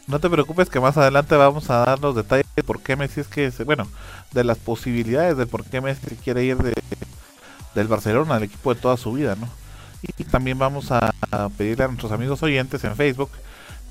No 0.08 0.20
te 0.20 0.30
preocupes 0.30 0.70
que 0.70 0.80
más 0.80 0.98
adelante 0.98 1.36
vamos 1.36 1.70
a 1.72 1.86
dar 1.86 2.00
los 2.00 2.16
detalles 2.16 2.46
de 2.56 2.64
por 2.64 2.82
qué 2.82 2.96
Messi 2.96 3.22
es 3.22 3.28
que, 3.28 3.50
bueno, 3.66 3.88
de 4.32 4.44
las 4.44 4.60
posibilidades 4.60 5.36
de 5.36 5.48
por 5.48 5.66
qué 5.66 5.82
Messi 5.82 6.16
quiere 6.24 6.44
ir 6.44 6.58
de, 6.58 6.74
del 7.74 7.88
Barcelona, 7.88 8.36
al 8.36 8.44
equipo 8.44 8.74
de 8.74 8.80
toda 8.80 8.98
su 8.98 9.14
vida, 9.14 9.36
¿no? 9.36 9.50
Y, 10.04 10.24
también 10.26 10.60
vamos 10.60 10.92
a, 10.92 11.12
pedirle 11.58 11.86
a 11.86 11.88
nuestros 11.88 12.12
amigos 12.12 12.44
oyentes 12.44 12.84
en 12.84 12.96
Facebook 12.96 13.32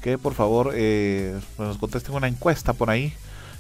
que 0.01 0.19
por 0.19 0.35
favor 0.35 0.73
eh, 0.75 1.39
nos 1.59 1.79
contesten 1.79 2.15
una 2.15 2.29
encuesta 2.29 2.75
por 2.75 2.91
ahí 2.91 3.13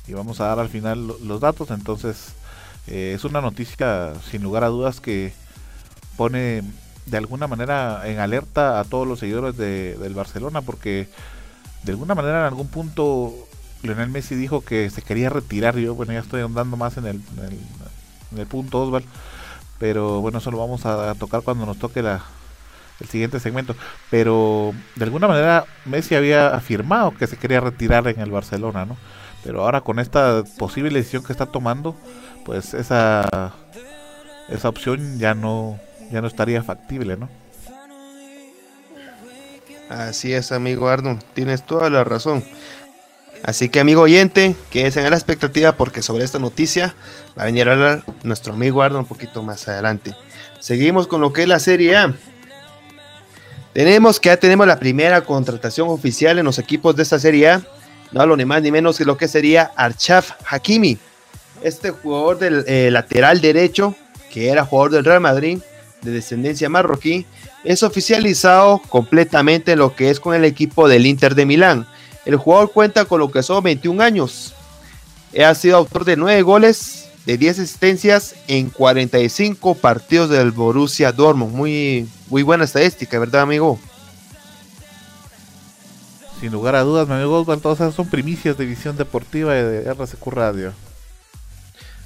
y 0.07 0.13
vamos 0.13 0.41
a 0.41 0.47
dar 0.47 0.61
al 0.61 0.69
final 0.69 1.07
los 1.25 1.41
datos. 1.41 1.71
Entonces, 1.71 2.35
eh, 2.87 3.15
es 3.17 3.25
una 3.25 3.41
noticia 3.41 4.13
sin 4.31 4.43
lugar 4.43 4.63
a 4.63 4.69
dudas 4.69 5.01
que 5.01 5.33
pone 6.17 6.63
de 7.07 7.17
alguna 7.17 7.49
manera 7.49 8.03
en 8.05 8.21
alerta 8.21 8.79
a 8.79 8.85
todos 8.85 9.09
los 9.09 9.19
seguidores 9.19 9.57
de, 9.57 9.97
del 9.97 10.15
Barcelona 10.15 10.63
porque 10.63 11.09
de 11.85 11.93
alguna 11.93 12.15
manera 12.15 12.41
en 12.41 12.45
algún 12.47 12.69
punto 12.69 13.33
Lionel 13.83 14.09
Messi 14.09 14.35
dijo 14.35 14.63
que 14.63 14.91
se 14.91 15.03
quería 15.03 15.31
retirar 15.31 15.77
yo 15.77 15.95
bueno 15.95 16.13
ya 16.13 16.21
estoy 16.21 16.43
andando 16.43 16.77
más 16.77 16.97
en 16.97 17.07
el, 17.07 17.21
en 18.33 18.39
el, 18.39 18.47
punto 18.47 18.83
Osval 18.83 19.05
pero 19.79 20.21
bueno 20.21 20.39
eso 20.39 20.51
lo 20.51 20.59
vamos 20.59 20.87
a, 20.87 21.15
tocar 21.15 21.43
cuando 21.43 21.67
nos 21.67 21.79
toque 21.79 22.01
el 22.01 23.09
siguiente 23.09 23.41
segmento. 23.41 23.75
Pero 24.11 24.73
de 24.97 25.05
alguna 25.05 25.29
manera 25.29 25.65
Messi 25.85 26.15
había 26.15 26.55
afirmado 26.55 27.15
que 27.15 27.27
se 27.27 27.37
quería 27.37 27.61
retirar 27.61 28.07
en 28.09 28.21
el 28.21 28.31
Barcelona, 28.31 28.87
¿no? 28.87 28.97
Pero 29.43 29.63
ahora 29.63 29.83
con 29.83 29.99
esta 29.99 30.43
posible 30.59 30.91
decisión 30.91 31.23
que 31.23 31.33
está 31.33 31.47
tomando, 31.47 31.97
pues 32.45 32.73
esa 32.73 33.53
esa 34.49 34.69
opción 34.69 35.19
ya 35.19 35.35
no 35.35 35.79
ya 36.11 36.21
no 36.21 36.29
estaría 36.29 36.63
factible, 36.63 37.17
¿no? 37.17 37.29
Así 39.89 40.33
es, 40.33 40.53
amigo 40.53 40.89
Arno, 40.89 41.19
tienes 41.35 41.65
toda 41.65 41.91
la 41.91 42.05
razón. 42.05 42.45
Así 43.43 43.69
que, 43.69 43.79
amigo 43.79 44.03
oyente, 44.03 44.57
que 44.71 44.87
en 44.87 45.11
la 45.11 45.17
expectativa 45.17 45.73
porque 45.73 46.01
sobre 46.01 46.25
esta 46.25 46.39
noticia 46.39 46.95
va 47.39 47.43
a 47.43 47.47
venir 47.47 47.69
a 47.69 47.73
hablar 47.73 48.05
nuestro 48.23 48.55
amigo 48.55 48.83
Arno 48.83 49.01
un 49.01 49.05
poquito 49.05 49.43
más 49.43 49.69
adelante. 49.69 50.15
Seguimos 50.61 51.07
con 51.07 51.21
lo 51.21 51.33
que 51.33 51.43
es 51.43 51.49
la 51.49 51.59
Serie 51.59 51.95
A. 51.95 52.15
Tenemos 53.75 54.19
que 54.19 54.31
ya 54.31 54.39
tenemos 54.39 54.67
la 54.67 54.79
primera 54.79 55.21
contratación 55.21 55.89
oficial 55.89 56.39
en 56.39 56.47
los 56.47 56.59
equipos 56.59 56.97
de 56.97 57.03
esta 57.03 57.19
Serie 57.19 57.51
A. 57.51 57.63
No 58.13 58.23
hablo 58.23 58.35
ni 58.37 58.47
más 58.47 58.63
ni 58.63 58.71
menos 58.71 58.97
que 58.97 59.05
lo 59.05 59.19
que 59.19 59.29
sería 59.29 59.73
Archaf 59.77 60.31
Hakimi. 60.49 60.97
Este 61.63 61.91
jugador 61.91 62.39
del 62.39 62.65
eh, 62.67 62.89
lateral 62.91 63.43
derecho, 63.43 63.95
que 64.33 64.49
era 64.49 64.65
jugador 64.65 64.93
del 64.93 65.05
Real 65.05 65.21
Madrid, 65.21 65.59
de 66.01 66.13
descendencia 66.13 66.71
marroquí, 66.71 67.27
es 67.65 67.83
oficializado 67.83 68.81
completamente 68.89 69.75
lo 69.75 69.97
que 69.97 70.11
es 70.11 70.21
con 70.21 70.35
el 70.35 70.45
equipo 70.45 70.89
del 70.89 71.07
Inter 71.07 71.35
de 71.35 71.47
Milán. 71.47 71.87
El 72.25 72.37
jugador 72.37 72.73
cuenta 72.73 73.07
con 73.07 73.21
lo 73.21 73.31
que 73.31 73.43
son 73.43 73.63
21 73.63 74.03
años. 74.03 74.55
Ha 75.43 75.55
sido 75.55 75.79
autor 75.79 76.05
de 76.05 76.17
9 76.17 76.43
goles, 76.43 77.09
de 77.27 77.39
10 77.39 77.61
asistencias 77.61 78.35
en 78.47 78.71
45 78.71 79.75
partidos 79.75 80.31
del 80.31 80.53
Borussia 80.53 81.11
Dortmund. 81.13 81.55
Muy, 81.55 82.09
muy 82.29 82.43
buena 82.43 82.65
estadística, 82.65 83.19
¿verdad, 83.19 83.43
amigo? 83.43 83.79
Sin 86.41 86.53
lugar 86.53 86.77
a 86.77 86.83
dudas, 86.83 87.09
mi 87.09 87.15
amigo 87.15 87.41
Osvaldo, 87.41 87.63
todas 87.63 87.81
esas 87.81 87.95
son 87.95 88.09
primicias 88.09 88.59
de 88.59 88.67
visión 88.67 88.97
deportiva 88.97 89.55
de 89.55 89.89
RCQ 89.91 90.27
Radio. 90.29 90.73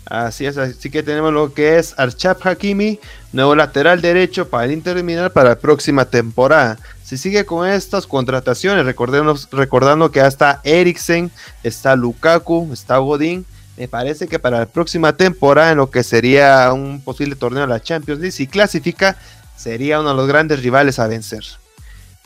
Así 0.09 0.47
es, 0.47 0.57
así 0.57 0.89
que 0.89 1.03
tenemos 1.03 1.35
lo 1.35 1.53
que 1.53 1.79
es 1.79 1.95
Archab 1.99 2.39
Hakimi, 2.43 2.99
nuevo 3.33 3.55
lateral 3.55 4.01
derecho 4.01 4.49
para 4.49 4.65
el 4.65 4.73
Inter 4.73 5.31
para 5.31 5.51
la 5.51 5.59
próxima 5.59 6.07
temporada. 6.07 6.79
Si 7.05 7.19
sigue 7.19 7.45
con 7.45 7.69
estas 7.69 8.07
contrataciones, 8.07 8.87
recordando 8.87 10.11
que 10.11 10.23
hasta 10.23 10.63
Eriksen, 10.65 11.31
está 11.63 11.95
Lukaku, 11.95 12.71
está 12.73 12.97
Godín, 12.97 13.45
me 13.77 13.87
parece 13.87 14.29
que 14.29 14.39
para 14.39 14.61
la 14.61 14.67
próxima 14.67 15.13
temporada, 15.13 15.73
en 15.73 15.77
lo 15.77 15.91
que 15.91 16.03
sería 16.03 16.73
un 16.73 17.03
posible 17.03 17.37
torneo 17.37 17.63
de 17.63 17.69
la 17.69 17.83
Champions 17.83 18.21
League, 18.21 18.33
si 18.33 18.47
clasifica, 18.47 19.17
sería 19.57 20.01
uno 20.01 20.11
de 20.11 20.17
los 20.17 20.27
grandes 20.27 20.63
rivales 20.63 20.99
a 20.99 21.07
vencer. 21.07 21.45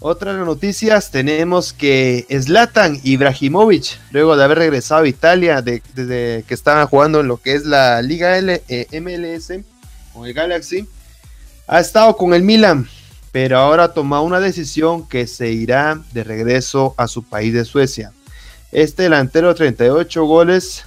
Otras 0.04 0.36
noticias 0.36 1.12
tenemos 1.12 1.72
que 1.72 2.26
Zlatan 2.28 2.98
Ibrahimovic, 3.04 4.00
luego 4.10 4.36
de 4.36 4.42
haber 4.42 4.58
regresado 4.58 5.04
a 5.04 5.08
Italia, 5.08 5.62
desde 5.62 6.42
que 6.42 6.54
estaba 6.54 6.88
jugando 6.88 7.20
en 7.20 7.28
lo 7.28 7.36
que 7.36 7.54
es 7.54 7.66
la 7.66 8.02
Liga 8.02 8.36
L, 8.36 8.64
eh, 8.66 9.00
MLS 9.00 9.62
con 10.12 10.26
el 10.26 10.34
Galaxy, 10.34 10.88
ha 11.68 11.78
estado 11.78 12.16
con 12.16 12.34
el 12.34 12.42
Milan, 12.42 12.88
pero 13.30 13.58
ahora 13.58 13.84
ha 13.84 13.94
tomado 13.94 14.24
una 14.24 14.40
decisión 14.40 15.06
que 15.06 15.28
se 15.28 15.52
irá 15.52 16.02
de 16.12 16.24
regreso 16.24 16.96
a 16.98 17.06
su 17.06 17.22
país 17.22 17.54
de 17.54 17.64
Suecia. 17.64 18.12
Este 18.72 19.04
delantero 19.04 19.50
de 19.50 19.54
38 19.54 20.24
goles, 20.24 20.82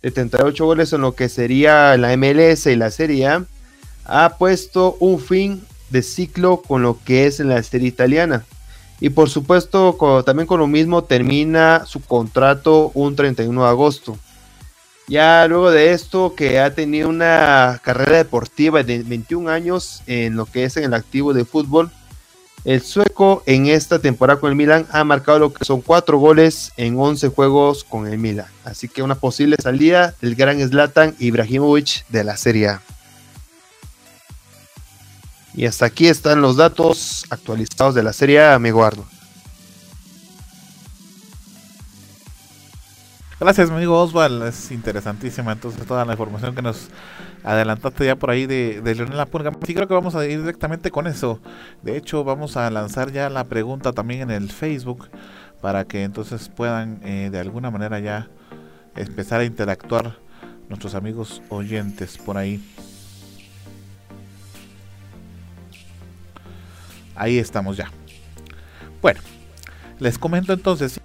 de 0.00 0.10
38 0.10 0.64
goles 0.64 0.94
en 0.94 1.02
lo 1.02 1.14
que 1.14 1.28
sería 1.28 1.94
la 1.98 2.16
MLS 2.16 2.64
y 2.64 2.76
la 2.76 2.90
Serie 2.90 3.26
A, 3.26 3.44
ha 4.06 4.38
puesto 4.38 4.96
un 4.98 5.20
fin 5.20 5.62
de 5.90 6.02
ciclo 6.02 6.62
con 6.62 6.82
lo 6.82 6.98
que 7.04 7.26
es 7.26 7.40
en 7.40 7.48
la 7.48 7.62
serie 7.62 7.88
italiana. 7.88 8.44
Y 9.00 9.10
por 9.10 9.30
supuesto, 9.30 9.96
también 10.26 10.46
con 10.46 10.58
lo 10.58 10.66
mismo 10.66 11.04
termina 11.04 11.84
su 11.86 12.00
contrato 12.00 12.90
un 12.94 13.14
31 13.14 13.62
de 13.62 13.68
agosto. 13.68 14.18
Ya 15.06 15.46
luego 15.48 15.70
de 15.70 15.92
esto, 15.92 16.34
que 16.36 16.60
ha 16.60 16.74
tenido 16.74 17.08
una 17.08 17.80
carrera 17.82 18.18
deportiva 18.18 18.82
de 18.82 19.02
21 19.02 19.48
años 19.48 20.02
en 20.06 20.36
lo 20.36 20.44
que 20.46 20.64
es 20.64 20.76
en 20.76 20.84
el 20.84 20.94
activo 20.94 21.32
de 21.32 21.44
fútbol, 21.44 21.90
el 22.64 22.82
sueco 22.82 23.42
en 23.46 23.68
esta 23.68 24.00
temporada 24.00 24.40
con 24.40 24.50
el 24.50 24.56
Milan 24.56 24.86
ha 24.90 25.04
marcado 25.04 25.38
lo 25.38 25.54
que 25.54 25.64
son 25.64 25.80
4 25.80 26.18
goles 26.18 26.72
en 26.76 26.98
11 26.98 27.28
juegos 27.28 27.84
con 27.84 28.06
el 28.06 28.18
Milan. 28.18 28.48
Así 28.64 28.88
que 28.88 29.02
una 29.02 29.14
posible 29.14 29.56
salida 29.62 30.12
del 30.20 30.34
gran 30.34 30.60
Zlatan 30.60 31.14
Ibrahimovic 31.18 32.06
de 32.08 32.24
la 32.24 32.36
Serie 32.36 32.68
A. 32.68 32.82
Y 35.54 35.66
hasta 35.66 35.86
aquí 35.86 36.06
están 36.06 36.40
los 36.40 36.56
datos 36.56 37.24
actualizados 37.30 37.94
de 37.94 38.02
la 38.02 38.12
serie, 38.12 38.44
amigo 38.44 38.84
Arno. 38.84 39.06
Gracias, 43.40 43.70
amigo 43.70 44.00
Oswald. 44.02 44.42
Es 44.42 44.72
interesantísima 44.72 45.52
entonces 45.52 45.86
toda 45.86 46.04
la 46.04 46.12
información 46.12 46.56
que 46.56 46.62
nos 46.62 46.88
adelantaste 47.44 48.04
ya 48.04 48.16
por 48.16 48.30
ahí 48.30 48.46
de, 48.46 48.80
de 48.80 48.94
Leonel 48.96 49.16
Lapurga. 49.16 49.52
Sí, 49.64 49.74
creo 49.74 49.86
que 49.86 49.94
vamos 49.94 50.16
a 50.16 50.26
ir 50.26 50.40
directamente 50.40 50.90
con 50.90 51.06
eso. 51.06 51.40
De 51.82 51.96
hecho, 51.96 52.24
vamos 52.24 52.56
a 52.56 52.68
lanzar 52.68 53.12
ya 53.12 53.30
la 53.30 53.44
pregunta 53.44 53.92
también 53.92 54.22
en 54.22 54.30
el 54.32 54.50
Facebook 54.50 55.08
para 55.60 55.84
que 55.84 56.02
entonces 56.02 56.48
puedan 56.48 57.00
eh, 57.04 57.30
de 57.30 57.38
alguna 57.38 57.70
manera 57.70 58.00
ya 58.00 58.28
empezar 58.96 59.40
a 59.40 59.44
interactuar 59.44 60.18
nuestros 60.68 60.94
amigos 60.94 61.40
oyentes 61.48 62.18
por 62.18 62.36
ahí. 62.36 62.60
Ahí 67.18 67.38
estamos 67.38 67.76
ya. 67.76 67.90
Bueno, 69.02 69.20
les 69.98 70.18
comento 70.18 70.52
entonces. 70.52 71.00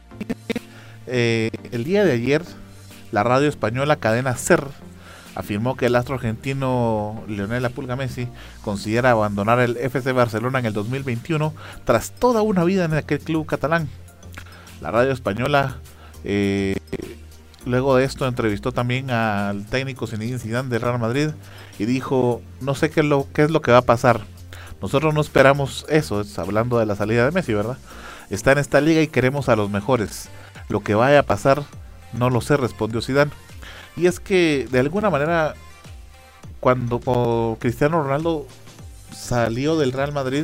Eh, 1.07 1.49
el 1.71 1.83
día 1.83 2.05
de 2.05 2.13
ayer, 2.13 2.43
la 3.11 3.23
radio 3.23 3.49
española 3.49 3.97
Cadena 3.97 4.37
Ser 4.37 4.63
afirmó 5.35 5.75
que 5.75 5.87
el 5.87 5.95
astro 5.95 6.15
argentino 6.15 7.23
Leonel 7.27 7.65
Apulga 7.65 7.95
Messi 7.95 8.27
considera 8.63 9.11
abandonar 9.11 9.59
el 9.59 9.75
FC 9.77 10.11
Barcelona 10.11 10.59
en 10.59 10.67
el 10.67 10.73
2021 10.73 11.53
tras 11.83 12.11
toda 12.11 12.43
una 12.43 12.63
vida 12.63 12.85
en 12.85 12.93
aquel 12.93 13.19
club 13.19 13.47
catalán. 13.47 13.89
La 14.81 14.91
radio 14.91 15.11
española 15.11 15.77
eh, 16.23 16.77
luego 17.65 17.95
de 17.95 18.05
esto 18.05 18.27
entrevistó 18.27 18.71
también 18.71 19.09
al 19.09 19.65
técnico 19.65 20.05
Zinedine 20.05 20.39
Zidane 20.39 20.69
del 20.69 20.81
Real 20.81 20.99
Madrid 20.99 21.29
y 21.79 21.85
dijo 21.85 22.41
no 22.61 22.75
sé 22.75 22.91
qué 22.91 23.01
lo, 23.01 23.27
qué 23.33 23.43
es 23.43 23.51
lo 23.51 23.61
que 23.61 23.71
va 23.71 23.79
a 23.79 23.83
pasar 23.83 24.21
nosotros 24.83 25.13
no 25.13 25.21
esperamos 25.21 25.85
eso, 25.87 26.19
es 26.19 26.37
hablando 26.37 26.77
de 26.77 26.85
la 26.85 26.97
salida 26.97 27.23
de 27.23 27.31
Messi, 27.31 27.53
¿verdad? 27.53 27.77
Está 28.29 28.51
en 28.51 28.57
esta 28.57 28.81
liga 28.81 28.99
y 28.99 29.07
queremos 29.07 29.47
a 29.47 29.55
los 29.55 29.69
mejores. 29.69 30.27
Lo 30.67 30.81
que 30.81 30.93
vaya 30.93 31.19
a 31.19 31.23
pasar, 31.23 31.63
no 32.11 32.29
lo 32.29 32.41
sé, 32.41 32.57
respondió 32.57 33.01
Zidane. 33.01 33.31
Y 33.95 34.07
es 34.07 34.19
que 34.19 34.67
de 34.69 34.79
alguna 34.79 35.09
manera, 35.09 35.53
cuando 36.59 37.55
Cristiano 37.61 38.03
Ronaldo 38.03 38.45
salió 39.15 39.77
del 39.77 39.93
Real 39.93 40.11
Madrid, 40.11 40.43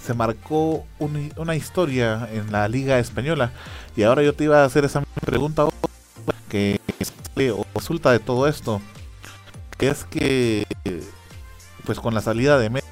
se 0.00 0.14
marcó 0.14 0.86
una 1.00 1.56
historia 1.56 2.28
en 2.32 2.52
la 2.52 2.68
liga 2.68 3.00
española. 3.00 3.50
Y 3.96 4.04
ahora 4.04 4.22
yo 4.22 4.32
te 4.32 4.44
iba 4.44 4.62
a 4.62 4.64
hacer 4.64 4.84
esa 4.84 5.02
pregunta 5.24 5.66
que 6.48 6.80
resulta 7.74 8.12
de 8.12 8.20
todo 8.20 8.46
esto. 8.46 8.80
Que 9.76 9.88
es 9.88 10.04
que, 10.04 10.68
pues 11.84 11.98
con 11.98 12.14
la 12.14 12.20
salida 12.20 12.58
de 12.58 12.70
Messi, 12.70 12.86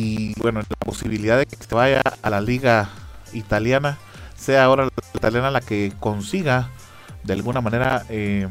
y 0.00 0.32
bueno, 0.40 0.60
la 0.60 0.76
posibilidad 0.76 1.38
de 1.38 1.46
que 1.46 1.56
se 1.56 1.74
vaya 1.74 2.02
a 2.22 2.30
la 2.30 2.40
liga 2.40 2.88
italiana, 3.32 3.98
sea 4.36 4.64
ahora 4.64 4.84
la 4.84 4.90
italiana 5.14 5.50
la 5.50 5.60
que 5.60 5.92
consiga 6.00 6.70
de 7.24 7.34
alguna 7.34 7.60
manera 7.60 8.04
eh, 8.08 8.48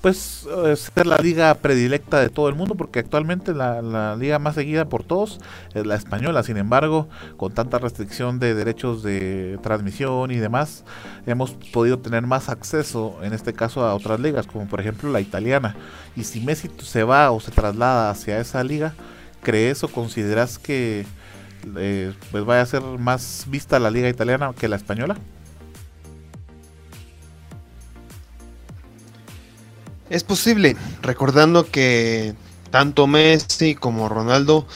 pues 0.00 0.46
eh, 0.66 0.76
ser 0.76 1.06
la 1.06 1.16
liga 1.16 1.54
predilecta 1.54 2.20
de 2.20 2.28
todo 2.28 2.50
el 2.50 2.54
mundo 2.54 2.74
porque 2.74 2.98
actualmente 2.98 3.54
la, 3.54 4.16
liga 4.16 4.38
más 4.38 4.54
seguida 4.54 4.86
por 4.86 5.02
todos 5.02 5.40
es 5.74 5.86
la 5.86 5.94
española. 5.94 6.42
Sin 6.42 6.58
embargo 6.58 7.08
con 7.38 7.52
tanta 7.52 7.78
restricción 7.78 8.38
de 8.38 8.54
derechos 8.54 9.02
de 9.02 9.58
transmisión 9.62 10.30
y 10.30 10.36
demás 10.36 10.84
hemos 11.26 11.52
podido 11.72 12.00
tener 12.00 12.26
más 12.26 12.50
acceso 12.50 13.18
en 13.22 13.32
este 13.32 13.54
caso 13.54 13.82
a 13.82 13.94
otras 13.94 14.20
ligas 14.20 14.46
como 14.46 14.66
por 14.66 14.78
ejemplo 14.78 15.10
la 15.10 15.22
italiana. 15.22 15.74
Y 16.16 16.24
si 16.24 16.40
Messi 16.40 16.70
se 16.82 17.02
va 17.02 17.30
o 17.30 17.40
se 17.40 17.50
traslada 17.50 18.10
hacia 18.10 18.38
esa 18.40 18.62
liga 18.62 18.92
crees 19.44 19.84
o 19.84 19.88
consideras 19.88 20.58
que 20.58 21.06
eh, 21.76 22.12
pues 22.32 22.44
vaya 22.44 22.62
a 22.62 22.66
ser 22.66 22.82
más 22.82 23.44
vista 23.46 23.78
la 23.78 23.90
liga 23.90 24.08
italiana 24.08 24.52
que 24.58 24.66
la 24.66 24.76
española? 24.76 25.16
Es 30.10 30.24
posible, 30.24 30.76
recordando 31.02 31.70
que 31.70 32.34
tanto 32.70 33.06
Messi 33.06 33.74
como 33.74 34.08
Ronaldo 34.08 34.66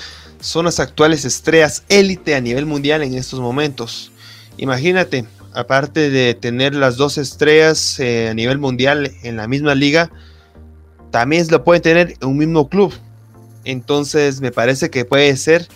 son 0.41 0.65
las 0.65 0.81
actuales 0.81 1.25
estrellas 1.25 1.85
élite 1.89 2.35
a 2.35 2.41
nivel 2.41 2.65
mundial 2.65 3.03
en 3.03 3.15
estos 3.15 3.41
momentos. 3.41 4.11
Imagínate, 4.57 5.27
aparte 5.53 6.11
de 6.11 6.35
tener 6.35 6.75
las 6.75 6.97
dos 6.97 7.19
estrellas 7.19 7.99
eh, 8.01 8.29
a 8.31 8.35
nivel 8.35 8.59
mundial 8.59 9.13
en 9.23 9.37
la 9.37 9.49
misma 9.49 9.75
liga, 9.75 10.11
también 11.11 11.47
lo 11.51 11.65
pueden 11.65 11.83
tener 11.83 12.15
en 12.21 12.29
un 12.29 12.39
mismo 12.39 12.69
club 12.69 12.93
Entonces 13.69 14.41
me 14.41 14.51
parece 14.51 14.89
que 14.89 15.05
puede 15.05 15.37
ser 15.37 15.69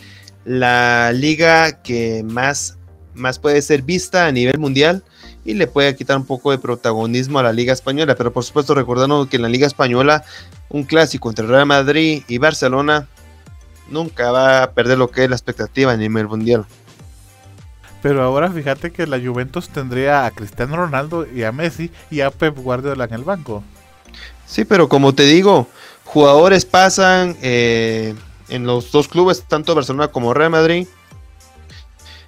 la 0.47 1.13
liga 1.13 1.83
que 1.83 2.23
más, 2.25 2.79
más 3.13 3.39
puede 3.39 3.61
ser 3.61 3.83
vista 3.83 4.25
a 4.25 4.33
nivel 4.33 4.59
mundial 4.59 5.05
y 5.45 5.53
le 5.53 5.67
puede 5.67 5.95
quitar 5.95 6.17
un 6.17 6.25
poco 6.25 6.53
de 6.53 6.59
protagonismo 6.59 7.39
a 7.39 7.43
la 7.43 7.53
liga 7.53 7.75
española. 7.75 8.15
Pero 8.15 8.33
por 8.33 8.45
supuesto 8.45 8.75
recordando 8.75 9.29
que 9.29 9.37
en 9.37 9.43
la 9.43 9.51
liga 9.51 9.67
española 9.67 10.25
un 10.71 10.85
clásico 10.85 11.29
entre 11.29 11.47
Real 11.47 11.67
Madrid 11.67 12.23
y 12.29 12.39
Barcelona 12.39 13.09
nunca 13.91 14.33
va 14.33 14.63
a 14.63 14.71
perder 14.71 14.97
lo 14.97 15.11
que 15.11 15.25
es 15.25 15.29
la 15.29 15.37
expectativa 15.37 15.93
a 15.93 15.97
nivel 15.99 16.29
mundial. 16.29 16.65
Pero 18.01 18.23
ahora 18.23 18.51
fíjate 18.51 18.91
que 18.91 19.07
la 19.07 19.21
Juventus 19.21 19.69
tendría 19.69 20.25
a 20.25 20.31
Cristiano 20.31 20.77
Ronaldo 20.77 21.27
y 21.31 21.43
a 21.43 21.53
Messi 21.53 21.91
y 22.11 22.23
a 22.23 22.31
Pep 22.31 22.57
Guardiola 22.57 23.05
en 23.05 23.13
el 23.13 23.23
banco. 23.23 23.63
Sí, 24.47 24.65
pero 24.65 24.89
como 24.89 25.15
te 25.15 25.25
digo, 25.25 25.69
jugadores 26.13 26.67
pasan 26.67 27.37
eh, 27.41 28.15
en 28.49 28.67
los 28.67 28.93
dos 28.93 29.09
clubes, 29.09 29.45
tanto 29.49 29.75
Barcelona 29.75 30.09
como 30.09 30.35
Real 30.35 30.51
Madrid. 30.51 30.87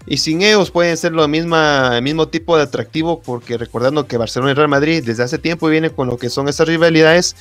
Y 0.06 0.18
sin 0.18 0.42
ellos 0.42 0.70
pueden 0.70 0.96
ser 0.96 1.12
lo 1.12 1.26
misma, 1.28 1.96
el 1.96 2.02
mismo 2.02 2.28
tipo 2.28 2.56
de 2.56 2.62
atractivo, 2.62 3.20
porque 3.20 3.56
recordando 3.58 4.06
que 4.06 4.16
Barcelona 4.16 4.52
y 4.52 4.54
Real 4.54 4.68
Madrid 4.68 5.02
desde 5.04 5.22
hace 5.22 5.38
tiempo 5.38 5.68
viene 5.68 5.90
con 5.90 6.08
lo 6.08 6.16
que 6.16 6.30
son 6.30 6.48
esas 6.48 6.66
rivalidades. 6.66 7.36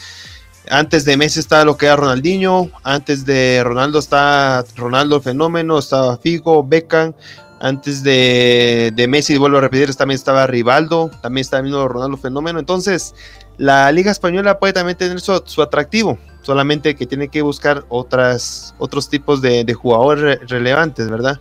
Antes 0.70 1.04
de 1.04 1.18
Messi 1.18 1.40
estaba 1.40 1.66
lo 1.66 1.76
que 1.76 1.88
era 1.88 1.98
Ronaldinho, 1.98 2.72
antes 2.84 3.26
de 3.26 3.62
Ronaldo 3.64 4.00
está 4.00 4.64
Ronaldo 4.78 5.20
fenómeno, 5.22 5.80
estaba 5.80 6.18
Figo, 6.18 6.64
Beckham, 6.66 7.14
antes 7.60 8.04
de, 8.04 8.92
de, 8.94 9.08
Messi, 9.08 9.38
vuelvo 9.38 9.58
a 9.58 9.62
repetir, 9.62 9.94
también 9.96 10.18
estaba 10.18 10.48
Rivaldo, 10.48 11.10
también 11.22 11.44
estaba 11.44 11.64
mismo 11.64 11.88
Ronaldo 11.88 12.18
Fenómeno. 12.18 12.60
Entonces, 12.60 13.14
la 13.58 13.92
Liga 13.92 14.12
Española 14.12 14.60
puede 14.60 14.74
también 14.74 14.98
tener 14.98 15.20
su, 15.20 15.62
atractivo, 15.62 16.18
solamente 16.44 16.96
que 16.96 17.08
tiene 17.08 17.30
que 17.30 17.42
buscar 17.42 17.86
otras, 17.90 18.76
otros 18.78 19.10
tipos 19.10 19.42
de, 19.42 19.74
jugadores 19.74 20.40
relevantes, 20.48 21.10
¿verdad? 21.10 21.40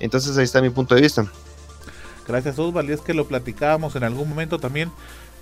Entonces, 0.00 0.38
ahí 0.38 0.44
está 0.44 0.62
mi 0.62 0.70
punto 0.70 0.94
de 0.94 1.02
vista. 1.02 1.26
Gracias, 2.26 2.58
Osvaldo. 2.58 2.90
Y 2.90 2.94
es 2.94 3.02
que 3.02 3.12
lo 3.12 3.26
platicábamos 3.26 3.94
en 3.96 4.04
algún 4.04 4.28
momento 4.28 4.58
también. 4.58 4.90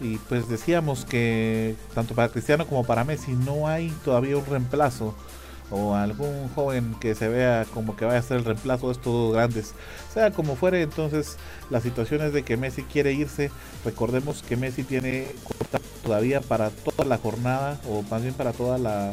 Y 0.00 0.16
pues 0.16 0.48
decíamos 0.48 1.04
que 1.04 1.76
tanto 1.94 2.14
para 2.14 2.28
Cristiano 2.28 2.66
como 2.66 2.84
para 2.84 3.04
Messi 3.04 3.32
no 3.32 3.68
hay 3.68 3.90
todavía 4.04 4.36
un 4.36 4.44
reemplazo 4.44 5.14
o 5.70 5.94
algún 5.94 6.48
joven 6.54 6.94
que 7.00 7.14
se 7.14 7.28
vea 7.28 7.66
como 7.72 7.96
que 7.96 8.04
vaya 8.04 8.18
a 8.18 8.22
ser 8.22 8.38
el 8.38 8.44
reemplazo 8.44 8.88
de 8.88 8.92
estos 8.92 9.32
grandes. 9.32 9.74
Sea 10.12 10.30
como 10.30 10.56
fuere, 10.56 10.82
entonces 10.82 11.36
la 11.70 11.80
situación 11.80 12.22
es 12.22 12.32
de 12.32 12.42
que 12.42 12.56
Messi 12.56 12.82
quiere 12.82 13.12
irse. 13.12 13.50
Recordemos 13.84 14.42
que 14.42 14.56
Messi 14.56 14.84
tiene 14.84 15.26
todavía 16.02 16.40
para 16.40 16.70
toda 16.70 17.04
la 17.04 17.18
jornada, 17.18 17.80
o 17.88 18.02
más 18.02 18.22
bien 18.22 18.34
para 18.34 18.52
toda 18.52 18.78
la, 18.78 19.12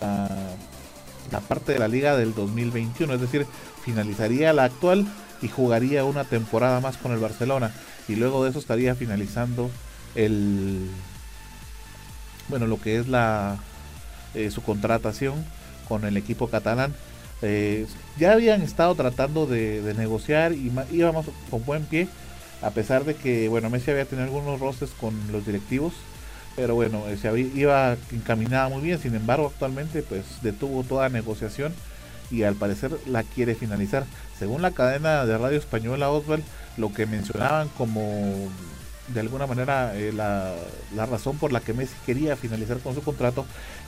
la, 0.00 0.28
la 1.30 1.40
parte 1.40 1.72
de 1.72 1.78
la 1.78 1.88
liga 1.88 2.16
del 2.16 2.34
2021. 2.34 3.14
Es 3.14 3.20
decir, 3.20 3.46
finalizaría 3.84 4.52
la 4.52 4.64
actual 4.64 5.06
y 5.40 5.48
jugaría 5.48 6.04
una 6.04 6.24
temporada 6.24 6.80
más 6.80 6.96
con 6.96 7.12
el 7.12 7.18
Barcelona. 7.18 7.72
Y 8.08 8.16
luego 8.16 8.44
de 8.44 8.50
eso 8.50 8.58
estaría 8.58 8.94
finalizando 8.94 9.70
el 10.14 10.90
bueno 12.48 12.66
lo 12.66 12.78
que 12.80 12.98
es 12.98 13.08
la 13.08 13.56
eh, 14.34 14.50
su 14.50 14.62
contratación 14.62 15.44
con 15.92 16.06
el 16.06 16.16
equipo 16.16 16.48
catalán. 16.48 16.94
Eh, 17.42 17.84
ya 18.18 18.32
habían 18.32 18.62
estado 18.62 18.94
tratando 18.94 19.44
de, 19.44 19.92
negociar 19.94 20.54
y 20.54 20.72
íbamos 20.90 21.26
con 21.50 21.62
buen 21.66 21.84
pie, 21.84 22.08
a 22.62 22.70
pesar 22.70 23.04
de 23.04 23.14
que 23.14 23.46
bueno 23.50 23.68
Messi 23.68 23.90
había 23.90 24.06
tenido 24.06 24.24
algunos 24.24 24.58
roces 24.58 24.88
con 24.98 25.12
los 25.30 25.44
directivos, 25.44 25.92
pero 26.56 26.74
bueno, 26.74 27.06
eh, 27.08 27.18
se 27.18 27.38
iba 27.38 27.98
encaminada 28.10 28.70
muy 28.70 28.80
bien, 28.80 28.98
sin 28.98 29.14
embargo 29.14 29.48
actualmente 29.52 30.02
pues 30.02 30.24
detuvo 30.40 30.82
toda 30.82 31.10
negociación 31.10 31.74
y 32.30 32.44
al 32.44 32.54
parecer 32.54 32.92
la 33.06 33.22
quiere 33.22 33.54
finalizar. 33.54 34.06
Según 34.38 34.62
la 34.62 34.70
cadena 34.70 35.26
de 35.26 35.36
radio 35.36 35.58
española 35.58 36.08
Oswald, 36.08 36.42
lo 36.78 36.90
que 36.94 37.04
mencionaban 37.04 37.68
como 37.76 38.48
de 39.08 39.20
alguna 39.20 39.46
manera 39.46 39.94
eh, 39.94 40.10
la, 40.10 40.54
la, 40.96 41.04
razón 41.04 41.36
por 41.36 41.52
la 41.52 41.60
que 41.60 41.74
Messi 41.74 41.96
quería 42.06 42.34
finalizar 42.34 42.78
con 42.78 42.94
su 42.94 43.02
contrato 43.02 43.44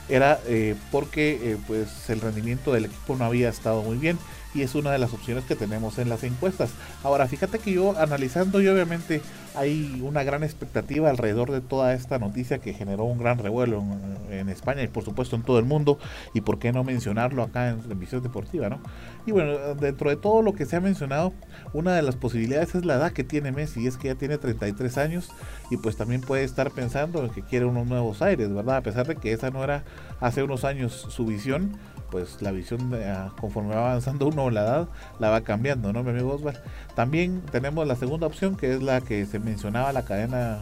era 0.09 0.39
eh, 0.47 0.75
porque 0.91 1.39
eh, 1.41 1.57
pues 1.67 2.09
el 2.09 2.21
rendimiento 2.21 2.71
del 2.71 2.85
equipo 2.85 3.15
no 3.15 3.25
había 3.25 3.49
estado 3.49 3.81
muy 3.81 3.97
bien 3.97 4.17
y 4.55 4.61
es 4.61 4.73
una 4.73 4.91
de 4.91 4.97
las 4.97 5.13
opciones 5.13 5.43
que 5.43 5.55
tenemos 5.55 5.99
en 5.99 6.07
las 6.09 6.23
encuestas. 6.23 6.71
Ahora, 7.03 7.27
fíjate 7.27 7.59
que 7.59 7.73
yo 7.73 7.97
analizando 7.99 8.61
y 8.61 8.67
obviamente 8.67 9.21
hay 9.53 10.01
una 10.03 10.23
gran 10.23 10.43
expectativa 10.43 11.09
alrededor 11.09 11.51
de 11.51 11.61
toda 11.61 11.93
esta 11.93 12.19
noticia 12.19 12.59
que 12.59 12.73
generó 12.73 13.03
un 13.03 13.19
gran 13.19 13.37
revuelo 13.37 13.83
en, 14.29 14.45
España 14.49 14.83
y 14.83 14.87
por 14.87 15.03
supuesto 15.03 15.35
en 15.35 15.41
todo 15.41 15.59
el 15.59 15.65
mundo 15.65 15.97
y 16.33 16.41
por 16.41 16.59
qué 16.59 16.71
no 16.71 16.83
mencionarlo 16.83 17.41
acá 17.41 17.69
en 17.69 17.83
Revisión 17.83 18.21
Deportiva, 18.21 18.69
¿no? 18.69 18.79
Y 19.25 19.31
bueno, 19.31 19.75
dentro 19.75 20.09
de 20.09 20.17
todo 20.17 20.41
lo 20.41 20.53
que 20.53 20.65
se 20.65 20.75
ha 20.75 20.81
mencionado, 20.81 21.33
una 21.73 21.95
de 21.95 22.01
las 22.01 22.15
posibilidades 22.15 22.75
es 22.75 22.85
la 22.85 22.95
edad 22.95 23.11
que 23.11 23.23
tiene 23.23 23.51
Messi, 23.51 23.87
es 23.87 23.97
que 23.97 24.09
ya 24.09 24.15
tiene 24.15 24.37
33 24.37 24.97
años 24.97 25.29
y 25.71 25.77
pues 25.77 25.97
también 25.97 26.21
puede 26.21 26.43
estar 26.43 26.71
pensando 26.71 27.23
en 27.23 27.31
que 27.31 27.41
quiere 27.41 27.65
unos 27.65 27.87
nuevos 27.87 28.21
aires, 28.21 28.53
¿verdad? 28.53 28.77
A 28.77 28.81
pesar 28.81 29.07
de 29.07 29.15
que 29.15 29.33
esa 29.33 29.49
no 29.49 29.63
era 29.63 29.83
hace 30.19 30.43
unos 30.43 30.63
años 30.63 31.07
su 31.09 31.25
visión, 31.25 31.77
pues 32.11 32.41
la 32.41 32.51
visión 32.51 32.91
ah, 33.05 33.31
conforme 33.39 33.75
va 33.75 33.89
avanzando 33.89 34.27
uno 34.27 34.49
la 34.49 34.61
edad 34.61 34.87
la 35.19 35.29
va 35.29 35.41
cambiando, 35.41 35.91
¿no, 35.91 36.03
mi 36.03 36.11
amigo 36.11 36.33
Osvaldo? 36.33 36.61
También 36.95 37.41
tenemos 37.51 37.87
la 37.87 37.95
segunda 37.95 38.27
opción 38.27 38.55
que 38.55 38.73
es 38.73 38.81
la 38.81 39.01
que 39.01 39.25
se 39.25 39.39
mencionaba 39.39 39.91
la 39.91 40.05
cadena 40.05 40.59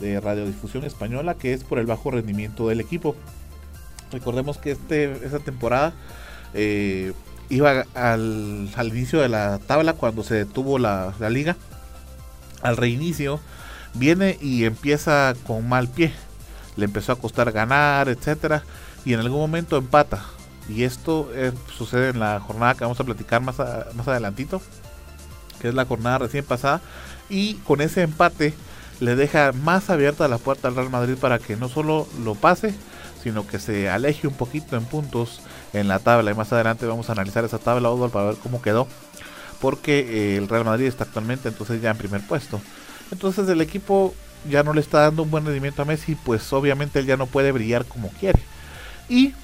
de 0.00 0.20
radiodifusión 0.20 0.84
española, 0.84 1.34
que 1.34 1.52
es 1.52 1.64
por 1.64 1.78
el 1.78 1.86
bajo 1.86 2.10
rendimiento 2.10 2.68
del 2.68 2.80
equipo. 2.80 3.14
Recordemos 4.12 4.58
que 4.58 4.72
este, 4.72 5.12
esa 5.24 5.38
temporada 5.38 5.92
eh, 6.54 7.12
iba 7.48 7.84
al, 7.94 8.70
inicio 8.82 9.20
de 9.20 9.28
la 9.28 9.58
tabla 9.58 9.92
cuando 9.92 10.24
se 10.24 10.34
detuvo 10.34 10.78
la, 10.78 11.12
la 11.20 11.30
liga, 11.30 11.56
al 12.62 12.76
reinicio, 12.76 13.40
viene 13.94 14.38
y 14.40 14.64
empieza 14.64 15.34
con 15.46 15.68
mal 15.68 15.88
pie. 15.88 16.12
Le 16.80 16.86
empezó 16.86 17.12
a 17.12 17.16
costar 17.16 17.52
ganar, 17.52 18.08
etcétera, 18.08 18.64
y 19.04 19.12
en 19.12 19.20
algún 19.20 19.38
momento 19.38 19.76
empata 19.76 20.24
y 20.70 20.84
esto 20.84 21.30
eh, 21.34 21.52
sucede 21.76 22.10
en 22.10 22.20
la 22.20 22.38
jornada 22.38 22.74
que 22.74 22.84
vamos 22.84 23.00
a 23.00 23.04
platicar 23.04 23.40
más, 23.40 23.58
más 23.58 24.08
adelantito, 24.08 24.62
que 25.60 25.68
es 25.68 25.74
la 25.74 25.84
jornada 25.84 26.18
recién 26.18 26.44
pasada. 26.44 26.80
Y 27.28 27.54
con 27.54 27.80
ese 27.80 28.02
empate 28.02 28.54
le 29.00 29.16
deja 29.16 29.52
más 29.52 29.90
abierta 29.90 30.28
la 30.28 30.38
puerta 30.38 30.68
al 30.68 30.76
Real 30.76 30.90
Madrid 30.90 31.16
para 31.20 31.38
que 31.38 31.56
no 31.56 31.68
solo 31.68 32.06
lo 32.24 32.34
pase, 32.34 32.74
sino 33.22 33.46
que 33.46 33.58
se 33.58 33.90
aleje 33.90 34.28
un 34.28 34.34
poquito 34.34 34.76
en 34.76 34.84
puntos 34.84 35.40
en 35.72 35.88
la 35.88 35.98
tabla. 35.98 36.30
Y 36.30 36.34
más 36.34 36.52
adelante 36.52 36.86
vamos 36.86 37.08
a 37.08 37.12
analizar 37.12 37.44
esa 37.44 37.58
tabla, 37.58 37.90
Oswald, 37.90 38.12
para 38.12 38.26
ver 38.26 38.36
cómo 38.36 38.62
quedó. 38.62 38.86
Porque 39.60 39.98
eh, 39.98 40.36
el 40.36 40.48
Real 40.48 40.64
Madrid 40.64 40.86
está 40.86 41.04
actualmente 41.04 41.48
entonces 41.48 41.82
ya 41.82 41.90
en 41.90 41.98
primer 41.98 42.24
puesto. 42.26 42.60
Entonces 43.10 43.48
el 43.48 43.60
equipo 43.60 44.14
ya 44.48 44.62
no 44.62 44.72
le 44.72 44.80
está 44.80 45.00
dando 45.00 45.22
un 45.22 45.30
buen 45.30 45.44
rendimiento 45.44 45.82
a 45.82 45.84
Messi, 45.84 46.14
pues 46.14 46.52
obviamente 46.52 46.98
él 46.98 47.06
ya 47.06 47.16
no 47.16 47.26
puede 47.26 47.52
brillar 47.52 47.84
como 47.84 48.08
quiere. 48.08 48.40
Y 49.08 49.34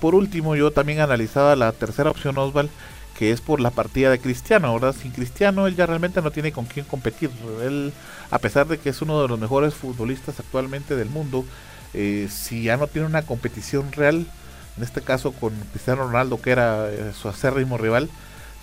por 0.00 0.14
último, 0.14 0.56
yo 0.56 0.70
también 0.70 1.00
analizaba 1.00 1.56
la 1.56 1.72
tercera 1.72 2.10
opción, 2.10 2.36
Osval, 2.36 2.70
que 3.18 3.30
es 3.30 3.40
por 3.40 3.60
la 3.60 3.70
partida 3.70 4.10
de 4.10 4.18
Cristiano, 4.18 4.74
¿verdad? 4.74 4.94
Sin 5.00 5.12
Cristiano 5.12 5.66
él 5.66 5.76
ya 5.76 5.86
realmente 5.86 6.20
no 6.20 6.30
tiene 6.30 6.52
con 6.52 6.66
quién 6.66 6.84
competir. 6.84 7.30
A 8.30 8.38
pesar 8.38 8.66
de 8.66 8.78
que 8.78 8.90
es 8.90 9.02
uno 9.02 9.22
de 9.22 9.28
los 9.28 9.38
mejores 9.38 9.74
futbolistas 9.74 10.40
actualmente 10.40 10.96
del 10.96 11.08
mundo, 11.08 11.44
eh, 11.94 12.28
si 12.30 12.64
ya 12.64 12.76
no 12.76 12.88
tiene 12.88 13.06
una 13.06 13.22
competición 13.22 13.92
real, 13.92 14.26
en 14.76 14.82
este 14.82 15.00
caso 15.00 15.32
con 15.32 15.54
Cristiano 15.70 16.04
Ronaldo, 16.04 16.42
que 16.42 16.50
era 16.50 16.90
eh, 16.90 17.12
su 17.18 17.28
acérrimo 17.28 17.78
rival, 17.78 18.10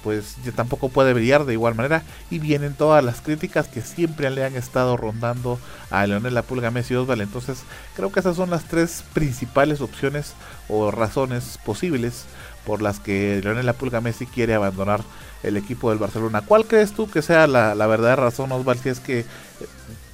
pues 0.04 0.38
ya 0.44 0.52
tampoco 0.52 0.90
puede 0.90 1.14
brillar 1.14 1.46
de 1.46 1.54
igual 1.54 1.76
manera 1.76 2.04
y 2.30 2.40
vienen 2.40 2.74
todas 2.74 3.04
las 3.04 3.22
críticas 3.22 3.68
que 3.68 3.82
siempre 3.82 4.30
le 4.30 4.44
han 4.44 4.56
estado 4.56 4.98
rondando 4.98 5.60
a 5.90 6.06
Leonel 6.08 6.34
La 6.34 6.42
Pulga 6.42 6.72
Messi 6.72 6.96
Osval. 6.96 7.22
Entonces 7.22 7.64
creo 7.96 8.12
que 8.12 8.20
esas 8.20 8.36
son 8.36 8.50
las 8.50 8.66
tres 8.66 9.04
principales 9.14 9.82
opciones 9.82 10.34
o 10.68 10.92
razones 10.92 11.60
posibles 11.64 12.26
por 12.66 12.82
las 12.82 13.00
que 13.00 13.42
Leonel 13.44 13.66
La 13.66 13.74
Pulga 13.74 14.02
Messi 14.02 14.26
quiere 14.26 14.54
abandonar 14.54 15.02
el 15.44 15.58
equipo 15.58 15.90
del 15.90 16.00
Barcelona. 16.00 16.42
¿Cuál 16.42 16.66
crees 16.66 16.94
tú 16.94 17.10
que 17.10 17.22
sea 17.22 17.48
la, 17.48 17.76
la 17.76 17.88
verdadera 17.88 18.24
razón 18.24 18.52
Osval 18.52 18.80
si 18.80 18.90
es 18.90 19.00
que 19.00 19.20
eh, 19.20 19.26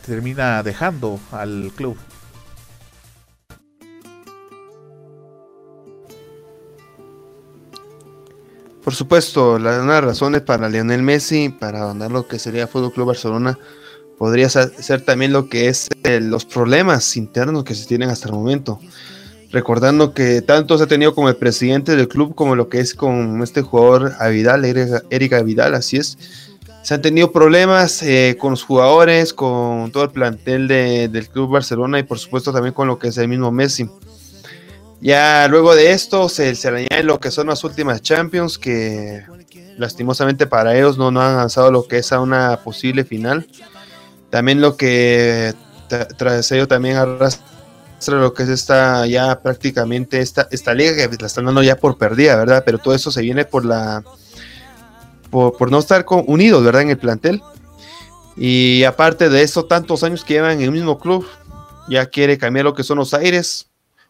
termina 0.05 0.63
dejando 0.63 1.19
al 1.31 1.71
club? 1.75 1.97
Por 8.87 8.95
supuesto, 8.95 9.59
las 9.59 10.01
razones 10.01 10.43
para 10.43 10.69
Lionel 10.69 11.03
Messi, 11.03 11.49
para 11.49 11.81
abandonar 11.81 12.09
lo 12.09 12.25
que 12.25 12.39
sería 12.39 12.67
Fútbol 12.67 12.93
Club 12.93 13.07
Barcelona, 13.07 13.59
podría 14.17 14.47
ser 14.47 15.01
también 15.01 15.33
lo 15.33 15.49
que 15.49 15.67
es 15.67 15.89
eh, 16.05 16.21
los 16.21 16.45
problemas 16.45 17.17
internos 17.17 17.65
que 17.65 17.75
se 17.75 17.85
tienen 17.85 18.09
hasta 18.09 18.29
el 18.29 18.35
momento. 18.35 18.79
Recordando 19.51 20.13
que 20.13 20.41
tanto 20.41 20.77
se 20.77 20.85
ha 20.85 20.87
tenido 20.87 21.13
como 21.13 21.27
el 21.27 21.35
presidente 21.35 21.97
del 21.97 22.07
club 22.07 22.33
como 22.33 22.55
lo 22.55 22.69
que 22.69 22.79
es 22.79 22.93
con 22.93 23.43
este 23.43 23.61
jugador 23.61 24.13
Avidal, 24.19 24.63
Erika 25.09 25.43
Vidal, 25.43 25.75
así 25.75 25.97
es. 25.97 26.17
Se 26.81 26.93
han 26.93 27.01
tenido 27.01 27.33
problemas 27.33 28.01
eh, 28.03 28.37
con 28.39 28.51
los 28.51 28.63
jugadores, 28.63 29.33
con 29.33 29.91
todo 29.91 30.05
el 30.05 30.11
plantel 30.11 30.69
del 30.69 31.27
Club 31.27 31.51
Barcelona 31.51 31.99
y 31.99 32.03
por 32.03 32.19
supuesto 32.19 32.53
también 32.53 32.73
con 32.73 32.87
lo 32.87 32.97
que 32.97 33.09
es 33.09 33.17
el 33.17 33.27
mismo 33.27 33.51
Messi. 33.51 33.89
Ya 34.99 35.47
luego 35.47 35.75
de 35.75 35.91
esto 35.91 36.27
se, 36.27 36.53
le 36.53 36.87
añade 36.87 37.03
lo 37.03 37.19
que 37.19 37.31
son 37.31 37.47
las 37.47 37.63
últimas 37.63 38.01
Champions, 38.01 38.57
que 38.57 39.23
lastimosamente 39.77 40.47
para 40.47 40.75
ellos 40.75 40.97
no, 40.97 41.11
no 41.11 41.21
han 41.21 41.35
avanzado 41.35 41.71
lo 41.71 41.87
que 41.87 41.97
es 41.97 42.11
a 42.11 42.19
una 42.19 42.61
posible 42.63 43.03
final. 43.03 43.47
También 44.29 44.59
lo 44.59 44.75
que 44.75 45.53
tras 46.17 46.51
ello 46.51 46.67
también 46.67 46.97
arrastra 46.97 47.45
lo 48.19 48.33
que 48.33 48.43
es 48.43 48.49
esta 48.49 49.07
ya 49.07 49.39
prácticamente 49.41 50.19
esta, 50.19 50.47
esta 50.51 50.73
liga 50.73 51.09
que 51.09 51.17
la 51.17 51.27
están 51.27 51.45
dando 51.45 51.63
ya 51.63 51.77
por 51.77 51.97
perdida, 51.97 52.35
¿verdad? 52.35 52.63
Pero 52.65 52.77
todo 52.77 52.93
eso 52.93 53.11
se 53.11 53.21
viene 53.21 53.45
por 53.45 53.65
la 53.65 54.03
por, 55.29 55.71
no 55.71 55.79
estar 55.79 56.05
unidos, 56.25 56.63
¿verdad? 56.63 56.83
En 56.83 56.89
el 56.89 56.97
plantel. 56.97 57.41
Y 58.35 58.83
aparte 58.83 59.29
de 59.29 59.41
eso, 59.41 59.65
tantos 59.65 60.03
años 60.03 60.23
que 60.23 60.35
llevan 60.35 60.57
en 60.57 60.61
el 60.61 60.71
mismo 60.71 60.99
club, 60.99 61.25
ya 61.89 62.05
quiere 62.05 62.37
cambiar 62.37 62.65
lo 62.65 62.73
que 62.73 62.83
son 62.83 62.97
los 62.97 63.13
aires. 63.13 63.66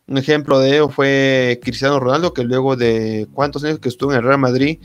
Un 0.10 0.18
ejemplo 0.18 0.60
de 0.60 0.76
ello 0.76 0.88
fue 0.88 1.60
Cristiano 1.62 2.00
Ronaldo, 2.00 2.34
que 2.34 2.46
luego 2.46 2.78
de 2.78 3.28
cuántos 3.34 3.66
años 3.66 3.80
que 3.80 3.90
estuvo 3.90 4.14
en 4.14 4.20
el 4.20 4.24
Real 4.24 4.40
Madrid, 4.40 4.80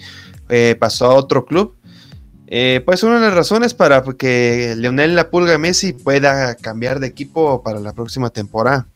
eh, 0.49 0.75
pasó 0.79 1.07
a 1.07 1.15
otro 1.15 1.45
club. 1.45 1.77
Eh, 2.49 2.83
pues 2.85 3.05
una 3.05 3.15
de 3.15 3.27
las 3.27 3.35
razones 3.35 3.73
para 3.73 4.03
que 4.19 4.75
Leonel 4.77 5.15
La 5.15 5.31
Pulga 5.31 5.57
Messi 5.59 5.93
pueda 5.93 6.57
cambiar 6.57 6.99
de 6.99 7.07
equipo 7.07 7.63
para 7.63 7.79
la 7.79 7.93
próxima 7.93 8.31
temporada. 8.31 8.89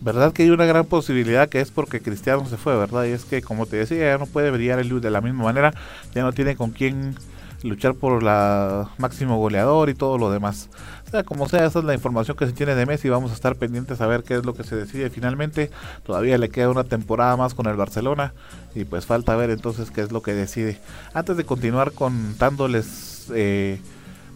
¿Verdad 0.00 0.32
que 0.32 0.42
hay 0.42 0.50
una 0.50 0.66
gran 0.66 0.86
posibilidad 0.86 1.48
que 1.48 1.60
es 1.60 1.70
porque 1.70 2.00
Cristiano 2.00 2.44
se 2.48 2.56
fue, 2.56 2.76
verdad? 2.76 3.04
Y 3.04 3.10
es 3.10 3.24
que, 3.24 3.40
como 3.40 3.66
te 3.66 3.76
decía, 3.76 3.98
ya 3.98 4.18
no 4.18 4.26
puede 4.26 4.50
brillar 4.50 4.80
el 4.80 4.88
luz 4.88 5.00
de 5.00 5.10
la 5.10 5.20
misma 5.20 5.44
manera, 5.44 5.72
ya 6.12 6.22
no 6.22 6.32
tiene 6.32 6.56
con 6.56 6.72
quién 6.72 7.14
luchar 7.62 7.94
por 7.94 8.22
la 8.22 8.90
máximo 8.98 9.36
goleador 9.38 9.88
y 9.88 9.94
todo 9.94 10.18
lo 10.18 10.30
demás. 10.30 10.68
O 11.06 11.10
sea, 11.10 11.22
como 11.22 11.48
sea, 11.48 11.64
esa 11.66 11.78
es 11.78 11.84
la 11.84 11.94
información 11.94 12.36
que 12.36 12.46
se 12.46 12.52
tiene 12.52 12.74
de 12.74 12.86
Messi. 12.86 13.08
Vamos 13.08 13.30
a 13.30 13.34
estar 13.34 13.56
pendientes 13.56 14.00
a 14.00 14.06
ver 14.06 14.22
qué 14.22 14.34
es 14.34 14.44
lo 14.44 14.54
que 14.54 14.64
se 14.64 14.76
decide 14.76 15.10
finalmente. 15.10 15.70
Todavía 16.04 16.38
le 16.38 16.50
queda 16.50 16.68
una 16.68 16.84
temporada 16.84 17.36
más 17.36 17.54
con 17.54 17.66
el 17.66 17.76
Barcelona 17.76 18.34
y 18.74 18.84
pues 18.84 19.06
falta 19.06 19.34
ver 19.34 19.50
entonces 19.50 19.90
qué 19.90 20.02
es 20.02 20.12
lo 20.12 20.22
que 20.22 20.34
decide. 20.34 20.78
Antes 21.14 21.36
de 21.36 21.44
continuar 21.44 21.92
contándoles 21.92 23.28
eh, 23.34 23.80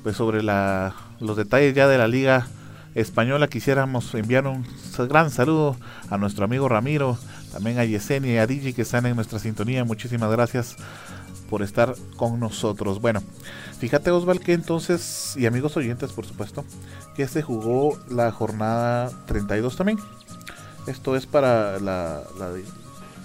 pues 0.02 0.16
sobre 0.16 0.42
la, 0.42 0.94
los 1.20 1.36
detalles 1.36 1.74
ya 1.74 1.86
de 1.86 1.98
la 1.98 2.08
liga 2.08 2.46
española, 2.94 3.48
quisiéramos 3.48 4.14
enviar 4.14 4.46
un 4.46 4.66
gran 5.08 5.30
saludo 5.30 5.76
a 6.10 6.18
nuestro 6.18 6.44
amigo 6.44 6.68
Ramiro, 6.68 7.16
también 7.52 7.78
a 7.78 7.84
Yesenia 7.84 8.34
y 8.34 8.38
a 8.38 8.46
Digi 8.46 8.72
que 8.72 8.82
están 8.82 9.06
en 9.06 9.16
nuestra 9.16 9.38
sintonía. 9.38 9.84
Muchísimas 9.84 10.30
gracias 10.30 10.76
por 11.52 11.62
estar 11.62 11.94
con 12.16 12.40
nosotros. 12.40 13.02
Bueno, 13.02 13.22
fíjate 13.78 14.10
Osval 14.10 14.40
que 14.40 14.54
entonces, 14.54 15.34
y 15.36 15.44
amigos 15.44 15.76
oyentes 15.76 16.10
por 16.12 16.24
supuesto, 16.24 16.64
que 17.14 17.28
se 17.28 17.42
jugó 17.42 17.98
la 18.08 18.30
jornada 18.32 19.10
32 19.26 19.76
también. 19.76 19.98
Esto 20.86 21.14
es 21.14 21.26
para 21.26 21.78
la, 21.78 22.22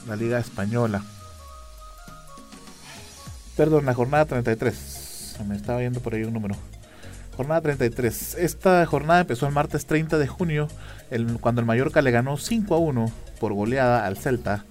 la, 0.05 0.15
Liga 0.17 0.39
Española. 0.39 1.03
Perdón, 3.55 3.85
la 3.85 3.93
jornada 3.93 4.25
33. 4.25 5.37
Me 5.47 5.55
estaba 5.55 5.79
viendo 5.79 6.01
por 6.01 6.13
ahí 6.13 6.23
un 6.25 6.33
número. 6.33 6.57
Jornada 7.37 7.61
33. 7.61 8.35
Esta 8.39 8.85
jornada 8.87 9.21
empezó 9.21 9.47
el 9.47 9.53
martes 9.53 9.85
30 9.85 10.17
de 10.17 10.27
junio, 10.27 10.67
cuando 11.39 11.61
el 11.61 11.65
Mallorca 11.65 12.01
le 12.01 12.11
ganó 12.11 12.35
5 12.35 12.75
a 12.75 12.77
1 12.77 13.09
por 13.39 13.53
goleada 13.53 14.05
al 14.05 14.17
Celta 14.17 14.65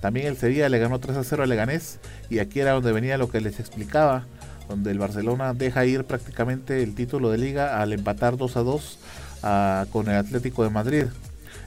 también 0.00 0.26
el 0.26 0.36
Sevilla 0.36 0.68
le 0.68 0.78
ganó 0.78 0.98
3 0.98 1.16
a 1.16 1.24
0 1.24 1.42
al 1.42 1.48
Leganés 1.48 1.98
y 2.30 2.38
aquí 2.38 2.60
era 2.60 2.72
donde 2.72 2.92
venía 2.92 3.18
lo 3.18 3.30
que 3.30 3.40
les 3.40 3.58
explicaba, 3.60 4.24
donde 4.68 4.90
el 4.90 4.98
Barcelona 4.98 5.54
deja 5.54 5.84
ir 5.84 6.04
prácticamente 6.04 6.82
el 6.82 6.94
título 6.94 7.30
de 7.30 7.38
liga 7.38 7.80
al 7.80 7.92
empatar 7.92 8.36
2 8.36 8.56
a 8.56 8.60
2 8.60 8.98
ah, 9.42 9.86
con 9.90 10.08
el 10.08 10.16
Atlético 10.16 10.62
de 10.62 10.70
Madrid. 10.70 11.04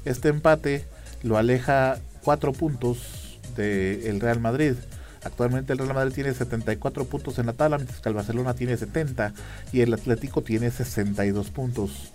Este 0.06 0.30
empate 0.30 0.86
lo 1.24 1.38
aleja 1.38 1.98
4 2.24 2.54
puntos 2.54 3.40
del 3.56 4.20
Real 4.20 4.40
Madrid. 4.40 4.76
Actualmente 5.24 5.74
el 5.74 5.80
Real 5.80 5.94
Madrid 5.94 6.14
tiene 6.14 6.34
74 6.34 7.06
puntos 7.06 7.38
en 7.38 7.46
la 7.46 7.54
tabla, 7.54 7.78
mientras 7.78 8.00
que 8.02 8.10
el 8.10 8.16
Barcelona 8.16 8.56
tiene 8.56 8.76
70 8.76 9.34
y 9.72 9.82
el 9.82 9.94
Atlético 9.94 10.42
tiene 10.42 10.72
62 10.72 11.52
puntos. 11.52 12.11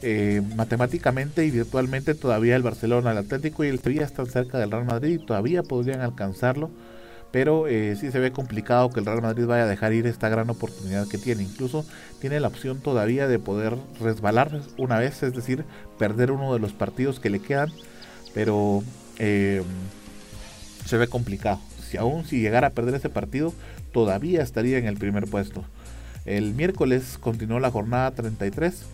Eh, 0.00 0.42
matemáticamente 0.54 1.44
y 1.44 1.50
virtualmente 1.50 2.14
todavía 2.14 2.54
el 2.54 2.62
Barcelona, 2.62 3.10
el 3.10 3.18
Atlético 3.18 3.64
y 3.64 3.68
el 3.68 3.80
Sevilla 3.80 4.04
están 4.04 4.26
cerca 4.26 4.56
del 4.56 4.70
Real 4.70 4.84
Madrid 4.84 5.14
y 5.14 5.26
todavía 5.26 5.64
podrían 5.64 6.02
alcanzarlo, 6.02 6.70
pero 7.32 7.66
eh, 7.66 7.96
sí 7.98 8.12
se 8.12 8.20
ve 8.20 8.30
complicado 8.30 8.90
que 8.90 9.00
el 9.00 9.06
Real 9.06 9.22
Madrid 9.22 9.46
vaya 9.46 9.64
a 9.64 9.66
dejar 9.66 9.92
ir 9.92 10.06
esta 10.06 10.28
gran 10.28 10.48
oportunidad 10.50 11.08
que 11.08 11.18
tiene. 11.18 11.42
Incluso 11.42 11.84
tiene 12.20 12.38
la 12.38 12.46
opción 12.46 12.78
todavía 12.78 13.26
de 13.26 13.40
poder 13.40 13.74
resbalar 14.00 14.60
una 14.76 15.00
vez, 15.00 15.20
es 15.24 15.34
decir, 15.34 15.64
perder 15.98 16.30
uno 16.30 16.54
de 16.54 16.60
los 16.60 16.72
partidos 16.72 17.18
que 17.18 17.30
le 17.30 17.40
quedan, 17.40 17.72
pero 18.34 18.84
eh, 19.18 19.64
se 20.84 20.96
ve 20.96 21.08
complicado. 21.08 21.58
Si 21.90 21.96
aún 21.96 22.24
si 22.24 22.40
llegara 22.40 22.68
a 22.68 22.70
perder 22.70 22.94
ese 22.94 23.08
partido, 23.08 23.52
todavía 23.92 24.42
estaría 24.42 24.78
en 24.78 24.86
el 24.86 24.96
primer 24.96 25.24
puesto. 25.26 25.64
El 26.24 26.54
miércoles 26.54 27.18
continuó 27.20 27.58
la 27.58 27.72
jornada 27.72 28.12
33 28.12 28.84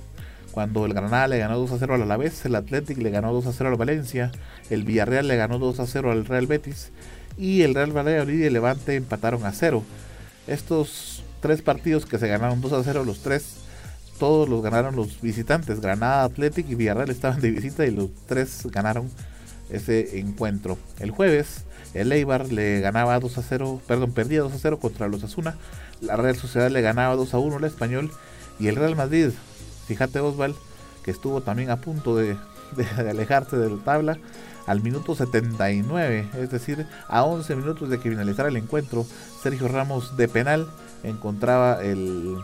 cuando 0.55 0.87
el 0.87 0.95
Granada 0.95 1.27
le 1.27 1.39
ganó 1.39 1.59
2 1.59 1.73
a 1.73 1.79
0 1.81 1.95
al 1.97 2.03
Alavés, 2.03 2.45
el 2.45 2.55
Athletic 2.55 2.97
le 2.99 3.11
ganó 3.11 3.33
2 3.33 3.47
a 3.47 3.53
0 3.53 3.71
al 3.71 3.77
Valencia, 3.77 4.31
el 4.71 4.85
Villarreal 4.85 5.27
le 5.27 5.35
ganó 5.35 5.59
2 5.59 5.81
a 5.81 5.87
0 5.89 6.13
al 6.13 6.25
Real 6.27 6.47
Betis 6.47 6.93
y 7.37 7.63
el 7.63 7.75
Real 7.75 7.91
Valladolid 7.91 8.39
y 8.39 8.45
el 8.45 8.53
Levante 8.53 8.95
empataron 8.95 9.45
a 9.47 9.53
0. 9.53 9.83
Estos 10.47 11.25
tres 11.41 11.61
partidos 11.61 12.07
que 12.07 12.21
se 12.21 12.29
ganaron 12.29 12.61
2 12.61 12.73
a 12.73 12.85
0 12.85 13.05
los 13.05 13.19
tres, 13.19 13.57
todos 14.21 14.49
los 14.49 14.63
ganaron 14.63 14.95
los 14.95 15.21
visitantes. 15.21 15.81
Granada, 15.81 16.23
Athletic 16.23 16.71
y 16.71 16.77
Villarreal 16.77 17.11
estaban 17.11 17.41
de 17.41 17.51
visita 17.51 17.85
y 17.85 17.91
los 17.91 18.11
tres 18.29 18.65
ganaron 18.71 19.11
ese 19.71 20.21
encuentro. 20.21 20.79
El 21.01 21.11
jueves 21.11 21.65
el 21.95 22.13
Eibar 22.13 22.53
le 22.53 22.81
ganaba 22.81 23.19
2 23.19 23.39
a 23.39 23.43
0, 23.43 23.83
perdón, 23.89 24.13
perdía 24.13 24.43
2 24.43 24.53
a 24.53 24.59
0 24.59 24.79
contra 24.79 25.09
los 25.09 25.25
Asuna. 25.25 25.57
La 26.01 26.15
Real 26.15 26.37
Sociedad 26.37 26.71
le 26.71 26.81
ganaba 26.81 27.17
2 27.17 27.35
a 27.35 27.39
1 27.39 27.57
al 27.57 27.65
Español 27.65 28.13
y 28.61 28.69
el 28.69 28.77
Real 28.77 28.95
Madrid 28.95 29.31
Fíjate 29.87 30.21
Osval, 30.21 30.55
que 31.05 31.11
estuvo 31.11 31.41
también 31.41 31.71
a 31.71 31.81
punto 31.81 32.17
de, 32.17 32.37
alejarse 32.97 33.57
de 33.57 33.71
la 33.71 33.83
tabla 33.85 34.19
al 34.67 34.83
minuto 34.83 35.15
79, 35.15 36.29
es 36.39 36.51
decir, 36.51 36.87
a 37.09 37.23
11 37.25 37.57
minutos 37.57 37.91
de 37.91 37.99
que 37.99 38.09
finalizara 38.09 38.49
el 38.49 38.57
encuentro, 38.57 39.07
Sergio 39.43 39.69
Ramos 39.69 40.17
de 40.17 40.27
penal 40.27 40.67
encontraba 41.03 41.83
el, 41.83 42.39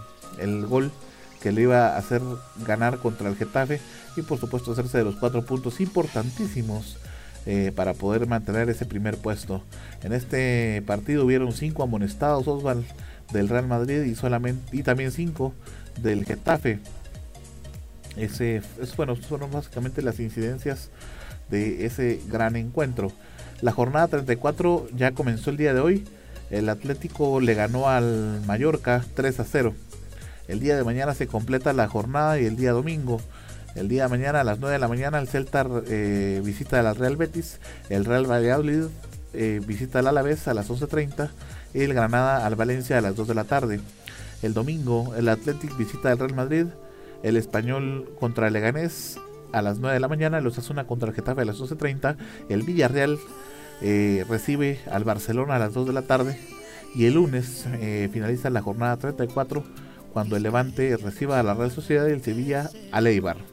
gol 0.67 0.93
que 1.41 1.51
le 1.51 1.63
iba 1.63 1.89
a 1.89 1.97
hacer 1.97 2.21
ganar 2.67 2.99
contra 2.99 3.31
el 3.31 3.37
Getafe 3.37 3.81
y 4.17 4.23
por 4.23 4.39
supuesto 4.39 4.73
hacerse 4.73 4.99
de 4.99 5.05
los 5.05 5.17
cuatro 5.17 5.43
puntos 5.47 5.81
importantísimos 5.81 6.99
eh, 7.47 7.73
para 7.75 7.95
poder 7.95 8.27
mantener 8.27 8.69
ese 8.69 8.85
primer 8.85 9.17
puesto. 9.17 9.63
En 10.03 10.13
este 10.13 10.83
partido 10.87 11.25
hubieron 11.25 11.53
cinco 11.53 11.83
amonestados 11.83 12.47
Osval 12.47 12.85
del 13.33 13.49
Real 13.49 13.67
Madrid 13.67 14.03
y 14.03 14.15
solamente 14.15 14.77
y 14.77 14.83
también 14.83 15.11
cinco 15.11 15.55
del 16.03 16.27
Getafe. 16.27 16.81
Ese, 18.17 18.63
es, 18.81 18.97
bueno, 18.97 19.17
fueron 19.17 19.51
básicamente 19.51 20.03
las 20.03 20.21
incidencias 20.21 20.91
de 21.49 21.87
ese 21.87 22.21
gran 22.29 22.57
encuentro. 22.57 23.13
La 23.61 23.73
jornada 23.73 24.09
34 24.09 24.89
ya 24.97 25.13
comenzó 25.13 25.51
el 25.51 25.57
día 25.57 25.75
de 25.75 25.81
hoy. 25.81 26.05
El 26.51 26.69
Atlético 26.69 27.41
le 27.41 27.55
ganó 27.55 27.89
al 27.89 28.43
Mallorca 28.47 29.05
3 29.15 29.41
a 29.41 29.45
0. 29.45 29.75
El 30.49 30.61
día 30.61 30.77
de 30.77 30.83
mañana 30.83 31.15
se 31.15 31.27
completa 31.27 31.73
la 31.73 31.87
jornada 31.87 32.41
y 32.41 32.47
el 32.47 32.57
día 32.57 32.73
domingo. 32.73 33.21
El 33.77 33.89
día 33.89 34.05
de 34.05 34.09
mañana 34.09 34.41
a 34.41 34.45
las 34.45 34.59
9 34.59 34.73
de 34.73 34.79
la 34.81 34.89
mañana 34.89 35.21
el 35.21 35.29
Celta 35.29 35.65
eh, 35.87 36.43
visita 36.45 36.81
al 36.81 36.97
Real 36.97 37.17
Betis. 37.17 37.61
El 37.89 38.05
Real 38.05 38.29
Valladolid 38.29 38.87
eh, 39.33 39.61
visita 39.65 40.01
al 40.01 40.09
Alavés 40.09 40.49
a 40.49 40.55
las 40.55 40.69
11.30. 40.69 41.31
Y 41.73 41.83
el 41.83 41.95
Granada 41.95 42.45
al 42.45 42.57
Valencia 42.57 42.99
a 42.99 43.01
las 43.01 43.15
2 43.15 43.29
de 43.29 43.35
la 43.35 43.45
tarde. 43.45 43.81
El 44.43 44.55
domingo 44.55 45.15
el 45.17 45.29
Atlético 45.29 45.77
visita 45.77 46.11
al 46.11 46.19
Real 46.19 46.35
Madrid 46.35 46.67
el 47.23 47.37
Español 47.37 48.11
contra 48.19 48.47
el 48.47 48.53
Leganés 48.53 49.19
a 49.53 49.63
las 49.63 49.79
9 49.79 49.95
de 49.95 50.01
la 50.01 50.09
mañana, 50.09 50.39
el 50.39 50.47
Osasuna 50.47 50.87
contra 50.87 51.09
el 51.09 51.15
Getafe 51.15 51.43
a 51.43 51.45
las 51.45 51.61
12.30, 51.61 52.17
el 52.49 52.63
Villarreal 52.63 53.19
eh, 53.83 54.25
recibe 54.29 54.81
al 54.91 55.05
Barcelona 55.05 55.57
a 55.57 55.59
las 55.59 55.75
2 55.75 55.87
de 55.87 55.93
la 55.93 56.03
tarde 56.03 56.39
y 56.95 57.07
el 57.07 57.15
lunes 57.15 57.67
eh, 57.81 58.09
finaliza 58.13 58.51
la 58.51 58.63
jornada 58.63 58.97
34 58.97 59.65
cuando 60.13 60.37
el 60.37 60.43
Levante 60.43 60.97
reciba 60.97 61.39
a 61.39 61.43
la 61.43 61.55
Real 61.55 61.71
Sociedad 61.71 62.09
y 62.09 62.13
el 62.13 62.23
Sevilla 62.23 62.71
a 62.93 63.01
Eibar. 63.01 63.50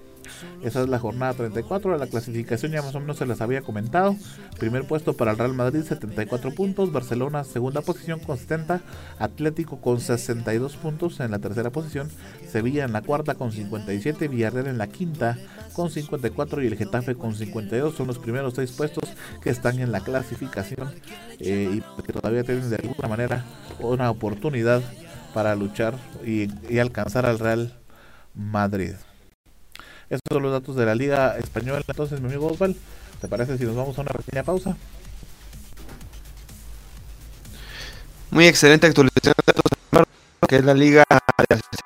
Esa 0.64 0.82
es 0.82 0.90
la 0.90 1.00
jornada 1.00 1.34
34. 1.34 1.98
La 1.98 2.08
clasificación 2.08 2.72
ya 2.72 2.82
más 2.82 2.96
o 2.96 3.00
menos 3.00 3.18
se 3.18 3.26
las 3.26 3.42
había 3.42 3.62
comentado. 3.62 4.16
Primer 4.60 4.86
puesto 4.86 5.14
para 5.14 5.32
el 5.32 5.38
Real 5.38 5.54
Madrid, 5.54 5.84
74 5.84 6.52
puntos. 6.52 6.92
Barcelona, 6.92 7.44
segunda 7.44 7.82
posición 7.82 8.20
con 8.20 8.38
70. 8.38 8.82
Atlético 9.20 9.82
con 9.82 10.00
62 10.00 10.76
puntos 10.78 11.20
en 11.20 11.32
la 11.32 11.40
tercera 11.40 11.70
posición. 11.70 12.10
Sevilla 12.48 12.86
en 12.86 12.94
la 12.94 13.02
cuarta 13.02 13.36
con 13.36 13.52
57. 13.52 14.28
Villarreal 14.28 14.68
en 14.68 14.78
la 14.78 14.88
quinta 14.88 15.38
con 15.74 15.90
54. 15.90 16.64
Y 16.64 16.68
el 16.68 16.78
Getafe 16.78 17.16
con 17.16 17.36
52. 17.36 17.96
Son 17.96 18.08
los 18.08 18.20
primeros 18.20 18.54
seis 18.56 18.72
puestos 18.72 19.04
que 19.42 19.50
están 19.50 19.80
en 19.80 19.92
la 19.92 20.02
clasificación 20.02 20.94
eh, 21.40 21.70
y 21.74 22.02
que 22.04 22.14
todavía 22.14 22.44
tienen 22.44 22.70
de 22.70 22.78
alguna 22.78 23.08
manera 23.08 23.46
una 23.80 24.10
oportunidad 24.10 24.82
para 25.34 25.56
luchar 25.56 25.96
y 26.26 26.80
alcanzar 26.80 27.26
al 27.26 27.38
Real 27.38 27.74
Madrid. 28.34 28.94
Estos 30.10 30.34
son 30.34 30.44
los 30.44 30.52
datos 30.52 30.76
de 30.76 30.86
la 30.86 30.96
Liga 30.96 31.38
Española. 31.38 31.84
Entonces, 31.88 32.22
mi 32.22 32.28
amigo 32.28 32.48
Osval, 32.48 32.76
¿te 33.20 33.28
parece 33.28 33.58
si 33.58 33.66
nos 33.66 33.76
vamos 33.76 33.98
a 33.98 34.02
una 34.02 34.12
pequeña 34.12 34.44
pausa? 34.44 34.78
Muy 38.30 38.48
excelente 38.48 38.88
actualización 38.88 39.34
de 39.46 39.54
datos 39.54 39.78
que 40.48 40.58
es 40.58 40.66
la 40.66 40.74
Liga, 40.74 41.04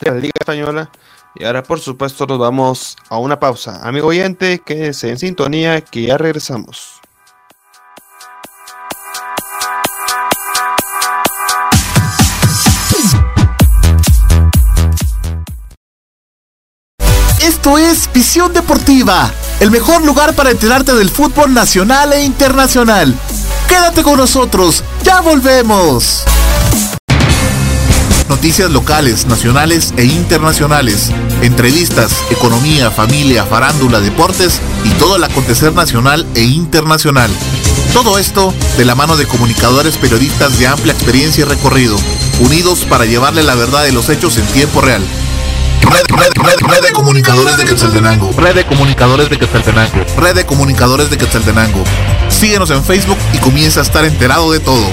la 0.02 0.14
Liga 0.14 0.34
Española. 0.40 0.92
Y 1.36 1.46
ahora, 1.46 1.64
por 1.64 1.80
supuesto, 1.80 2.28
nos 2.28 2.38
vamos 2.38 2.96
a 3.10 3.18
una 3.18 3.40
pausa. 3.40 3.88
Amigo 3.88 4.08
oyente, 4.08 4.62
quédese 4.64 5.10
en 5.10 5.18
sintonía 5.18 5.82
que 5.82 6.04
ya 6.04 6.18
regresamos. 6.18 7.02
Esto 17.62 17.78
es 17.78 18.10
Visión 18.12 18.54
Deportiva, 18.54 19.32
el 19.60 19.70
mejor 19.70 20.04
lugar 20.04 20.34
para 20.34 20.50
enterarte 20.50 20.96
del 20.96 21.12
fútbol 21.12 21.54
nacional 21.54 22.12
e 22.12 22.24
internacional. 22.24 23.16
Quédate 23.70 24.02
con 24.02 24.18
nosotros, 24.18 24.84
ya 25.04 25.22
volvemos. 25.22 26.24
Noticias 28.28 28.72
locales, 28.72 29.28
nacionales 29.28 29.94
e 29.96 30.06
internacionales. 30.06 31.12
Entrevistas, 31.44 32.24
economía, 32.32 32.90
familia, 32.90 33.46
farándula, 33.46 34.00
deportes 34.00 34.60
y 34.84 34.90
todo 34.98 35.18
el 35.18 35.24
acontecer 35.24 35.72
nacional 35.72 36.26
e 36.34 36.42
internacional. 36.42 37.30
Todo 37.94 38.18
esto 38.18 38.56
de 38.78 38.86
la 38.86 38.96
mano 38.96 39.18
de 39.18 39.28
comunicadores 39.28 39.98
periodistas 39.98 40.58
de 40.58 40.66
amplia 40.66 40.94
experiencia 40.94 41.42
y 41.42 41.48
recorrido, 41.48 41.96
unidos 42.40 42.88
para 42.90 43.06
llevarle 43.06 43.44
la 43.44 43.54
verdad 43.54 43.84
de 43.84 43.92
los 43.92 44.10
hechos 44.10 44.40
en 44.40 44.48
tiempo 44.48 44.82
real. 44.82 45.04
Red, 45.82 46.06
red, 46.10 46.32
red, 46.36 46.60
red 46.62 46.82
de 46.82 46.92
comunicadores 46.92 47.58
de 47.58 47.66
Quetzaltenango. 47.66 48.32
Red 48.38 48.56
de 48.56 48.66
comunicadores 48.66 49.30
de 49.30 49.38
Quetzaltenango. 49.38 50.06
Red 50.18 50.36
de 50.36 50.46
comunicadores 50.46 51.10
de 51.10 51.18
Quetzaltenango. 51.18 51.84
Síguenos 52.30 52.70
en 52.72 52.84
Facebook 52.84 53.18
y 53.34 53.38
comienza 53.38 53.80
a 53.82 53.84
estar 53.84 54.06
enterado 54.06 54.52
de 54.52 54.60
todo. 54.60 54.86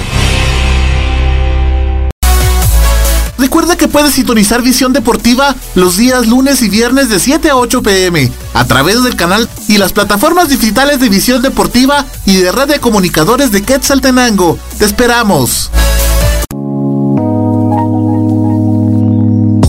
Recuerda 3.37 3.77
que 3.77 3.87
puedes 3.87 4.13
sintonizar 4.13 4.61
Visión 4.61 4.91
Deportiva 4.91 5.55
los 5.73 5.95
días 5.95 6.27
lunes 6.27 6.61
y 6.61 6.69
viernes 6.69 7.09
de 7.09 7.19
7 7.19 7.49
a 7.49 7.55
8 7.55 7.81
pm 7.81 8.29
a 8.53 8.65
través 8.65 9.01
del 9.03 9.15
canal 9.15 9.49
y 9.67 9.77
las 9.77 9.93
plataformas 9.93 10.49
digitales 10.49 10.99
de 10.99 11.07
Visión 11.07 11.41
Deportiva 11.41 12.05
y 12.25 12.35
de 12.35 12.51
Red 12.51 12.67
de 12.67 12.79
Comunicadores 12.79 13.51
de 13.51 13.63
Quetzaltenango. 13.63 14.59
¡Te 14.77 14.85
esperamos! 14.85 15.71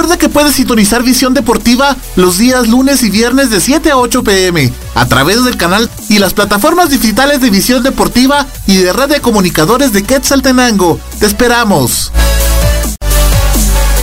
Recuerda 0.00 0.16
que 0.16 0.30
puedes 0.30 0.54
sintonizar 0.54 1.02
Visión 1.02 1.34
Deportiva 1.34 1.94
los 2.16 2.38
días 2.38 2.68
lunes 2.68 3.02
y 3.02 3.10
viernes 3.10 3.50
de 3.50 3.60
7 3.60 3.90
a 3.90 3.98
8 3.98 4.24
pm 4.24 4.72
a 4.94 5.04
través 5.04 5.44
del 5.44 5.58
canal 5.58 5.90
y 6.08 6.18
las 6.18 6.32
plataformas 6.32 6.88
digitales 6.88 7.42
de 7.42 7.50
Visión 7.50 7.82
Deportiva 7.82 8.46
y 8.66 8.78
de 8.78 8.94
Red 8.94 9.10
de 9.10 9.20
Comunicadores 9.20 9.92
de 9.92 10.02
Quetzaltenango. 10.02 10.98
¡Te 11.18 11.26
esperamos! 11.26 12.12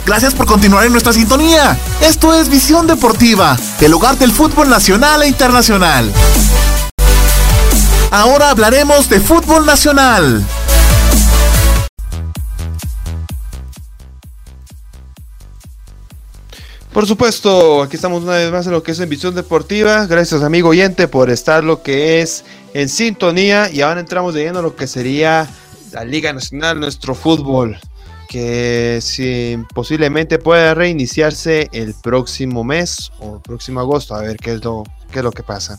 Gracias 0.05 0.35
por 0.35 0.45
continuar 0.45 0.85
en 0.85 0.91
nuestra 0.91 1.13
sintonía. 1.13 1.75
Esto 2.01 2.31
es 2.35 2.47
Visión 2.47 2.85
Deportiva, 2.85 3.57
el 3.81 3.91
hogar 3.91 4.19
del 4.19 4.31
fútbol 4.31 4.69
nacional 4.69 5.23
e 5.23 5.27
internacional. 5.27 6.13
Ahora 8.11 8.51
hablaremos 8.51 9.09
de 9.09 9.19
fútbol 9.19 9.65
nacional. 9.65 10.45
Por 16.97 17.05
supuesto, 17.05 17.83
aquí 17.83 17.95
estamos 17.95 18.23
una 18.23 18.37
vez 18.37 18.51
más 18.51 18.65
en 18.65 18.71
lo 18.71 18.81
que 18.81 18.93
es 18.93 18.99
en 18.99 19.07
Visión 19.07 19.35
Deportiva. 19.35 20.07
Gracias, 20.07 20.41
amigo 20.41 20.69
oyente, 20.69 21.07
por 21.07 21.29
estar 21.29 21.63
lo 21.63 21.83
que 21.83 22.21
es 22.21 22.43
en 22.73 22.89
sintonía. 22.89 23.69
Y 23.71 23.81
ahora 23.81 23.99
entramos 23.99 24.33
de 24.33 24.45
lleno 24.45 24.57
a 24.57 24.61
lo 24.63 24.75
que 24.75 24.87
sería 24.87 25.47
la 25.91 26.03
Liga 26.03 26.33
Nacional, 26.33 26.79
nuestro 26.79 27.13
fútbol, 27.13 27.77
que 28.27 28.97
si 29.03 29.59
posiblemente 29.75 30.39
pueda 30.39 30.73
reiniciarse 30.73 31.69
el 31.71 31.93
próximo 31.93 32.63
mes 32.63 33.11
o 33.19 33.35
el 33.35 33.41
próximo 33.41 33.79
agosto, 33.79 34.15
a 34.15 34.23
ver 34.23 34.37
qué 34.37 34.53
es 34.53 34.65
lo, 34.65 34.83
qué 35.11 35.19
es 35.19 35.23
lo 35.23 35.31
que 35.31 35.43
pasa. 35.43 35.77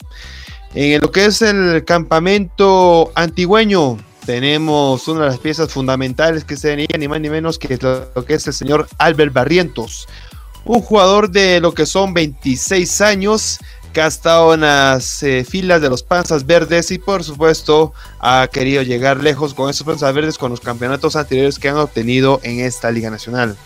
En 0.72 1.00
lo 1.00 1.10
que 1.10 1.24
es 1.24 1.42
el 1.42 1.84
campamento 1.84 3.10
antigüeño, 3.16 3.98
tenemos 4.24 5.08
una 5.08 5.22
de 5.22 5.26
las 5.30 5.38
piezas 5.38 5.72
fundamentales 5.72 6.44
que 6.44 6.56
se 6.56 6.68
venía 6.68 6.96
ni 6.96 7.08
más 7.08 7.20
ni 7.20 7.28
menos 7.28 7.58
que 7.58 7.76
lo 7.76 8.24
que 8.24 8.34
es 8.34 8.46
el 8.46 8.52
señor 8.52 8.86
Albert 8.98 9.32
Barrientos 9.32 10.06
un 10.68 10.82
jugador 10.82 11.30
de 11.30 11.60
lo 11.60 11.72
que 11.72 11.86
son 11.86 12.14
26 12.14 13.00
años 13.00 13.58
que 13.92 14.02
ha 14.02 14.06
estado 14.06 14.52
en 14.52 14.60
las 14.60 15.22
eh, 15.22 15.44
filas 15.44 15.80
de 15.80 15.88
los 15.88 16.02
Panzas 16.02 16.44
Verdes 16.44 16.90
y 16.90 16.98
por 16.98 17.24
supuesto 17.24 17.94
ha 18.20 18.46
querido 18.52 18.82
llegar 18.82 19.22
lejos 19.22 19.54
con 19.54 19.70
esos 19.70 19.86
Panzas 19.86 20.14
Verdes 20.14 20.36
con 20.36 20.50
los 20.50 20.60
campeonatos 20.60 21.16
anteriores 21.16 21.58
que 21.58 21.70
han 21.70 21.78
obtenido 21.78 22.40
en 22.42 22.60
esta 22.60 22.90
Liga 22.90 23.10
Nacional. 23.10 23.56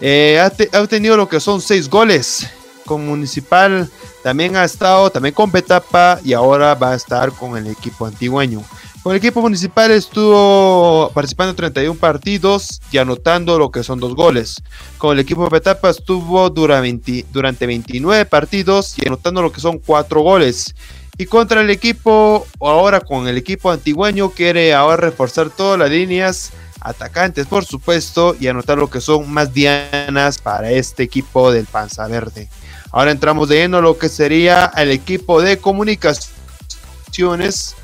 Eh, 0.00 0.40
ha, 0.40 0.80
obtenido 0.80 1.16
lo 1.16 1.28
que 1.28 1.38
son 1.38 1.60
6 1.60 1.88
goles 1.88 2.48
con 2.84 3.06
Municipal, 3.06 3.88
también 4.24 4.56
ha 4.56 4.64
estado 4.64 5.10
también 5.10 5.34
con 5.34 5.52
Betapa 5.52 6.18
y 6.24 6.32
ahora 6.32 6.74
va 6.74 6.90
a 6.90 6.96
estar 6.96 7.30
con 7.30 7.56
el 7.56 7.68
equipo 7.68 8.06
antigueño. 8.06 8.62
Con 9.04 9.12
el 9.12 9.18
equipo 9.18 9.42
municipal 9.42 9.90
estuvo 9.90 11.10
participando 11.12 11.50
en 11.50 11.56
31 11.56 12.00
partidos 12.00 12.80
y 12.90 12.96
anotando 12.96 13.58
lo 13.58 13.70
que 13.70 13.84
son 13.84 14.00
dos 14.00 14.14
goles. 14.14 14.62
Con 14.96 15.12
el 15.12 15.18
equipo 15.18 15.44
de 15.44 15.50
Petapa 15.50 15.90
estuvo 15.90 16.48
durante, 16.48 17.66
29 17.66 18.24
partidos 18.24 18.94
y 18.96 19.06
anotando 19.06 19.42
lo 19.42 19.52
que 19.52 19.60
son 19.60 19.78
cuatro 19.78 20.22
goles. 20.22 20.74
Y 21.18 21.26
contra 21.26 21.60
el 21.60 21.68
equipo, 21.68 22.46
ahora 22.58 23.00
con 23.00 23.28
el 23.28 23.36
equipo 23.36 23.70
antigüeño, 23.70 24.30
quiere 24.30 24.72
ahora 24.72 24.96
reforzar 24.96 25.50
todas 25.50 25.78
las 25.78 25.90
líneas 25.90 26.52
atacantes, 26.80 27.46
por 27.46 27.66
supuesto, 27.66 28.34
y 28.40 28.46
anotar 28.46 28.78
lo 28.78 28.88
que 28.88 29.02
son 29.02 29.30
más 29.30 29.52
dianas 29.52 30.38
para 30.38 30.70
este 30.70 31.02
equipo 31.02 31.52
del 31.52 31.66
Panza 31.66 32.08
Verde. 32.08 32.48
Ahora 32.90 33.10
entramos 33.10 33.50
de 33.50 33.56
lleno 33.56 33.76
a 33.76 33.82
lo 33.82 33.98
que 33.98 34.08
sería 34.08 34.72
el 34.74 34.90
equipo 34.90 35.42
de 35.42 35.58
comunicaciones 35.58 37.76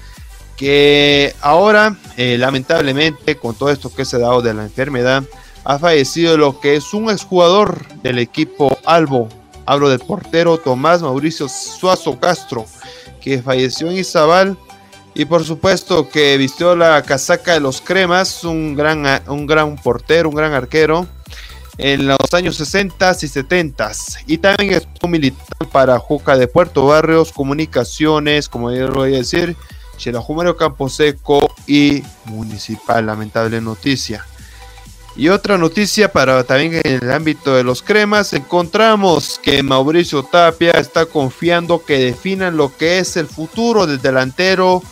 que 0.61 1.34
ahora, 1.40 1.96
eh, 2.18 2.36
lamentablemente, 2.36 3.38
con 3.38 3.54
todo 3.54 3.70
esto 3.70 3.90
que 3.90 4.04
se 4.04 4.16
ha 4.16 4.18
dado 4.18 4.42
de 4.42 4.52
la 4.52 4.64
enfermedad, 4.64 5.24
ha 5.64 5.78
fallecido 5.78 6.36
lo 6.36 6.61
que 6.61 6.76
es 6.76 6.92
un 6.92 7.08
exjugador 7.08 7.86
del 8.02 8.18
equipo 8.18 8.76
Albo. 8.84 9.30
Hablo 9.64 9.88
del 9.88 10.00
portero 10.00 10.58
Tomás 10.58 11.00
Mauricio 11.00 11.48
Suazo 11.48 12.20
Castro, 12.20 12.66
que 13.22 13.40
falleció 13.40 13.88
en 13.88 13.96
Izabal. 13.96 14.58
Y 15.14 15.24
por 15.24 15.44
supuesto 15.44 16.11
que 16.11 16.36
vistió 16.36 16.76
la 16.76 17.02
casaca 17.04 17.54
de 17.54 17.61
los 17.61 17.80
cremas, 17.80 18.44
un 18.44 18.76
gran, 18.76 19.06
un 19.28 19.46
gran 19.46 19.76
portero, 19.76 20.28
un 20.28 20.34
gran 20.34 20.52
arquero, 20.52 21.06
en 21.78 22.06
los 22.06 22.34
años 22.34 22.56
60 22.56 23.16
y 23.22 23.28
70. 23.28 23.92
Y 24.26 24.36
también 24.36 24.74
estuvo 24.74 25.08
militando 25.08 25.70
para 25.72 25.98
Juca 25.98 26.36
de 26.36 26.48
Puerto 26.48 26.84
Barrios, 26.84 27.32
Comunicaciones, 27.32 28.50
como 28.50 28.70
yo 28.70 28.88
lo 28.88 28.94
voy 28.96 29.14
a 29.14 29.18
decir, 29.18 29.56
Campo 30.03 30.57
Camposeco 30.57 31.55
y 31.66 32.03
Municipal, 32.26 33.07
lamentable 33.07 33.61
noticia. 33.61 34.24
Y 35.16 35.28
otra 35.28 35.59
noticia 35.59 36.12
para 36.12 36.44
también 36.44 36.80
en 36.84 37.03
el 37.03 37.11
ámbito 37.11 37.55
de 37.55 37.64
los 37.64 37.82
cremas, 37.82 38.32
encontramos 38.32 39.40
que 39.42 39.62
Mauricio 39.62 40.22
Tapia 40.22 40.70
está 40.72 41.05
confiando 41.05 41.84
que 41.84 41.98
definan 41.98 42.57
lo 42.57 42.74
que 42.76 43.01
es 43.01 43.16
el 43.16 43.26
futuro 43.26 43.86
del 43.86 44.01
delantero 44.01 44.82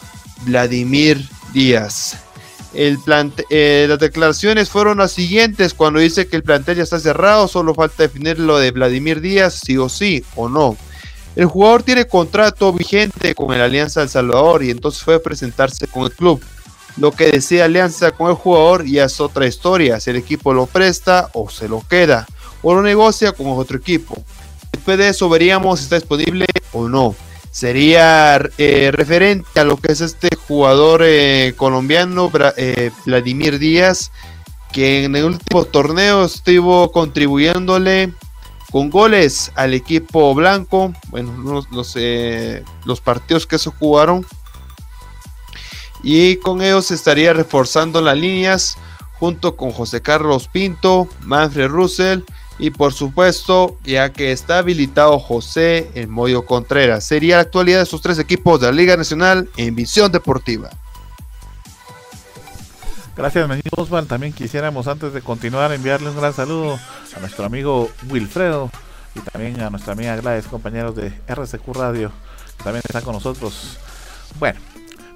Vladimir 0.43 1.25
Díaz. 1.53 2.19
El 2.75 2.99
eh, 3.49 3.87
las 3.89 3.99
declaraciones 3.99 4.69
fueron 4.69 4.99
las 4.99 5.13
siguientes 5.13 5.73
cuando 5.73 6.01
dice 6.01 6.27
que 6.27 6.37
el 6.37 6.43
plantel 6.43 6.77
ya 6.77 6.83
está 6.83 7.01
cerrado, 7.01 7.49
solo 7.49 7.75
falta 7.75 8.03
definir 8.03 8.39
lo 8.39 8.59
de 8.59 8.73
Vladimir 8.73 9.21
Díaz, 9.21 9.61
sí 9.65 9.79
o 9.79 9.89
sí 9.89 10.23
o 10.37 10.49
no. 10.49 10.77
El 11.37 11.47
jugador 11.47 11.83
tiene 11.83 12.07
contrato 12.07 12.73
vigente 12.73 13.35
con 13.35 13.55
el 13.55 13.61
Alianza 13.61 14.03
El 14.03 14.09
Salvador 14.09 14.65
y 14.65 14.71
entonces 14.71 15.03
fue 15.03 15.17
a 15.17 15.23
presentarse 15.23 15.87
con 15.87 16.05
el 16.05 16.13
club. 16.13 16.43
Lo 16.97 17.13
que 17.13 17.31
desea 17.31 17.67
Alianza 17.67 18.11
con 18.11 18.29
el 18.29 18.35
jugador 18.35 18.85
ya 18.85 19.05
es 19.05 19.21
otra 19.21 19.47
historia, 19.47 20.01
si 20.01 20.11
el 20.11 20.17
equipo 20.17 20.53
lo 20.53 20.67
presta 20.67 21.31
o 21.33 21.49
se 21.49 21.69
lo 21.69 21.83
queda, 21.89 22.27
o 22.63 22.75
lo 22.75 22.83
negocia 22.83 23.33
con 23.33 23.47
otro 23.49 23.79
equipo. 23.79 24.17
Después 24.73 24.99
de 24.99 25.09
eso 25.09 25.29
veríamos 25.29 25.79
si 25.79 25.85
está 25.85 25.97
disponible 25.97 26.47
o 26.73 26.89
no 26.89 27.15
sería 27.51 28.41
eh, 28.59 28.91
referente 28.93 29.59
a 29.59 29.65
lo 29.65 29.77
que 29.79 29.93
es 29.93 30.01
este 30.01 30.29
jugador 30.37 31.03
eh, 31.05 31.55
colombiano, 31.57 32.31
eh, 32.57 32.91
Vladimir 33.05 33.59
Díaz, 33.59 34.13
que 34.73 35.05
en 35.05 35.17
el 35.17 35.25
último 35.25 35.65
torneo 35.65 36.25
estuvo 36.25 36.93
contribuyéndole 36.93 38.13
con 38.71 38.91
goles 38.91 39.51
al 39.55 39.75
equipo 39.75 40.35
blanco, 40.35 40.93
bueno, 41.09 41.37
los, 41.39 41.71
los, 41.71 41.97
los 42.85 43.01
partidos 43.01 43.47
que 43.47 43.59
se 43.59 43.71
jugaron, 43.71 44.27
y 46.03 46.37
con 46.37 46.63
ellos 46.63 46.91
estaría 46.91 47.33
reforzando 47.33 48.01
las 48.01 48.17
líneas 48.17 48.77
junto 49.19 49.57
con 49.57 49.73
José 49.73 50.01
Carlos 50.01 50.49
Pinto, 50.49 51.09
Manfred 51.23 51.69
Russell, 51.69 52.21
y 52.59 52.71
por 52.71 52.93
supuesto, 52.93 53.77
ya 53.85 54.13
que 54.13 54.33
está 54.33 54.59
habilitado 54.59 55.19
José 55.19 55.91
El 55.95 56.09
Moyo 56.09 56.45
Contreras. 56.45 57.07
Sería 57.07 57.37
la 57.37 57.43
actualidad 57.43 57.81
de 57.81 57.87
sus 57.87 58.03
tres 58.03 58.19
equipos 58.19 58.61
de 58.61 58.67
la 58.67 58.73
Liga 58.73 58.97
Nacional 58.97 59.49
en 59.57 59.75
Visión 59.75 60.11
Deportiva. 60.11 60.71
Gracias, 63.19 63.49
Menino 63.49 63.69
Osvaldo. 63.77 64.07
También 64.07 64.33
quisiéramos, 64.33 64.87
antes 64.87 65.13
de 65.13 65.23
continuar, 65.23 65.73
enviarle 65.73 66.09
un 66.09 66.17
gran 66.17 66.33
saludo 66.33 66.79
a 67.17 67.19
nuestro 67.19 67.45
amigo 67.47 67.91
Wilfredo 68.09 68.71
y 69.17 69.19
también 69.19 69.61
a 69.61 69.71
nuestra 69.71 69.95
amiga 69.95 70.15
Gladys, 70.15 70.47
compañeros 70.47 70.95
de 70.95 71.13
RCQ 71.27 71.67
Radio, 71.75 72.13
que 72.57 72.63
también 72.63 72.83
están 72.87 73.03
con 73.03 73.15
nosotros. 73.15 73.77
Bueno, 74.39 74.61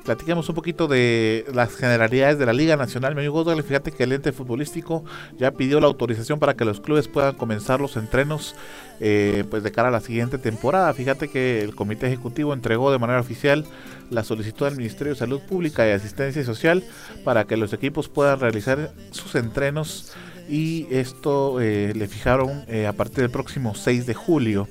platiquemos 0.05 0.49
un 0.49 0.55
poquito 0.57 0.89
de 0.89 1.47
las 1.55 1.77
generalidades 1.77 2.41
de 2.41 2.47
la 2.47 2.53
Liga 2.53 2.77
Nacional. 2.77 3.15
Me 3.15 3.23
amigo 3.23 3.63
fíjate 3.63 3.93
que 3.93 4.03
el 4.03 4.11
ente 4.11 4.33
futbolístico 4.33 5.05
ya 5.39 5.53
pidió 5.53 5.79
la 5.79 5.87
autorización 5.87 6.41
para 6.41 6.55
que 6.55 6.65
los 6.65 6.81
clubes 6.81 7.07
puedan 7.07 7.37
comenzar 7.37 7.81
los 7.81 7.97
entrenos 7.97 8.57
eh, 9.01 9.45
pues 9.51 9.63
de 9.63 9.73
cara 9.73 9.89
a 9.89 9.91
la 9.91 10.01
siguiente 10.01 10.39
temporada. 10.39 10.93
Fíjate 10.95 11.29
que 11.29 11.63
el 11.63 11.75
Comité 11.75 12.07
Ejecutivo 12.07 12.53
entregó 12.53 12.93
de 12.93 12.99
manera 12.99 13.21
oficial 13.21 13.65
la 14.11 14.25
solicitud 14.25 14.67
al 14.67 14.77
Ministerio 14.77 15.13
de 15.13 15.19
Salud 15.19 15.41
Pública 15.41 15.87
y 15.87 15.93
Asistencia 15.93 16.45
Social 16.45 16.85
para 17.25 17.45
que 17.45 17.57
los 17.57 17.73
equipos 17.73 18.09
puedan 18.09 18.41
realizar 18.41 18.93
sus 19.11 19.35
entrenos 19.35 20.13
y 20.49 20.87
esto 20.91 21.61
eh, 21.61 21.93
le 21.95 22.09
fijaron 22.09 22.65
eh, 22.69 22.87
a 22.87 22.93
partir 22.93 23.19
del 23.19 23.31
próximo 23.31 23.75
6 23.75 24.07
de 24.07 24.15
julio. 24.15 24.69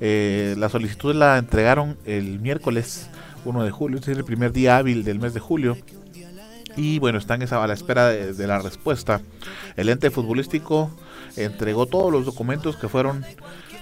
la 0.00 0.68
solicitud 0.68 1.14
la 1.14 1.38
entregaron 1.38 1.96
el 2.04 2.38
miércoles 2.40 3.08
1 3.46 3.64
de 3.64 3.70
julio, 3.70 3.98
es 3.98 4.08
el 4.08 4.24
primer 4.24 4.52
día 4.52 4.76
hábil 4.76 5.04
del 5.04 5.18
mes 5.18 5.34
de 5.34 5.40
julio. 5.40 5.76
Y 6.76 6.98
bueno, 6.98 7.18
están 7.18 7.42
a 7.42 7.66
la 7.66 7.72
espera 7.72 8.08
de, 8.08 8.46
la 8.46 8.58
respuesta. 8.58 9.22
El 9.76 9.88
ente 9.88 10.10
futbolístico 10.10 10.90
entregó 11.36 11.86
todos 11.86 12.12
los 12.12 12.24
documentos 12.24 12.76
que 12.76 12.88
fueron 12.88 13.24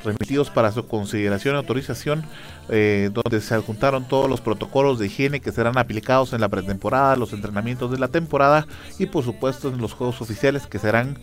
remitidos 0.04 0.50
para 0.50 0.70
su 0.70 0.86
consideración 0.86 1.54
y 1.54 1.58
autorización, 1.58 2.24
eh, 2.68 3.10
donde 3.12 3.40
se 3.40 3.54
adjuntaron 3.54 4.06
todos 4.06 4.28
los 4.28 4.40
protocolos 4.40 4.98
de 4.98 5.06
higiene 5.06 5.40
que 5.40 5.52
serán 5.52 5.78
aplicados 5.78 6.32
en 6.32 6.40
la 6.40 6.48
pretemporada, 6.48 7.16
los 7.16 7.32
entrenamientos 7.32 7.90
de 7.90 7.98
la 7.98 8.08
temporada 8.08 8.66
y 8.98 9.06
por 9.06 9.24
supuesto 9.24 9.68
en 9.68 9.78
los 9.78 9.94
juegos 9.94 10.20
oficiales 10.20 10.66
que 10.66 10.78
serán, 10.78 11.18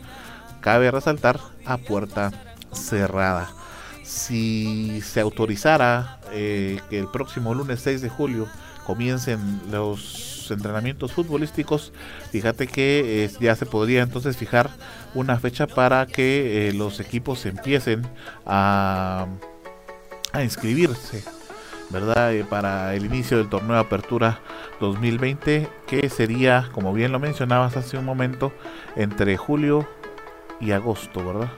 cabe 0.62 0.92
resaltar, 0.92 1.40
a 1.66 1.78
puerta 1.78 2.32
cerrada. 2.72 3.50
Si 4.04 5.02
se 5.02 5.22
autorizara 5.22 6.20
eh, 6.32 6.80
que 6.90 7.00
el 7.00 7.08
próximo 7.08 7.54
lunes 7.54 7.82
6 7.82 8.02
de 8.02 8.10
julio 8.10 8.48
comiencen 8.86 9.62
los 9.72 10.31
entrenamientos 10.52 11.12
futbolísticos, 11.14 11.94
fíjate 12.32 12.68
que 12.68 13.26
eh, 13.26 13.32
ya 13.40 13.56
se 13.56 13.66
podría 13.66 14.04
entonces 14.04 14.38
fijar 14.38 14.70
una 15.14 15.40
fecha 15.40 15.68
para 15.68 16.06
que 16.06 16.70
eh, 16.70 16.74
los 16.74 17.00
equipos 17.00 17.46
empiecen 17.46 18.04
a, 18.46 19.28
a 20.34 20.44
inscribirse, 20.44 21.24
¿verdad? 21.90 22.34
para 22.50 22.96
el 22.96 23.06
inicio 23.06 23.38
del 23.38 23.50
torneo 23.50 23.74
de 23.74 23.82
apertura 23.82 24.40
2020, 24.80 25.68
que 25.88 26.10
sería, 26.10 26.70
como 26.74 26.94
bien 26.94 27.12
lo 27.12 27.20
mencionabas 27.20 27.78
hace 27.78 27.98
un 27.98 28.06
momento, 28.06 28.52
entre 28.96 29.38
julio 29.38 29.88
y 30.60 30.72
agosto, 30.72 31.26
¿verdad? 31.26 31.52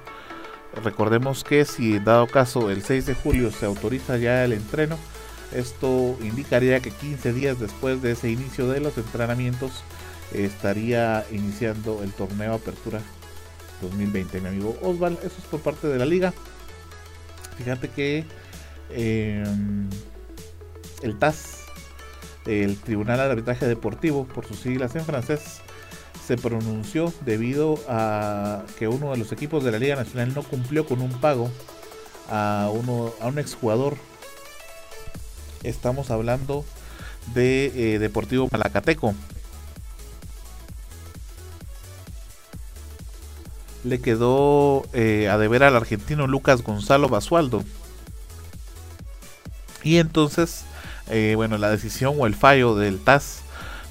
Recordemos 0.84 1.44
que 1.44 1.66
si 1.66 2.00
dado 2.00 2.26
caso 2.28 2.72
el 2.72 2.82
6 2.82 3.06
de 3.06 3.14
julio 3.14 3.52
se 3.52 3.66
autoriza 3.66 4.18
ya 4.18 4.44
el 4.44 4.54
entreno, 4.54 4.98
esto 5.54 6.18
indicaría 6.22 6.80
que 6.80 6.92
15 6.92 7.34
días 7.34 7.60
después 7.60 8.02
de 8.02 8.12
ese 8.12 8.30
inicio 8.30 8.68
de 8.68 8.80
los 8.80 8.98
entrenamientos 8.98 9.84
estaría 10.34 11.26
iniciando 11.32 12.02
el 12.04 12.12
torneo 12.12 12.54
Apertura 12.54 13.02
2020, 13.82 14.42
mi 14.42 14.48
amigo 14.48 14.78
Osval. 14.82 15.14
Eso 15.24 15.36
es 15.38 15.46
por 15.50 15.62
parte 15.62 15.88
de 15.88 16.00
la 16.00 16.06
liga. 16.06 16.34
Fíjate 17.58 17.90
que 17.90 18.26
em, 18.90 19.90
el 21.02 21.18
TAS, 21.20 21.60
el 22.46 22.78
Tribunal 22.78 23.18
de 23.18 23.24
Arbitraje 23.24 23.68
Deportivo, 23.68 24.26
por 24.26 24.46
sus 24.46 24.60
siglas 24.60 24.96
en 24.96 25.06
francés, 25.06 25.62
se 26.26 26.38
pronunció 26.38 27.14
debido 27.26 27.78
a 27.88 28.64
que 28.80 28.88
uno 28.88 29.12
de 29.12 29.18
los 29.18 29.32
equipos 29.32 29.64
de 29.64 29.72
la 29.72 29.80
Liga 29.80 29.96
Nacional 29.96 30.34
no 30.34 30.44
cumplió 30.44 30.86
con 30.86 31.02
un 31.02 31.12
pago 31.20 31.50
a, 32.30 32.70
uno, 32.74 33.14
a 33.20 33.28
un 33.28 33.40
exjugador. 33.40 33.98
Estamos 35.64 36.12
hablando 36.12 36.66
de 37.34 37.96
eh, 37.96 38.00
Deportivo 38.00 38.50
Malacateco. 38.52 39.16
Le 43.86 44.02
quedó 44.02 44.84
eh, 44.94 45.30
a 45.30 45.38
deber 45.38 45.64
al 45.64 45.76
argentino 45.76 46.28
Lucas 46.28 46.64
Gonzalo 46.64 47.08
Basualdo. 47.08 47.64
Y 49.84 49.98
entonces, 49.98 50.66
eh, 51.10 51.34
bueno, 51.36 51.58
la 51.58 51.70
decisión 51.70 52.16
o 52.18 52.26
el 52.26 52.36
fallo 52.36 52.76
del 52.76 53.00
TAS 53.00 53.42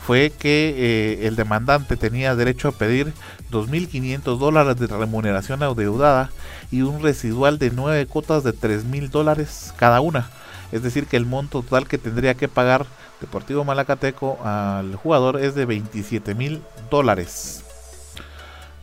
fue 0.07 0.31
que 0.31 1.21
el 1.23 1.37
demandante 1.37 1.97
tenía 1.97 2.35
derecho 2.35 2.69
a 2.69 2.73
pedir 2.73 3.13
2.500 3.53 4.37
dólares 4.37 4.77
de 4.77 4.89
remuneración 4.89 5.63
adeudada 5.63 6.33
y 6.73 6.83
un 6.83 7.03
residual 7.03 7.59
de 7.59 7.71
9 7.71 8.07
cuotas 8.07 8.43
de 8.43 8.53
3.000 8.53 9.11
dólares 9.11 9.73
cada 9.77 10.01
una. 10.01 10.29
Es 10.73 10.83
decir, 10.83 11.07
que 11.07 11.17
el 11.17 11.27
monto 11.27 11.63
total 11.63 11.87
que 11.87 11.99
tendría 11.99 12.35
que 12.35 12.49
pagar 12.49 12.87
Deportivo 13.21 13.65
Malacateco 13.65 14.39
al 14.45 14.97
jugador 14.97 15.41
es 15.41 15.55
de 15.55 15.67
27.000 15.69 16.61
dólares. 16.91 17.63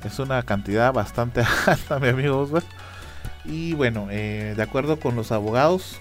Es 0.03 0.17
una 0.19 0.41
cantidad 0.43 0.93
bastante 0.93 1.43
alta, 1.65 1.99
mi 1.99 2.07
amigo 2.07 2.47
Y 3.43 3.73
bueno, 3.73 4.07
eh, 4.09 4.53
de 4.55 4.63
acuerdo 4.63 4.97
con 4.97 5.17
los 5.17 5.33
abogados, 5.33 5.97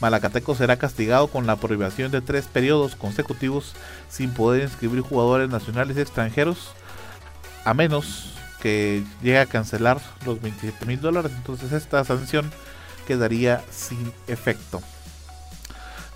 Malacateco 0.00 0.54
será 0.54 0.76
castigado 0.76 1.26
con 1.26 1.46
la 1.46 1.56
prohibición 1.56 2.12
de 2.12 2.20
tres 2.20 2.46
periodos 2.46 2.94
consecutivos 2.94 3.74
sin 4.08 4.32
poder 4.32 4.62
inscribir 4.62 5.00
jugadores 5.00 5.50
nacionales 5.50 5.96
y 5.96 6.00
extranjeros, 6.02 6.72
a 7.64 7.74
menos 7.74 8.32
que 8.62 9.02
llegue 9.22 9.40
a 9.40 9.46
cancelar 9.46 10.00
los 10.24 10.40
27 10.40 10.86
mil 10.86 11.00
dólares. 11.00 11.32
Entonces 11.34 11.72
esta 11.72 12.04
sanción 12.04 12.50
quedaría 13.06 13.62
sin 13.70 14.12
efecto. 14.26 14.80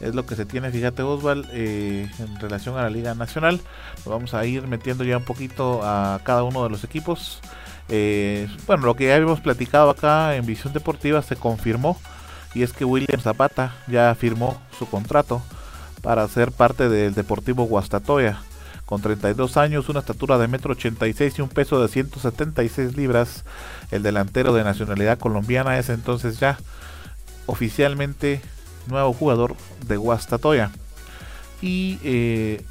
Es 0.01 0.15
lo 0.15 0.27
que 0.27 0.35
se 0.35 0.45
tiene, 0.45 0.71
fíjate 0.71 1.03
Osval, 1.03 1.49
eh, 1.53 2.11
en 2.19 2.41
relación 2.41 2.77
a 2.77 2.83
la 2.83 2.91
Liga 2.91 3.15
Nacional. 3.15 3.61
vamos 4.05 4.35
a 4.35 4.45
ir 4.45 4.67
metiendo 4.67 5.05
ya 5.05 5.17
un 5.17 5.25
poquito 5.25 5.81
a 5.83 6.21
cada 6.25 6.43
uno 6.43 6.63
de 6.65 6.71
los 6.71 6.85
equipos. 6.85 7.41
Eh, 7.89 8.49
bueno, 8.67 8.87
lo 8.87 8.97
que 8.97 9.07
ya 9.07 9.15
habíamos 9.15 9.41
platicado 9.41 9.91
acá 9.91 10.37
en 10.37 10.47
Visión 10.47 10.73
Deportiva 10.73 11.23
se 11.23 11.37
confirmó 11.37 11.99
y 12.55 12.63
es 12.63 12.73
que 12.73 12.85
William 12.85 13.21
Zapata 13.21 13.75
ya 13.87 14.15
firmó 14.15 14.61
su 14.79 14.87
contrato 14.87 15.43
para 16.03 16.27
ser 16.29 16.53
parte 16.53 16.89
del 16.89 17.15
Deportivo 17.15 17.65
Guastatoya. 17.65 18.41
Con 18.87 19.01
32 19.01 19.57
años, 19.57 19.89
una 19.89 20.01
estatura 20.01 20.37
de 20.39 20.49
1,86 20.49 21.21
m 21.21 21.33
y 21.39 21.41
un 21.41 21.49
peso 21.49 21.81
de 21.81 21.89
176 21.89 22.97
libras, 22.97 23.45
el 23.91 24.03
delantero 24.03 24.53
de 24.53 24.63
nacionalidad 24.63 25.19
colombiana 25.19 25.79
es 25.79 25.89
entonces 25.89 26.39
ya 26.39 26.59
oficialmente 27.47 28.43
nuevo 28.87 29.13
jugador 29.13 29.57
de 29.87 29.97
Guastatoya. 29.97 30.71
Y 31.63 31.99
eh, 32.05 32.63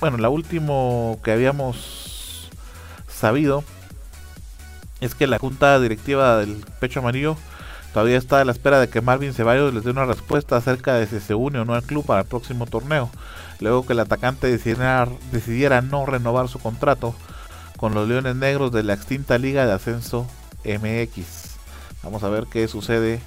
bueno, 0.00 0.18
la 0.18 0.28
último 0.28 1.20
que 1.22 1.30
habíamos 1.30 2.50
sabido 3.08 3.62
es 5.00 5.14
que 5.14 5.26
la 5.26 5.38
junta 5.38 5.78
directiva 5.78 6.38
del 6.38 6.64
Pecho 6.80 7.00
Amarillo 7.00 7.36
todavía 7.94 8.18
está 8.18 8.40
a 8.40 8.44
la 8.44 8.50
espera 8.50 8.80
de 8.80 8.88
que 8.88 9.00
Marvin 9.00 9.32
Ceballos 9.32 9.72
les 9.72 9.84
dé 9.84 9.90
una 9.92 10.04
respuesta 10.04 10.56
acerca 10.56 10.94
de 10.94 11.06
si 11.06 11.20
se 11.20 11.34
une 11.34 11.60
o 11.60 11.64
no 11.64 11.74
al 11.74 11.84
club 11.84 12.04
para 12.04 12.22
el 12.22 12.26
próximo 12.26 12.66
torneo, 12.66 13.08
luego 13.60 13.86
que 13.86 13.92
el 13.92 14.00
atacante 14.00 14.48
decidiera, 14.48 15.08
decidiera 15.30 15.80
no 15.80 16.04
renovar 16.04 16.48
su 16.48 16.58
contrato 16.58 17.14
con 17.76 17.94
los 17.94 18.08
Leones 18.08 18.34
Negros 18.34 18.72
de 18.72 18.82
la 18.82 18.94
extinta 18.94 19.38
Liga 19.38 19.64
de 19.64 19.72
Ascenso 19.72 20.26
MX. 20.64 21.54
Vamos 22.02 22.24
a 22.24 22.30
ver 22.30 22.46
qué 22.50 22.66
sucede 22.66 23.20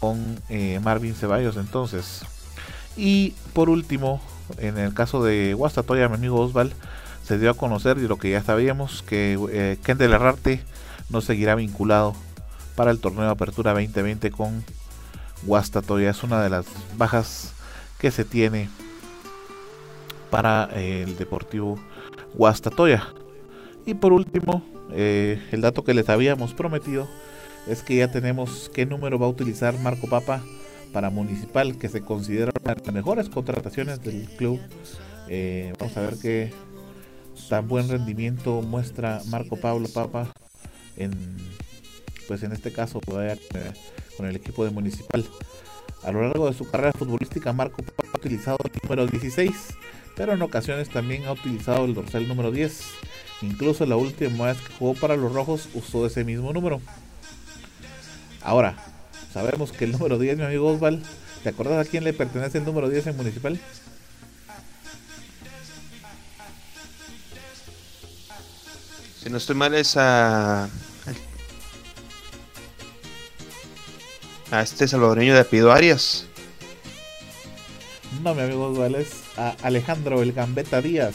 con 0.00 0.40
eh, 0.48 0.80
Marvin 0.82 1.14
Ceballos 1.14 1.56
entonces. 1.56 2.22
Y 2.96 3.34
por 3.52 3.70
último, 3.70 4.20
en 4.58 4.76
el 4.76 4.92
caso 4.92 5.22
de 5.22 5.54
Guastatoya, 5.54 6.08
mi 6.08 6.16
amigo 6.16 6.40
Osval, 6.40 6.72
se 7.24 7.38
dio 7.38 7.50
a 7.50 7.54
conocer 7.54 7.98
y 7.98 8.08
lo 8.08 8.16
que 8.16 8.30
ya 8.30 8.42
sabíamos 8.42 9.02
que 9.02 9.38
eh, 9.52 9.78
Kendall 9.84 10.14
Herrarte 10.14 10.64
no 11.10 11.20
seguirá 11.20 11.54
vinculado 11.54 12.16
para 12.80 12.92
el 12.92 12.98
torneo 12.98 13.24
de 13.24 13.30
apertura 13.30 13.74
2020 13.74 14.30
con 14.30 14.64
Guastatoya. 15.42 16.08
Es 16.08 16.22
una 16.22 16.42
de 16.42 16.48
las 16.48 16.64
bajas 16.96 17.52
que 17.98 18.10
se 18.10 18.24
tiene 18.24 18.70
para 20.30 20.66
eh, 20.72 21.02
el 21.02 21.18
Deportivo 21.18 21.78
Guastatoya. 22.32 23.06
Y 23.84 23.92
por 23.92 24.14
último, 24.14 24.64
eh, 24.92 25.46
el 25.52 25.60
dato 25.60 25.84
que 25.84 25.92
les 25.92 26.08
habíamos 26.08 26.54
prometido 26.54 27.06
es 27.66 27.82
que 27.82 27.96
ya 27.96 28.10
tenemos 28.10 28.70
qué 28.72 28.86
número 28.86 29.18
va 29.18 29.26
a 29.26 29.28
utilizar 29.28 29.78
Marco 29.80 30.08
Papa 30.08 30.40
para 30.90 31.10
Municipal, 31.10 31.76
que 31.76 31.90
se 31.90 32.00
considera 32.00 32.50
una 32.64 32.74
de 32.74 32.82
las 32.82 32.94
mejores 32.94 33.28
contrataciones 33.28 34.02
del 34.02 34.26
club. 34.38 34.58
Eh, 35.28 35.74
vamos 35.78 35.94
a 35.98 36.00
ver 36.00 36.14
qué 36.16 36.50
tan 37.50 37.68
buen 37.68 37.90
rendimiento 37.90 38.62
muestra 38.62 39.20
Marco 39.26 39.56
Pablo 39.56 39.86
Papa 39.92 40.28
en 40.96 41.12
pues 42.30 42.44
en 42.44 42.52
este 42.52 42.72
caso 42.72 43.00
con 43.00 44.26
el 44.28 44.36
equipo 44.36 44.64
de 44.64 44.70
Municipal. 44.70 45.26
A 46.04 46.12
lo 46.12 46.22
largo 46.22 46.48
de 46.48 46.56
su 46.56 46.70
carrera 46.70 46.92
futbolística 46.92 47.52
Marco 47.52 47.82
ha 47.98 48.16
utilizado 48.16 48.56
el 48.62 48.70
número 48.84 49.08
16, 49.08 49.50
pero 50.14 50.34
en 50.34 50.40
ocasiones 50.40 50.90
también 50.90 51.24
ha 51.24 51.32
utilizado 51.32 51.84
el 51.86 51.92
dorsal 51.92 52.28
número 52.28 52.52
10. 52.52 52.82
Incluso 53.42 53.84
la 53.84 53.96
última 53.96 54.46
vez 54.46 54.58
que 54.58 54.72
jugó 54.74 54.94
para 54.94 55.16
los 55.16 55.34
rojos 55.34 55.70
usó 55.74 56.06
ese 56.06 56.22
mismo 56.22 56.52
número. 56.52 56.80
Ahora, 58.42 58.76
sabemos 59.32 59.72
que 59.72 59.86
el 59.86 59.90
número 59.90 60.16
10, 60.16 60.38
mi 60.38 60.44
amigo 60.44 60.68
Osval, 60.68 61.02
¿te 61.42 61.48
acuerdas 61.48 61.84
a 61.84 61.90
quién 61.90 62.04
le 62.04 62.12
pertenece 62.12 62.58
el 62.58 62.64
número 62.64 62.88
10 62.88 63.08
en 63.08 63.16
Municipal? 63.16 63.60
Si 69.20 69.28
no 69.28 69.36
estoy 69.36 69.56
mal 69.56 69.74
es 69.74 69.96
a... 69.96 70.70
A 74.50 74.62
este 74.62 74.88
salvadoreño 74.88 75.34
de 75.34 75.40
apellido 75.40 75.72
Arias. 75.72 76.26
No, 78.22 78.34
mi 78.34 78.42
amigo 78.42 78.84
es 78.86 79.22
a 79.36 79.54
Alejandro 79.62 80.22
El 80.22 80.32
Gambetta 80.32 80.82
Díaz. 80.82 81.14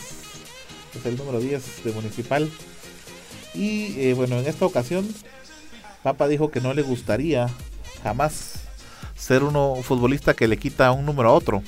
Es 0.96 1.06
el 1.06 1.18
número 1.18 1.40
10 1.40 1.84
de 1.84 1.92
Municipal. 1.92 2.50
Y 3.54 4.00
eh, 4.00 4.14
bueno, 4.14 4.40
en 4.40 4.48
esta 4.48 4.66
ocasión, 4.66 5.06
Papa 6.02 6.28
dijo 6.28 6.50
que 6.50 6.62
no 6.62 6.74
le 6.74 6.82
gustaría 6.82 7.50
jamás 8.04 8.62
ser 9.16 9.44
uno 9.44 9.76
futbolista 9.84 10.34
que 10.34 10.48
le 10.48 10.58
quita 10.58 10.92
un 10.94 11.06
número 11.06 11.30
a 11.30 11.34
otro. 11.34 11.62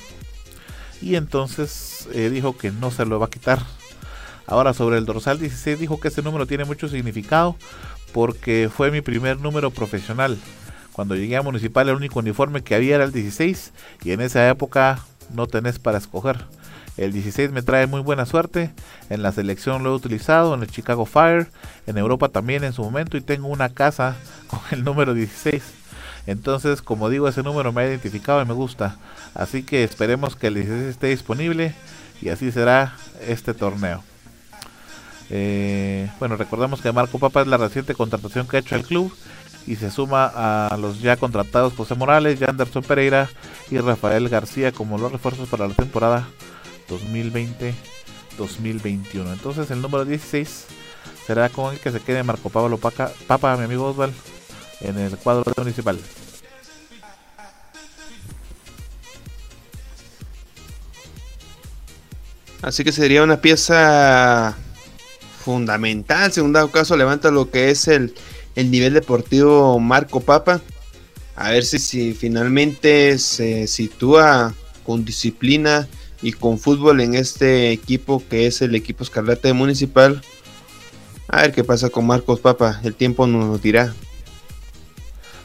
Y 1.02 1.16
entonces 1.16 2.08
eh, 2.14 2.30
dijo 2.30 2.56
que 2.56 2.70
no 2.70 2.90
se 2.90 3.04
lo 3.04 3.18
va 3.18 3.26
a 3.26 3.30
quitar. 3.30 3.58
Ahora 4.46 4.72
sobre 4.72 4.96
el 4.96 5.04
dorsal 5.04 5.38
16 5.38 5.78
dijo 5.78 6.00
que 6.00 6.08
ese 6.08 6.22
número 6.22 6.46
tiene 6.46 6.64
mucho 6.64 6.88
significado 6.88 7.56
porque 8.12 8.70
fue 8.74 8.90
mi 8.90 9.02
primer 9.02 9.38
número 9.38 9.70
profesional. 9.70 10.38
Cuando 10.98 11.14
llegué 11.14 11.36
a 11.36 11.42
Municipal 11.42 11.88
el 11.88 11.94
único 11.94 12.18
uniforme 12.18 12.64
que 12.64 12.74
había 12.74 12.96
era 12.96 13.04
el 13.04 13.12
16 13.12 13.72
y 14.02 14.10
en 14.10 14.20
esa 14.20 14.48
época 14.48 14.98
no 15.32 15.46
tenés 15.46 15.78
para 15.78 15.96
escoger. 15.96 16.44
El 16.96 17.12
16 17.12 17.52
me 17.52 17.62
trae 17.62 17.86
muy 17.86 18.00
buena 18.00 18.26
suerte. 18.26 18.72
En 19.08 19.22
la 19.22 19.30
selección 19.30 19.84
lo 19.84 19.90
he 19.90 19.94
utilizado, 19.94 20.54
en 20.54 20.62
el 20.62 20.68
Chicago 20.68 21.06
Fire, 21.06 21.46
en 21.86 21.98
Europa 21.98 22.30
también 22.30 22.64
en 22.64 22.72
su 22.72 22.82
momento 22.82 23.16
y 23.16 23.20
tengo 23.20 23.46
una 23.46 23.68
casa 23.68 24.16
con 24.48 24.58
el 24.72 24.82
número 24.82 25.14
16. 25.14 25.62
Entonces, 26.26 26.82
como 26.82 27.08
digo, 27.08 27.28
ese 27.28 27.44
número 27.44 27.72
me 27.72 27.82
ha 27.82 27.86
identificado 27.86 28.42
y 28.42 28.46
me 28.46 28.54
gusta. 28.54 28.96
Así 29.36 29.62
que 29.62 29.84
esperemos 29.84 30.34
que 30.34 30.48
el 30.48 30.54
16 30.54 30.82
esté 30.82 31.06
disponible 31.06 31.76
y 32.20 32.30
así 32.30 32.50
será 32.50 32.96
este 33.24 33.54
torneo. 33.54 34.02
Eh, 35.30 36.10
bueno, 36.18 36.34
recordamos 36.34 36.80
que 36.80 36.90
Marco 36.90 37.20
Papa 37.20 37.42
es 37.42 37.46
la 37.46 37.56
reciente 37.56 37.94
contratación 37.94 38.48
que 38.48 38.56
ha 38.56 38.60
hecho 38.60 38.74
el 38.74 38.82
club 38.82 39.14
y 39.66 39.76
se 39.76 39.90
suma 39.90 40.30
a 40.34 40.76
los 40.76 41.00
ya 41.00 41.16
contratados 41.16 41.72
José 41.74 41.94
Morales, 41.94 42.42
Anderson 42.42 42.82
Pereira 42.82 43.30
y 43.70 43.78
Rafael 43.78 44.28
García 44.28 44.72
como 44.72 44.98
los 44.98 45.12
refuerzos 45.12 45.48
para 45.48 45.68
la 45.68 45.74
temporada 45.74 46.28
2020-2021. 46.88 49.32
Entonces 49.32 49.70
el 49.70 49.82
número 49.82 50.04
16 50.04 50.66
será 51.26 51.48
con 51.50 51.74
el 51.74 51.80
que 51.80 51.90
se 51.90 52.00
quede 52.00 52.22
Marco 52.22 52.48
Pablo 52.48 52.78
Paca, 52.78 53.10
Papa, 53.26 53.56
mi 53.56 53.64
amigo 53.64 53.86
Osval, 53.86 54.12
en 54.80 54.98
el 54.98 55.16
cuadro 55.18 55.52
municipal. 55.56 55.98
Así 62.62 62.82
que 62.82 62.92
sería 62.92 63.22
una 63.22 63.40
pieza 63.40 64.56
fundamental. 65.44 66.32
Según 66.32 66.52
dado 66.52 66.70
caso, 66.70 66.96
levanta 66.96 67.30
lo 67.30 67.50
que 67.50 67.70
es 67.70 67.86
el, 67.88 68.14
el 68.58 68.72
nivel 68.72 68.94
deportivo 68.94 69.78
Marco 69.78 70.20
Papa. 70.20 70.60
A 71.36 71.50
ver 71.50 71.64
si, 71.64 71.78
si 71.78 72.12
finalmente 72.12 73.16
se 73.18 73.68
sitúa 73.68 74.52
con 74.84 75.04
disciplina 75.04 75.86
y 76.22 76.32
con 76.32 76.58
fútbol 76.58 77.00
en 77.00 77.14
este 77.14 77.70
equipo 77.70 78.20
que 78.28 78.48
es 78.48 78.60
el 78.60 78.74
equipo 78.74 79.04
Escarlata 79.04 79.54
Municipal. 79.54 80.20
A 81.28 81.42
ver 81.42 81.52
qué 81.52 81.62
pasa 81.62 81.88
con 81.88 82.04
Marcos 82.08 82.40
Papa, 82.40 82.80
el 82.82 82.96
tiempo 82.96 83.28
nos 83.28 83.62
dirá. 83.62 83.94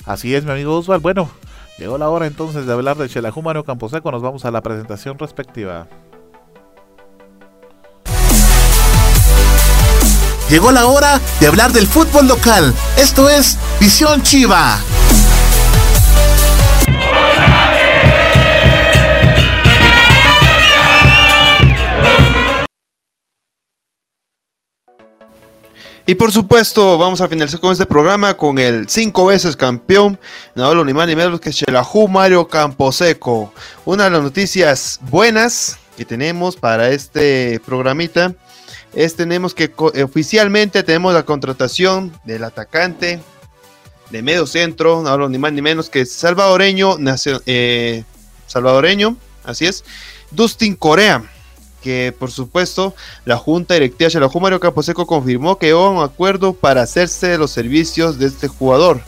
Así 0.05 0.33
es, 0.33 0.43
mi 0.43 0.51
amigo 0.51 0.75
Osval. 0.75 0.99
Bueno, 0.99 1.29
llegó 1.77 1.99
la 1.99 2.09
hora 2.09 2.25
entonces 2.25 2.65
de 2.65 2.73
hablar 2.73 2.97
de 2.97 3.09
Chelajúmaro 3.09 3.63
Camposeco. 3.63 4.11
Nos 4.11 4.23
vamos 4.23 4.43
a 4.43 4.49
la 4.49 4.61
presentación 4.61 5.19
respectiva. 5.19 5.87
Llegó 10.49 10.71
la 10.71 10.85
hora 10.85 11.19
de 11.39 11.47
hablar 11.47 11.71
del 11.71 11.87
fútbol 11.87 12.27
local. 12.27 12.73
Esto 12.97 13.29
es 13.29 13.57
Visión 13.79 14.21
Chiva. 14.23 14.79
Y 26.05 26.15
por 26.15 26.33
supuesto, 26.33 26.97
vamos 26.97 27.21
a 27.21 27.29
finalizar 27.29 27.61
con 27.61 27.71
este 27.71 27.85
programa 27.85 28.35
con 28.35 28.59
el 28.59 28.89
cinco 28.89 29.27
veces 29.27 29.55
campeón, 29.55 30.19
no 30.53 30.65
hablo 30.65 30.83
ni 30.83 30.93
más 30.93 31.07
ni 31.07 31.15
menos 31.15 31.39
que 31.39 31.53
Xelajú 31.53 32.09
Mario 32.09 32.49
Camposeco. 32.49 33.53
Una 33.85 34.03
de 34.03 34.09
las 34.09 34.21
noticias 34.21 34.99
buenas 35.09 35.77
que 35.95 36.03
tenemos 36.03 36.57
para 36.57 36.89
este 36.89 37.61
programita 37.65 38.35
es 38.93 39.15
tenemos 39.15 39.53
que 39.53 39.71
oficialmente 40.03 40.83
tenemos 40.83 41.13
la 41.13 41.23
contratación 41.23 42.11
del 42.23 42.43
atacante 42.43 43.21
de 44.09 44.21
medio 44.21 44.45
centro, 44.45 45.01
no 45.01 45.09
hablo 45.09 45.29
ni 45.29 45.37
más 45.37 45.53
ni 45.53 45.61
menos 45.61 45.89
que 45.89 46.05
salvadoreño, 46.05 46.97
eh, 47.45 48.03
salvadoreño, 48.47 49.17
así 49.43 49.65
es, 49.65 49.83
Dustin 50.31 50.75
Corea 50.75 51.23
que 51.83 52.15
por 52.17 52.31
supuesto 52.31 52.95
la 53.25 53.37
Junta 53.37 53.75
Directiva 53.75 54.09
de 54.09 54.19
la 54.19 54.29
Mario 54.39 54.59
Caposeco 54.59 55.05
confirmó 55.05 55.59
que 55.59 55.73
hubo 55.73 55.91
un 55.91 56.03
acuerdo 56.03 56.53
para 56.53 56.81
hacerse 56.81 57.37
los 57.37 57.51
servicios 57.51 58.17
de 58.17 58.27
este 58.27 58.47
jugador, 58.47 59.01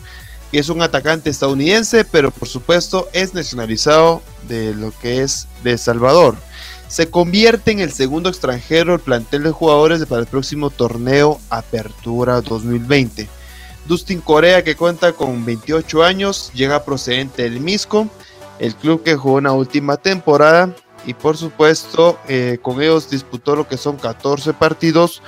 que 0.52 0.60
es 0.60 0.70
un 0.70 0.82
atacante 0.82 1.30
estadounidense, 1.30 2.06
pero 2.06 2.30
por 2.30 2.48
supuesto 2.48 3.08
es 3.14 3.34
nacionalizado 3.34 4.22
de 4.48 4.76
lo 4.76 4.92
que 5.00 5.22
es 5.22 5.48
de 5.64 5.78
Salvador. 5.78 6.36
Se 6.96 7.10
convierte 7.10 7.72
en 7.72 7.82
el 7.82 7.92
segundo 7.92 8.30
extranjero 8.30 8.94
del 8.94 9.02
plantel 9.02 9.44
de 9.44 9.52
jugadores 9.52 10.06
para 10.06 10.22
el 10.22 10.28
próximo 10.28 10.70
torneo 10.70 11.42
Apertura 11.50 12.40
2020. 12.40 13.28
Dustin 13.86 14.22
Corea, 14.22 14.64
que 14.64 14.78
cuenta 14.78 15.12
con 15.12 15.44
28 15.44 16.06
años, 16.06 16.52
llega 16.54 16.86
procedente 16.86 17.44
del 17.44 17.60
Misco, 17.60 18.08
el 18.60 18.76
club 18.76 19.04
que 19.04 19.18
jugó 19.18 19.36
una 19.36 19.52
última 19.52 19.98
temporada 19.98 20.74
y 21.06 21.14
por 21.14 21.36
supuesto 21.36 22.18
eh, 22.30 22.60
con 22.62 22.82
ellos 22.82 23.10
disputó 23.10 23.58
lo 23.58 23.68
que 23.68 23.76
son 23.76 23.98
14 23.98 24.54
partidos 24.54 25.22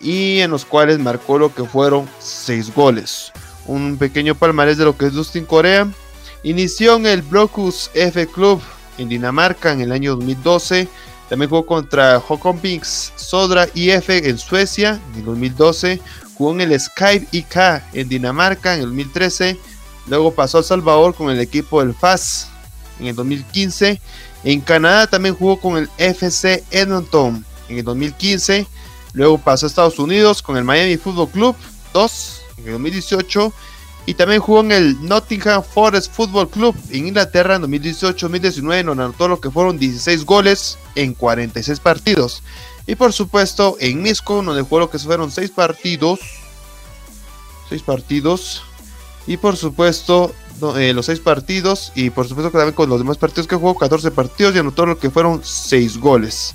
y 0.00 0.38
en 0.40 0.50
los 0.50 0.64
cuales 0.64 0.98
marcó 0.98 1.38
lo 1.38 1.54
que 1.54 1.64
fueron 1.64 2.08
6 2.20 2.74
goles. 2.74 3.32
Un 3.66 3.98
pequeño 3.98 4.34
palmarés 4.34 4.78
de 4.78 4.86
lo 4.86 4.96
que 4.96 5.04
es 5.04 5.12
Dustin 5.12 5.44
Corea. 5.44 5.86
Inició 6.42 6.96
en 6.96 7.04
el 7.04 7.20
Brocus 7.20 7.90
F 7.92 8.26
Club 8.28 8.62
en 8.98 9.08
Dinamarca 9.08 9.72
en 9.72 9.80
el 9.80 9.92
año 9.92 10.16
2012. 10.16 10.88
También 11.28 11.50
jugó 11.50 11.66
contra 11.66 12.18
Håkon 12.18 12.60
Binks 12.60 13.12
Sodra 13.16 13.68
IF 13.74 14.10
en 14.10 14.38
Suecia 14.38 15.00
en 15.12 15.20
el 15.20 15.24
2012. 15.24 16.00
jugó 16.34 16.52
en 16.52 16.60
el 16.60 16.80
Skype 16.80 17.26
IK 17.32 17.56
en 17.92 18.08
Dinamarca 18.08 18.74
en 18.74 18.80
el 18.80 18.86
2013, 18.86 19.58
luego 20.06 20.32
pasó 20.32 20.58
a 20.58 20.62
Salvador 20.62 21.14
con 21.14 21.30
el 21.30 21.40
equipo 21.40 21.80
del 21.80 21.94
FAS 21.94 22.48
en 23.00 23.06
el 23.06 23.16
2015, 23.16 24.00
en 24.44 24.60
Canadá 24.60 25.06
también 25.06 25.34
jugó 25.34 25.58
con 25.58 25.76
el 25.78 25.88
FC 25.98 26.62
Edmonton 26.70 27.44
en 27.68 27.78
el 27.78 27.84
2015, 27.84 28.66
luego 29.14 29.38
pasó 29.38 29.66
a 29.66 29.68
Estados 29.68 29.98
Unidos 29.98 30.42
con 30.42 30.56
el 30.56 30.64
Miami 30.64 30.96
Football 30.96 31.30
Club 31.30 31.56
2 31.92 32.42
en 32.58 32.66
el 32.66 32.72
2018 32.72 33.52
y 34.06 34.14
también 34.14 34.40
jugó 34.40 34.60
en 34.60 34.70
el 34.70 35.04
Nottingham 35.04 35.64
Forest 35.64 36.12
Football 36.12 36.48
Club 36.48 36.76
en 36.90 37.08
Inglaterra 37.08 37.56
en 37.56 37.62
2018-2019, 37.62 38.84
donde 38.84 39.04
anotó 39.04 39.26
lo 39.26 39.40
que 39.40 39.50
fueron 39.50 39.78
16 39.78 40.24
goles 40.24 40.78
en 40.94 41.12
46 41.12 41.80
partidos. 41.80 42.42
Y 42.86 42.94
por 42.94 43.12
supuesto 43.12 43.76
en 43.80 44.00
Misco, 44.00 44.42
donde 44.42 44.62
jugó 44.62 44.78
lo 44.78 44.90
que 44.90 45.00
fueron 45.00 45.32
6 45.32 45.50
partidos. 45.50 46.20
6 47.68 47.82
partidos. 47.82 48.62
Y 49.26 49.38
por 49.38 49.56
supuesto 49.56 50.32
eh, 50.76 50.92
los 50.94 51.06
6 51.06 51.18
partidos. 51.18 51.90
Y 51.96 52.10
por 52.10 52.28
supuesto 52.28 52.52
que 52.52 52.58
también 52.58 52.76
con 52.76 52.88
los 52.88 53.00
demás 53.00 53.18
partidos 53.18 53.48
que 53.48 53.56
jugó, 53.56 53.76
14 53.76 54.12
partidos 54.12 54.54
y 54.54 54.58
anotó 54.60 54.86
lo 54.86 55.00
que 55.00 55.10
fueron 55.10 55.40
6 55.42 55.98
goles. 55.98 56.54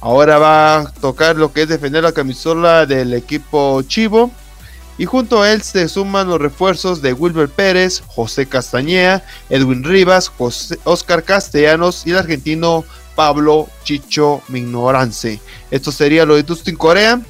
Ahora 0.00 0.38
va 0.38 0.78
a 0.78 0.92
tocar 0.94 1.34
lo 1.34 1.52
que 1.52 1.62
es 1.62 1.68
defender 1.68 2.04
la 2.04 2.12
camisola 2.12 2.86
del 2.86 3.12
equipo 3.12 3.82
Chivo 3.82 4.30
y 4.98 5.04
junto 5.04 5.42
a 5.42 5.52
él 5.52 5.62
se 5.62 5.88
suman 5.88 6.28
los 6.28 6.40
refuerzos 6.40 7.02
de 7.02 7.12
Wilber 7.12 7.48
Pérez, 7.48 8.02
José 8.06 8.46
Castañeda, 8.46 9.24
Edwin 9.48 9.84
Rivas, 9.84 10.28
José, 10.28 10.78
Oscar 10.84 11.22
Castellanos 11.22 12.06
y 12.06 12.10
el 12.10 12.18
argentino 12.18 12.84
Pablo 13.14 13.68
Chicho 13.84 14.42
Mignorance. 14.48 15.40
Esto 15.70 15.92
sería 15.92 16.24
lo 16.24 16.36
de 16.36 16.42
Dustin 16.42 16.76
Corea. 16.76 17.20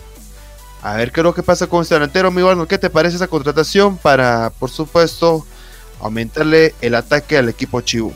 A 0.83 0.97
ver 0.97 1.13
qué 1.13 1.21
es 1.21 1.25
lo 1.25 1.35
que 1.35 1.45
pasa 1.45 1.69
con 1.69 1.83
este 1.83 1.95
delantero, 1.95 2.33
mi 2.33 2.43
¿Qué 2.67 2.79
te 2.79 2.91
parece 2.91 3.17
esa 3.17 3.29
contratación 3.29 3.97
para, 3.97 4.51
por 4.59 4.69
supuesto, 4.69 5.47
aumentarle 6.01 6.75
el 6.81 6.97
ataque 6.97 7.39
al 7.39 7.49
equipo 7.49 7.81
Chivo? 7.81 8.13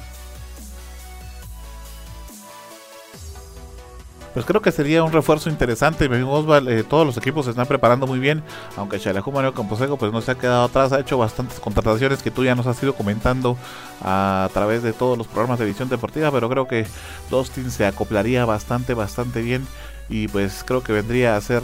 Pues 4.36 4.44
creo 4.44 4.60
que 4.60 4.70
sería 4.70 5.02
un 5.02 5.12
refuerzo 5.12 5.48
interesante. 5.48 6.04
Osval, 6.22 6.68
eh, 6.68 6.84
todos 6.84 7.06
los 7.06 7.16
equipos 7.16 7.46
se 7.46 7.52
están 7.52 7.66
preparando 7.66 8.06
muy 8.06 8.18
bien, 8.18 8.42
aunque 8.76 9.00
Chalejo 9.00 9.32
Mario 9.32 9.54
Camposeco 9.54 9.96
pues 9.96 10.12
no 10.12 10.20
se 10.20 10.32
ha 10.32 10.34
quedado 10.34 10.64
atrás, 10.64 10.92
ha 10.92 11.00
hecho 11.00 11.16
bastantes 11.16 11.58
contrataciones 11.58 12.22
que 12.22 12.30
tú 12.30 12.44
ya 12.44 12.54
nos 12.54 12.66
has 12.66 12.82
ido 12.82 12.94
comentando 12.94 13.56
a 14.02 14.50
través 14.52 14.82
de 14.82 14.92
todos 14.92 15.16
los 15.16 15.26
programas 15.26 15.58
de 15.58 15.64
edición 15.64 15.88
deportiva, 15.88 16.30
pero 16.30 16.50
creo 16.50 16.68
que 16.68 16.86
Dustin 17.30 17.70
se 17.70 17.86
acoplaría 17.86 18.44
bastante, 18.44 18.92
bastante 18.92 19.40
bien 19.40 19.66
y 20.10 20.28
pues 20.28 20.64
creo 20.66 20.82
que 20.82 20.92
vendría 20.92 21.34
a 21.34 21.40
ser 21.40 21.62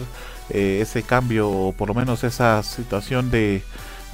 eh, 0.48 0.78
ese 0.80 1.02
cambio 1.02 1.50
o 1.50 1.72
por 1.72 1.88
lo 1.88 1.94
menos 1.94 2.24
esa 2.24 2.62
situación 2.62 3.30
de, 3.30 3.62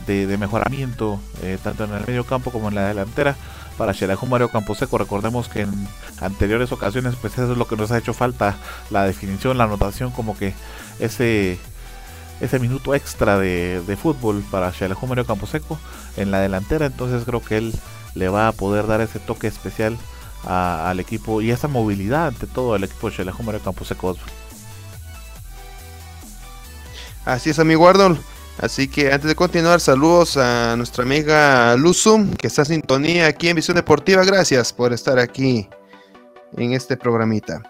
de, 0.08 0.36
mejoramiento 0.36 1.20
eh, 1.44 1.58
tanto 1.62 1.84
en 1.84 1.92
el 1.92 2.04
medio 2.04 2.24
campo 2.24 2.50
como 2.50 2.70
en 2.70 2.74
la 2.74 2.88
delantera 2.88 3.36
para 3.78 3.94
Xelajú 3.94 4.26
Mario 4.26 4.50
Camposeco. 4.50 4.98
Recordemos 4.98 5.48
que 5.48 5.62
en 5.62 5.88
anteriores 6.20 6.72
ocasiones, 6.72 7.14
pues 7.18 7.32
eso 7.34 7.52
es 7.52 7.56
lo 7.56 7.66
que 7.66 7.76
nos 7.76 7.90
ha 7.92 7.98
hecho 7.98 8.12
falta, 8.12 8.56
la 8.90 9.04
definición, 9.04 9.56
la 9.56 9.64
anotación, 9.64 10.10
como 10.10 10.36
que 10.36 10.52
ese 10.98 11.58
ese 12.40 12.58
minuto 12.60 12.94
extra 12.94 13.38
de, 13.38 13.98
fútbol 14.00 14.44
para 14.50 14.72
Xelajú 14.72 15.06
Mario 15.06 15.26
Camposeco 15.26 15.78
en 16.16 16.30
la 16.30 16.40
delantera. 16.40 16.86
Entonces 16.86 17.24
creo 17.24 17.42
que 17.42 17.56
él 17.56 17.74
le 18.14 18.28
va 18.28 18.48
a 18.48 18.52
poder 18.52 18.86
dar 18.86 19.00
ese 19.00 19.18
toque 19.18 19.46
especial 19.46 19.96
al 20.44 21.00
equipo 21.00 21.40
y 21.42 21.50
esa 21.50 21.66
movilidad 21.68 22.28
ante 22.28 22.46
todo 22.46 22.74
al 22.74 22.84
equipo 22.84 23.08
de 23.08 23.16
Xelajú 23.16 23.42
Mario 23.42 23.60
Camposeco. 23.62 24.16
Así 27.24 27.50
es, 27.50 27.58
amigo 27.58 27.80
Guardón. 27.80 28.18
Así 28.60 28.88
que 28.88 29.12
antes 29.12 29.28
de 29.28 29.36
continuar, 29.36 29.80
saludos 29.80 30.36
a 30.36 30.74
nuestra 30.76 31.04
amiga 31.04 31.76
Luzum, 31.76 32.34
que 32.34 32.48
está 32.48 32.62
en 32.62 32.66
sintonía 32.66 33.26
aquí 33.28 33.48
en 33.48 33.54
Visión 33.54 33.76
Deportiva. 33.76 34.24
Gracias 34.24 34.72
por 34.72 34.92
estar 34.92 35.16
aquí 35.20 35.68
en 36.56 36.72
este 36.72 36.96
programita. 36.96 37.62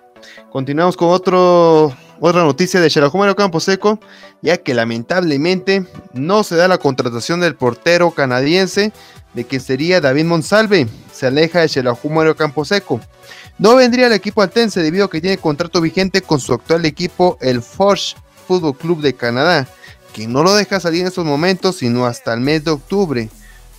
Continuamos 0.50 0.96
con 0.96 1.10
otro, 1.10 1.94
otra 2.20 2.42
noticia 2.42 2.80
de 2.80 2.88
Campo 2.88 3.34
Camposeco, 3.36 4.00
ya 4.40 4.56
que 4.56 4.72
lamentablemente 4.72 5.84
no 6.14 6.42
se 6.42 6.56
da 6.56 6.68
la 6.68 6.78
contratación 6.78 7.40
del 7.40 7.54
portero 7.54 8.10
canadiense 8.12 8.90
de 9.34 9.44
que 9.44 9.60
sería 9.60 10.00
David 10.00 10.24
Monsalve. 10.24 10.88
Se 11.12 11.26
aleja 11.26 11.60
de 11.60 11.68
Campo 11.68 12.34
Camposeco. 12.34 12.98
No 13.58 13.76
vendría 13.76 14.06
al 14.06 14.14
equipo 14.14 14.40
altense 14.40 14.82
debido 14.82 15.04
a 15.04 15.10
que 15.10 15.20
tiene 15.20 15.36
contrato 15.36 15.82
vigente 15.82 16.22
con 16.22 16.40
su 16.40 16.54
actual 16.54 16.86
equipo, 16.86 17.36
el 17.42 17.60
Forge 17.60 18.16
Football 18.46 18.78
Club 18.78 19.02
de 19.02 19.12
Canadá 19.12 19.68
que 20.12 20.26
no 20.26 20.42
lo 20.42 20.54
deja 20.54 20.80
salir 20.80 21.02
en 21.02 21.08
estos 21.08 21.24
momentos 21.24 21.76
sino 21.76 22.06
hasta 22.06 22.34
el 22.34 22.40
mes 22.40 22.64
de 22.64 22.72
octubre, 22.72 23.28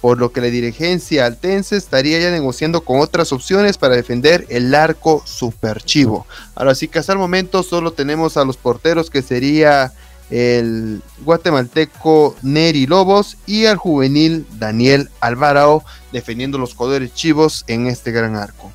por 0.01 0.17
lo 0.17 0.31
que 0.31 0.41
la 0.41 0.47
dirigencia 0.47 1.25
altense 1.25 1.75
estaría 1.75 2.19
ya 2.19 2.31
negociando 2.31 2.81
con 2.81 3.01
otras 3.01 3.31
opciones 3.33 3.77
para 3.77 3.95
defender 3.95 4.45
el 4.49 4.73
arco 4.73 5.21
superchivo. 5.25 6.25
Ahora 6.55 6.75
sí 6.75 6.87
que 6.87 6.99
hasta 6.99 7.13
el 7.13 7.19
momento 7.19 7.63
solo 7.63 7.91
tenemos 7.91 8.37
a 8.37 8.45
los 8.45 8.57
porteros 8.57 9.09
que 9.09 9.21
sería 9.21 9.91
el 10.29 11.01
guatemalteco 11.23 12.35
Neri 12.43 12.85
Lobos 12.85 13.37
y 13.45 13.65
al 13.65 13.77
juvenil 13.77 14.45
Daniel 14.57 15.09
Alvarado 15.19 15.83
defendiendo 16.11 16.57
los 16.57 16.75
colores 16.75 17.13
chivos 17.13 17.65
en 17.67 17.87
este 17.87 18.11
gran 18.11 18.35
arco. 18.35 18.71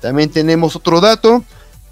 También 0.00 0.30
tenemos 0.30 0.76
otro 0.76 1.00
dato 1.00 1.44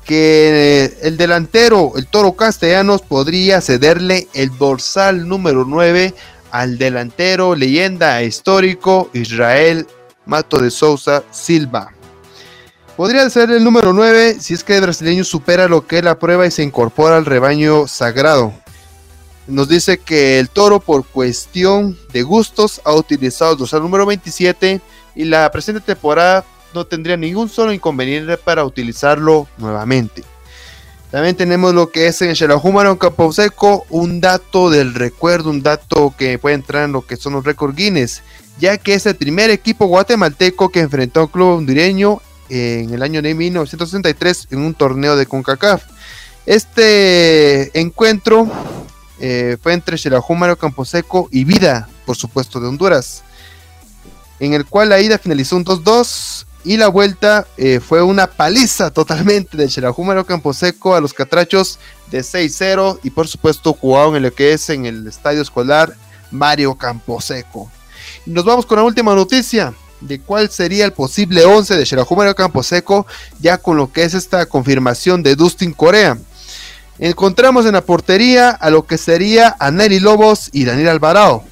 que 0.07 0.97
el 1.03 1.17
delantero, 1.17 1.93
el 1.97 2.07
Toro 2.07 2.33
Castellanos, 2.33 3.03
podría 3.03 3.61
cederle 3.61 4.29
el 4.35 4.57
dorsal 4.57 5.29
número 5.29 5.65
9 5.67 6.15
al 6.51 6.79
delantero 6.79 7.55
leyenda 7.55 8.23
histórico 8.23 9.11
Israel 9.13 9.87
Mato 10.25 10.59
de 10.59 10.71
Souza 10.71 11.25
Silva. 11.31 11.93
Podría 12.97 13.29
ser 13.29 13.51
el 13.51 13.63
número 13.63 13.93
9 13.93 14.39
si 14.41 14.55
es 14.55 14.65
que 14.65 14.77
el 14.77 14.83
brasileño 14.83 15.25
supera 15.25 15.69
lo 15.69 15.87
que 15.87 15.99
es 15.99 16.05
la 16.05 16.19
prueba 16.19 16.47
y 16.47 16.51
se 16.51 16.63
incorpora 16.63 17.17
al 17.17 17.27
rebaño 17.27 17.87
sagrado. 17.87 18.55
Nos 19.47 19.69
dice 19.69 19.99
que 19.99 20.39
el 20.39 20.49
toro 20.49 20.81
por 20.81 21.05
cuestión 21.05 21.99
de 22.13 22.23
gustos 22.23 22.81
ha 22.85 22.95
utilizado 22.95 23.53
el 23.53 23.59
dorsal 23.59 23.83
número 23.83 24.07
27 24.07 24.81
y 25.15 25.25
la 25.25 25.51
presente 25.51 25.81
temporada 25.81 26.45
no 26.77 26.87
tendría 26.87 27.17
ningún 27.17 27.49
solo 27.49 27.73
inconveniente 27.73 28.37
para 28.37 28.65
utilizarlo 28.65 29.49
nuevamente. 29.59 30.23
También 31.11 31.35
tenemos 31.35 31.75
lo 31.75 31.91
que 31.91 32.07
es 32.07 32.21
en 32.21 32.37
Xelajúmaro 32.37 32.99
en 33.01 33.33
Seco, 33.33 33.87
un 33.89 34.21
dato 34.21 34.71
del 34.71 34.95
recuerdo, 34.95 35.51
un 35.51 35.63
dato 35.63 36.15
que 36.17 36.39
puede 36.39 36.57
entrar 36.57 36.85
en 36.85 36.93
lo 36.93 37.07
que 37.07 37.17
son 37.17 37.33
los 37.33 37.45
récords 37.45 37.75
Guinness, 37.75 38.23
ya 38.59 38.77
que 38.77 38.95
es 38.95 39.07
el 39.07 39.17
primer 39.17 39.51
equipo 39.51 39.87
guatemalteco 39.87 40.69
que 40.69 40.81
enfrentó 40.81 41.21
a 41.21 41.25
un 41.25 41.29
club 41.31 41.57
hondureño 41.59 42.21
en 42.49 42.93
el 42.93 43.03
año 43.03 43.23
de 43.23 43.35
1963 43.35 44.49
en 44.51 44.59
un 44.59 44.75
torneo 44.75 45.17
de 45.17 45.27
CONCACAF. 45.27 45.83
Este 46.45 47.79
encuentro 47.79 48.49
eh, 49.19 49.57
fue 49.63 49.73
entre 49.73 49.97
Xelajúmaro 49.97 50.57
Camposeco 50.57 51.29
y 51.33 51.45
Vida, 51.45 51.89
por 52.05 52.17
supuesto, 52.17 52.61
de 52.61 52.69
Honduras, 52.69 53.23
en 54.39 54.53
el 54.53 54.67
cual 54.67 54.91
la 54.91 55.01
ida 55.01 55.19
finalizó 55.19 55.57
un 55.57 55.65
2-2 55.65 56.47
y 56.67 56.77
la 56.77 56.89
vuelta 56.89 57.47
eh, 57.57 57.79
fue 57.79 58.03
una 58.03 58.27
paliza 58.27 58.91
totalmente 58.91 59.57
de 59.57 59.69
Campo 59.71 60.25
Camposeco 60.25 60.97
a 60.97 61.01
los 61.01 61.15
Catrachos 61.15 61.79
de 62.11 62.23
6-0 62.23 62.99
y 63.05 63.11
por 63.11 63.29
supuesto 63.29 63.73
jugaron 63.73 64.17
en 64.17 64.25
lo 64.25 64.35
que 64.35 64.53
es 64.53 64.69
en 64.69 64.85
el 64.85 65.07
estadio 65.07 65.43
escolar 65.43 65.95
Mario 66.33 66.75
Camposeco. 66.75 67.71
Y 68.27 68.31
nos 68.31 68.45
vamos 68.45 68.67
con 68.67 68.79
la 68.79 68.83
última 68.83 69.15
noticia 69.15 69.75
de 70.01 70.21
cuál 70.21 70.51
sería 70.51 70.85
el 70.85 70.93
posible 70.93 71.45
11 71.45 71.77
de 71.77 71.87
Campo 71.87 72.35
Camposeco 72.35 73.07
ya 73.39 73.59
con 73.59 73.77
lo 73.77 73.93
que 73.93 74.03
es 74.03 74.15
esta 74.15 74.45
confirmación 74.47 75.23
de 75.23 75.37
Dustin 75.37 75.73
Corea. 75.73 76.19
Encontramos 76.99 77.65
en 77.67 77.75
la 77.75 77.85
portería 77.85 78.51
a 78.51 78.71
lo 78.71 78.87
que 78.87 78.99
sería 78.99 79.55
a 79.61 79.71
Nelly 79.71 80.01
Lobos 80.01 80.51
y 80.53 80.65
Daniel 80.65 80.89
Alvarado. 80.89 81.45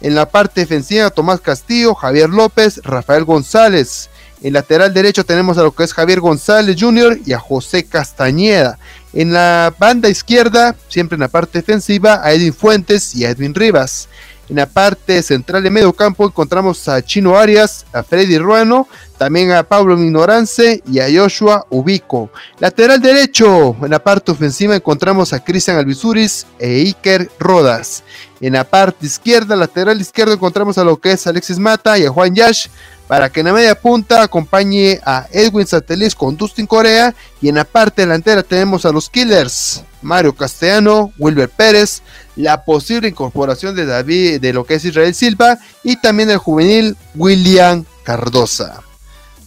En 0.00 0.14
la 0.14 0.26
parte 0.26 0.62
defensiva 0.62 1.10
Tomás 1.10 1.40
Castillo, 1.42 1.94
Javier 1.94 2.30
López, 2.30 2.80
Rafael 2.82 3.24
González. 3.24 4.08
En 4.44 4.52
lateral 4.52 4.92
derecho 4.92 5.24
tenemos 5.24 5.56
a 5.56 5.62
lo 5.62 5.74
que 5.74 5.84
es 5.84 5.94
Javier 5.94 6.20
González 6.20 6.76
Jr. 6.78 7.18
y 7.24 7.32
a 7.32 7.38
José 7.38 7.82
Castañeda. 7.82 8.78
En 9.14 9.32
la 9.32 9.74
banda 9.78 10.10
izquierda, 10.10 10.76
siempre 10.88 11.16
en 11.16 11.20
la 11.20 11.28
parte 11.28 11.60
defensiva, 11.60 12.20
a 12.22 12.30
Edwin 12.30 12.52
Fuentes 12.52 13.14
y 13.14 13.24
a 13.24 13.30
Edwin 13.30 13.54
Rivas. 13.54 14.06
En 14.50 14.56
la 14.56 14.66
parte 14.66 15.22
central 15.22 15.62
de 15.62 15.70
medio 15.70 15.94
campo 15.94 16.26
encontramos 16.26 16.86
a 16.88 17.00
Chino 17.00 17.38
Arias, 17.38 17.86
a 17.94 18.02
Freddy 18.02 18.36
Ruano, 18.36 18.86
también 19.24 19.52
a 19.52 19.62
Pablo 19.62 19.96
Minorance 19.96 20.82
y 20.86 20.98
a 20.98 21.06
Joshua 21.10 21.64
Ubico. 21.70 22.28
Lateral 22.58 23.00
derecho, 23.00 23.74
en 23.80 23.90
la 23.90 23.98
parte 23.98 24.32
ofensiva 24.32 24.76
encontramos 24.76 25.32
a 25.32 25.42
Cristian 25.42 25.78
Alvisuris 25.78 26.46
e 26.58 26.82
Iker 26.82 27.30
Rodas. 27.38 28.02
En 28.42 28.52
la 28.52 28.64
parte 28.64 29.06
izquierda, 29.06 29.56
lateral 29.56 29.98
izquierdo, 29.98 30.34
encontramos 30.34 30.76
a 30.76 30.84
lo 30.84 30.98
que 30.98 31.12
es 31.12 31.26
Alexis 31.26 31.58
Mata 31.58 31.96
y 31.96 32.04
a 32.04 32.10
Juan 32.10 32.34
Yash. 32.34 32.66
Para 33.08 33.30
que 33.30 33.40
en 33.40 33.46
la 33.46 33.54
media 33.54 33.74
punta 33.74 34.22
acompañe 34.22 35.00
a 35.06 35.26
Edwin 35.32 35.66
Satelis 35.66 36.14
con 36.14 36.36
Dustin 36.36 36.66
Corea. 36.66 37.14
Y 37.40 37.48
en 37.48 37.54
la 37.54 37.64
parte 37.64 38.02
delantera 38.02 38.42
tenemos 38.42 38.84
a 38.84 38.92
los 38.92 39.08
Killers, 39.08 39.84
Mario 40.02 40.34
Castellano, 40.34 41.14
Wilber 41.16 41.48
Pérez, 41.48 42.02
la 42.36 42.62
posible 42.62 43.08
incorporación 43.08 43.74
de 43.74 43.86
David, 43.86 44.42
de 44.42 44.52
lo 44.52 44.64
que 44.64 44.74
es 44.74 44.84
Israel 44.84 45.14
Silva, 45.14 45.58
y 45.82 45.96
también 45.96 46.28
el 46.28 46.36
juvenil 46.36 46.94
William 47.14 47.86
Cardosa. 48.02 48.82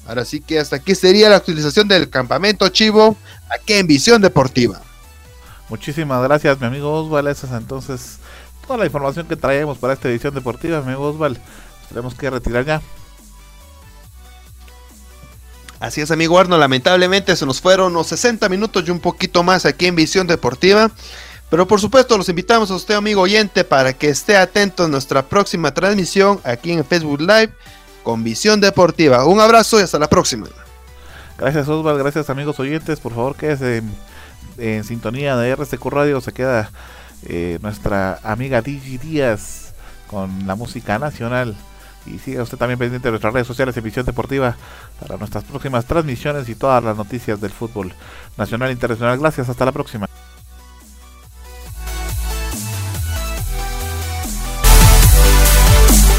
Ahora 0.07 0.23
sí 0.23 0.39
que 0.39 0.59
hasta 0.59 0.77
aquí 0.77 0.95
sería 0.95 1.29
la 1.29 1.37
utilización 1.37 1.87
del 1.87 2.09
campamento 2.09 2.69
Chivo 2.69 3.17
aquí 3.49 3.73
en 3.73 3.87
Visión 3.87 4.21
Deportiva. 4.21 4.81
Muchísimas 5.69 6.23
gracias, 6.23 6.59
mi 6.61 6.67
amigo 6.67 6.93
Osval. 6.93 7.27
Esa 7.27 7.47
es 7.47 7.53
entonces 7.53 8.17
toda 8.65 8.79
la 8.79 8.85
información 8.85 9.27
que 9.27 9.35
traemos 9.35 9.77
para 9.77 9.93
esta 9.93 10.07
edición 10.07 10.33
deportiva, 10.33 10.79
mi 10.81 10.93
amigo 10.93 11.09
Osval. 11.09 11.37
Tenemos 11.89 12.15
que 12.15 12.29
retirar 12.29 12.65
ya. 12.65 12.81
Así 15.79 16.01
es, 16.01 16.09
amigo 16.09 16.39
Arno. 16.39 16.57
Lamentablemente 16.57 17.35
se 17.35 17.45
nos 17.45 17.59
fueron 17.59 17.91
unos 17.91 18.07
60 18.07 18.47
minutos 18.47 18.83
y 18.87 18.91
un 18.91 18.99
poquito 18.99 19.43
más 19.43 19.65
aquí 19.65 19.87
en 19.87 19.95
Visión 19.95 20.25
Deportiva. 20.25 20.89
Pero 21.49 21.67
por 21.67 21.79
supuesto, 21.79 22.17
los 22.17 22.29
invitamos 22.29 22.71
a 22.71 22.75
usted, 22.75 22.95
amigo 22.95 23.21
oyente, 23.21 23.63
para 23.63 23.93
que 23.93 24.09
esté 24.09 24.37
atento 24.37 24.85
a 24.85 24.87
nuestra 24.87 25.27
próxima 25.27 25.73
transmisión 25.73 26.39
aquí 26.43 26.71
en 26.71 26.83
Facebook 26.83 27.21
Live 27.21 27.53
con 28.07 28.23
Visión 28.23 28.61
Deportiva. 28.61 29.25
Un 29.25 29.41
abrazo 29.41 29.81
y 29.81 29.83
hasta 29.83 29.99
la 29.99 30.07
próxima. 30.07 30.47
Gracias 31.37 31.67
Osvaldo, 31.67 32.01
gracias 32.01 32.29
amigos 32.29 32.57
oyentes. 32.57 33.01
Por 33.01 33.13
favor, 33.13 33.35
quédese 33.35 33.83
en, 34.57 34.83
sintonía 34.85 35.35
de 35.35 35.49
RCQ 35.49 35.85
Radio. 35.87 36.21
Se 36.21 36.31
queda 36.31 36.71
eh, 37.23 37.59
nuestra 37.61 38.17
amiga 38.23 38.61
Digi 38.61 38.97
Díaz 38.97 39.73
con 40.09 40.47
la 40.47 40.55
música 40.55 40.97
nacional. 40.99 41.57
Y 42.05 42.19
siga 42.19 42.43
usted 42.43 42.57
también 42.57 42.79
pendiente 42.79 43.09
de 43.09 43.11
nuestras 43.11 43.33
redes 43.33 43.47
sociales 43.47 43.75
en 43.75 43.83
Visión 43.83 44.05
Deportiva 44.05 44.55
para 45.01 45.17
nuestras 45.17 45.43
próximas 45.43 45.83
transmisiones 45.83 46.47
y 46.47 46.55
todas 46.55 46.81
las 46.81 46.95
noticias 46.95 47.41
del 47.41 47.51
fútbol 47.51 47.93
nacional 48.37 48.69
e 48.69 48.71
internacional. 48.71 49.19
Gracias, 49.19 49.49
hasta 49.49 49.65
la 49.65 49.73
próxima. 49.73 50.07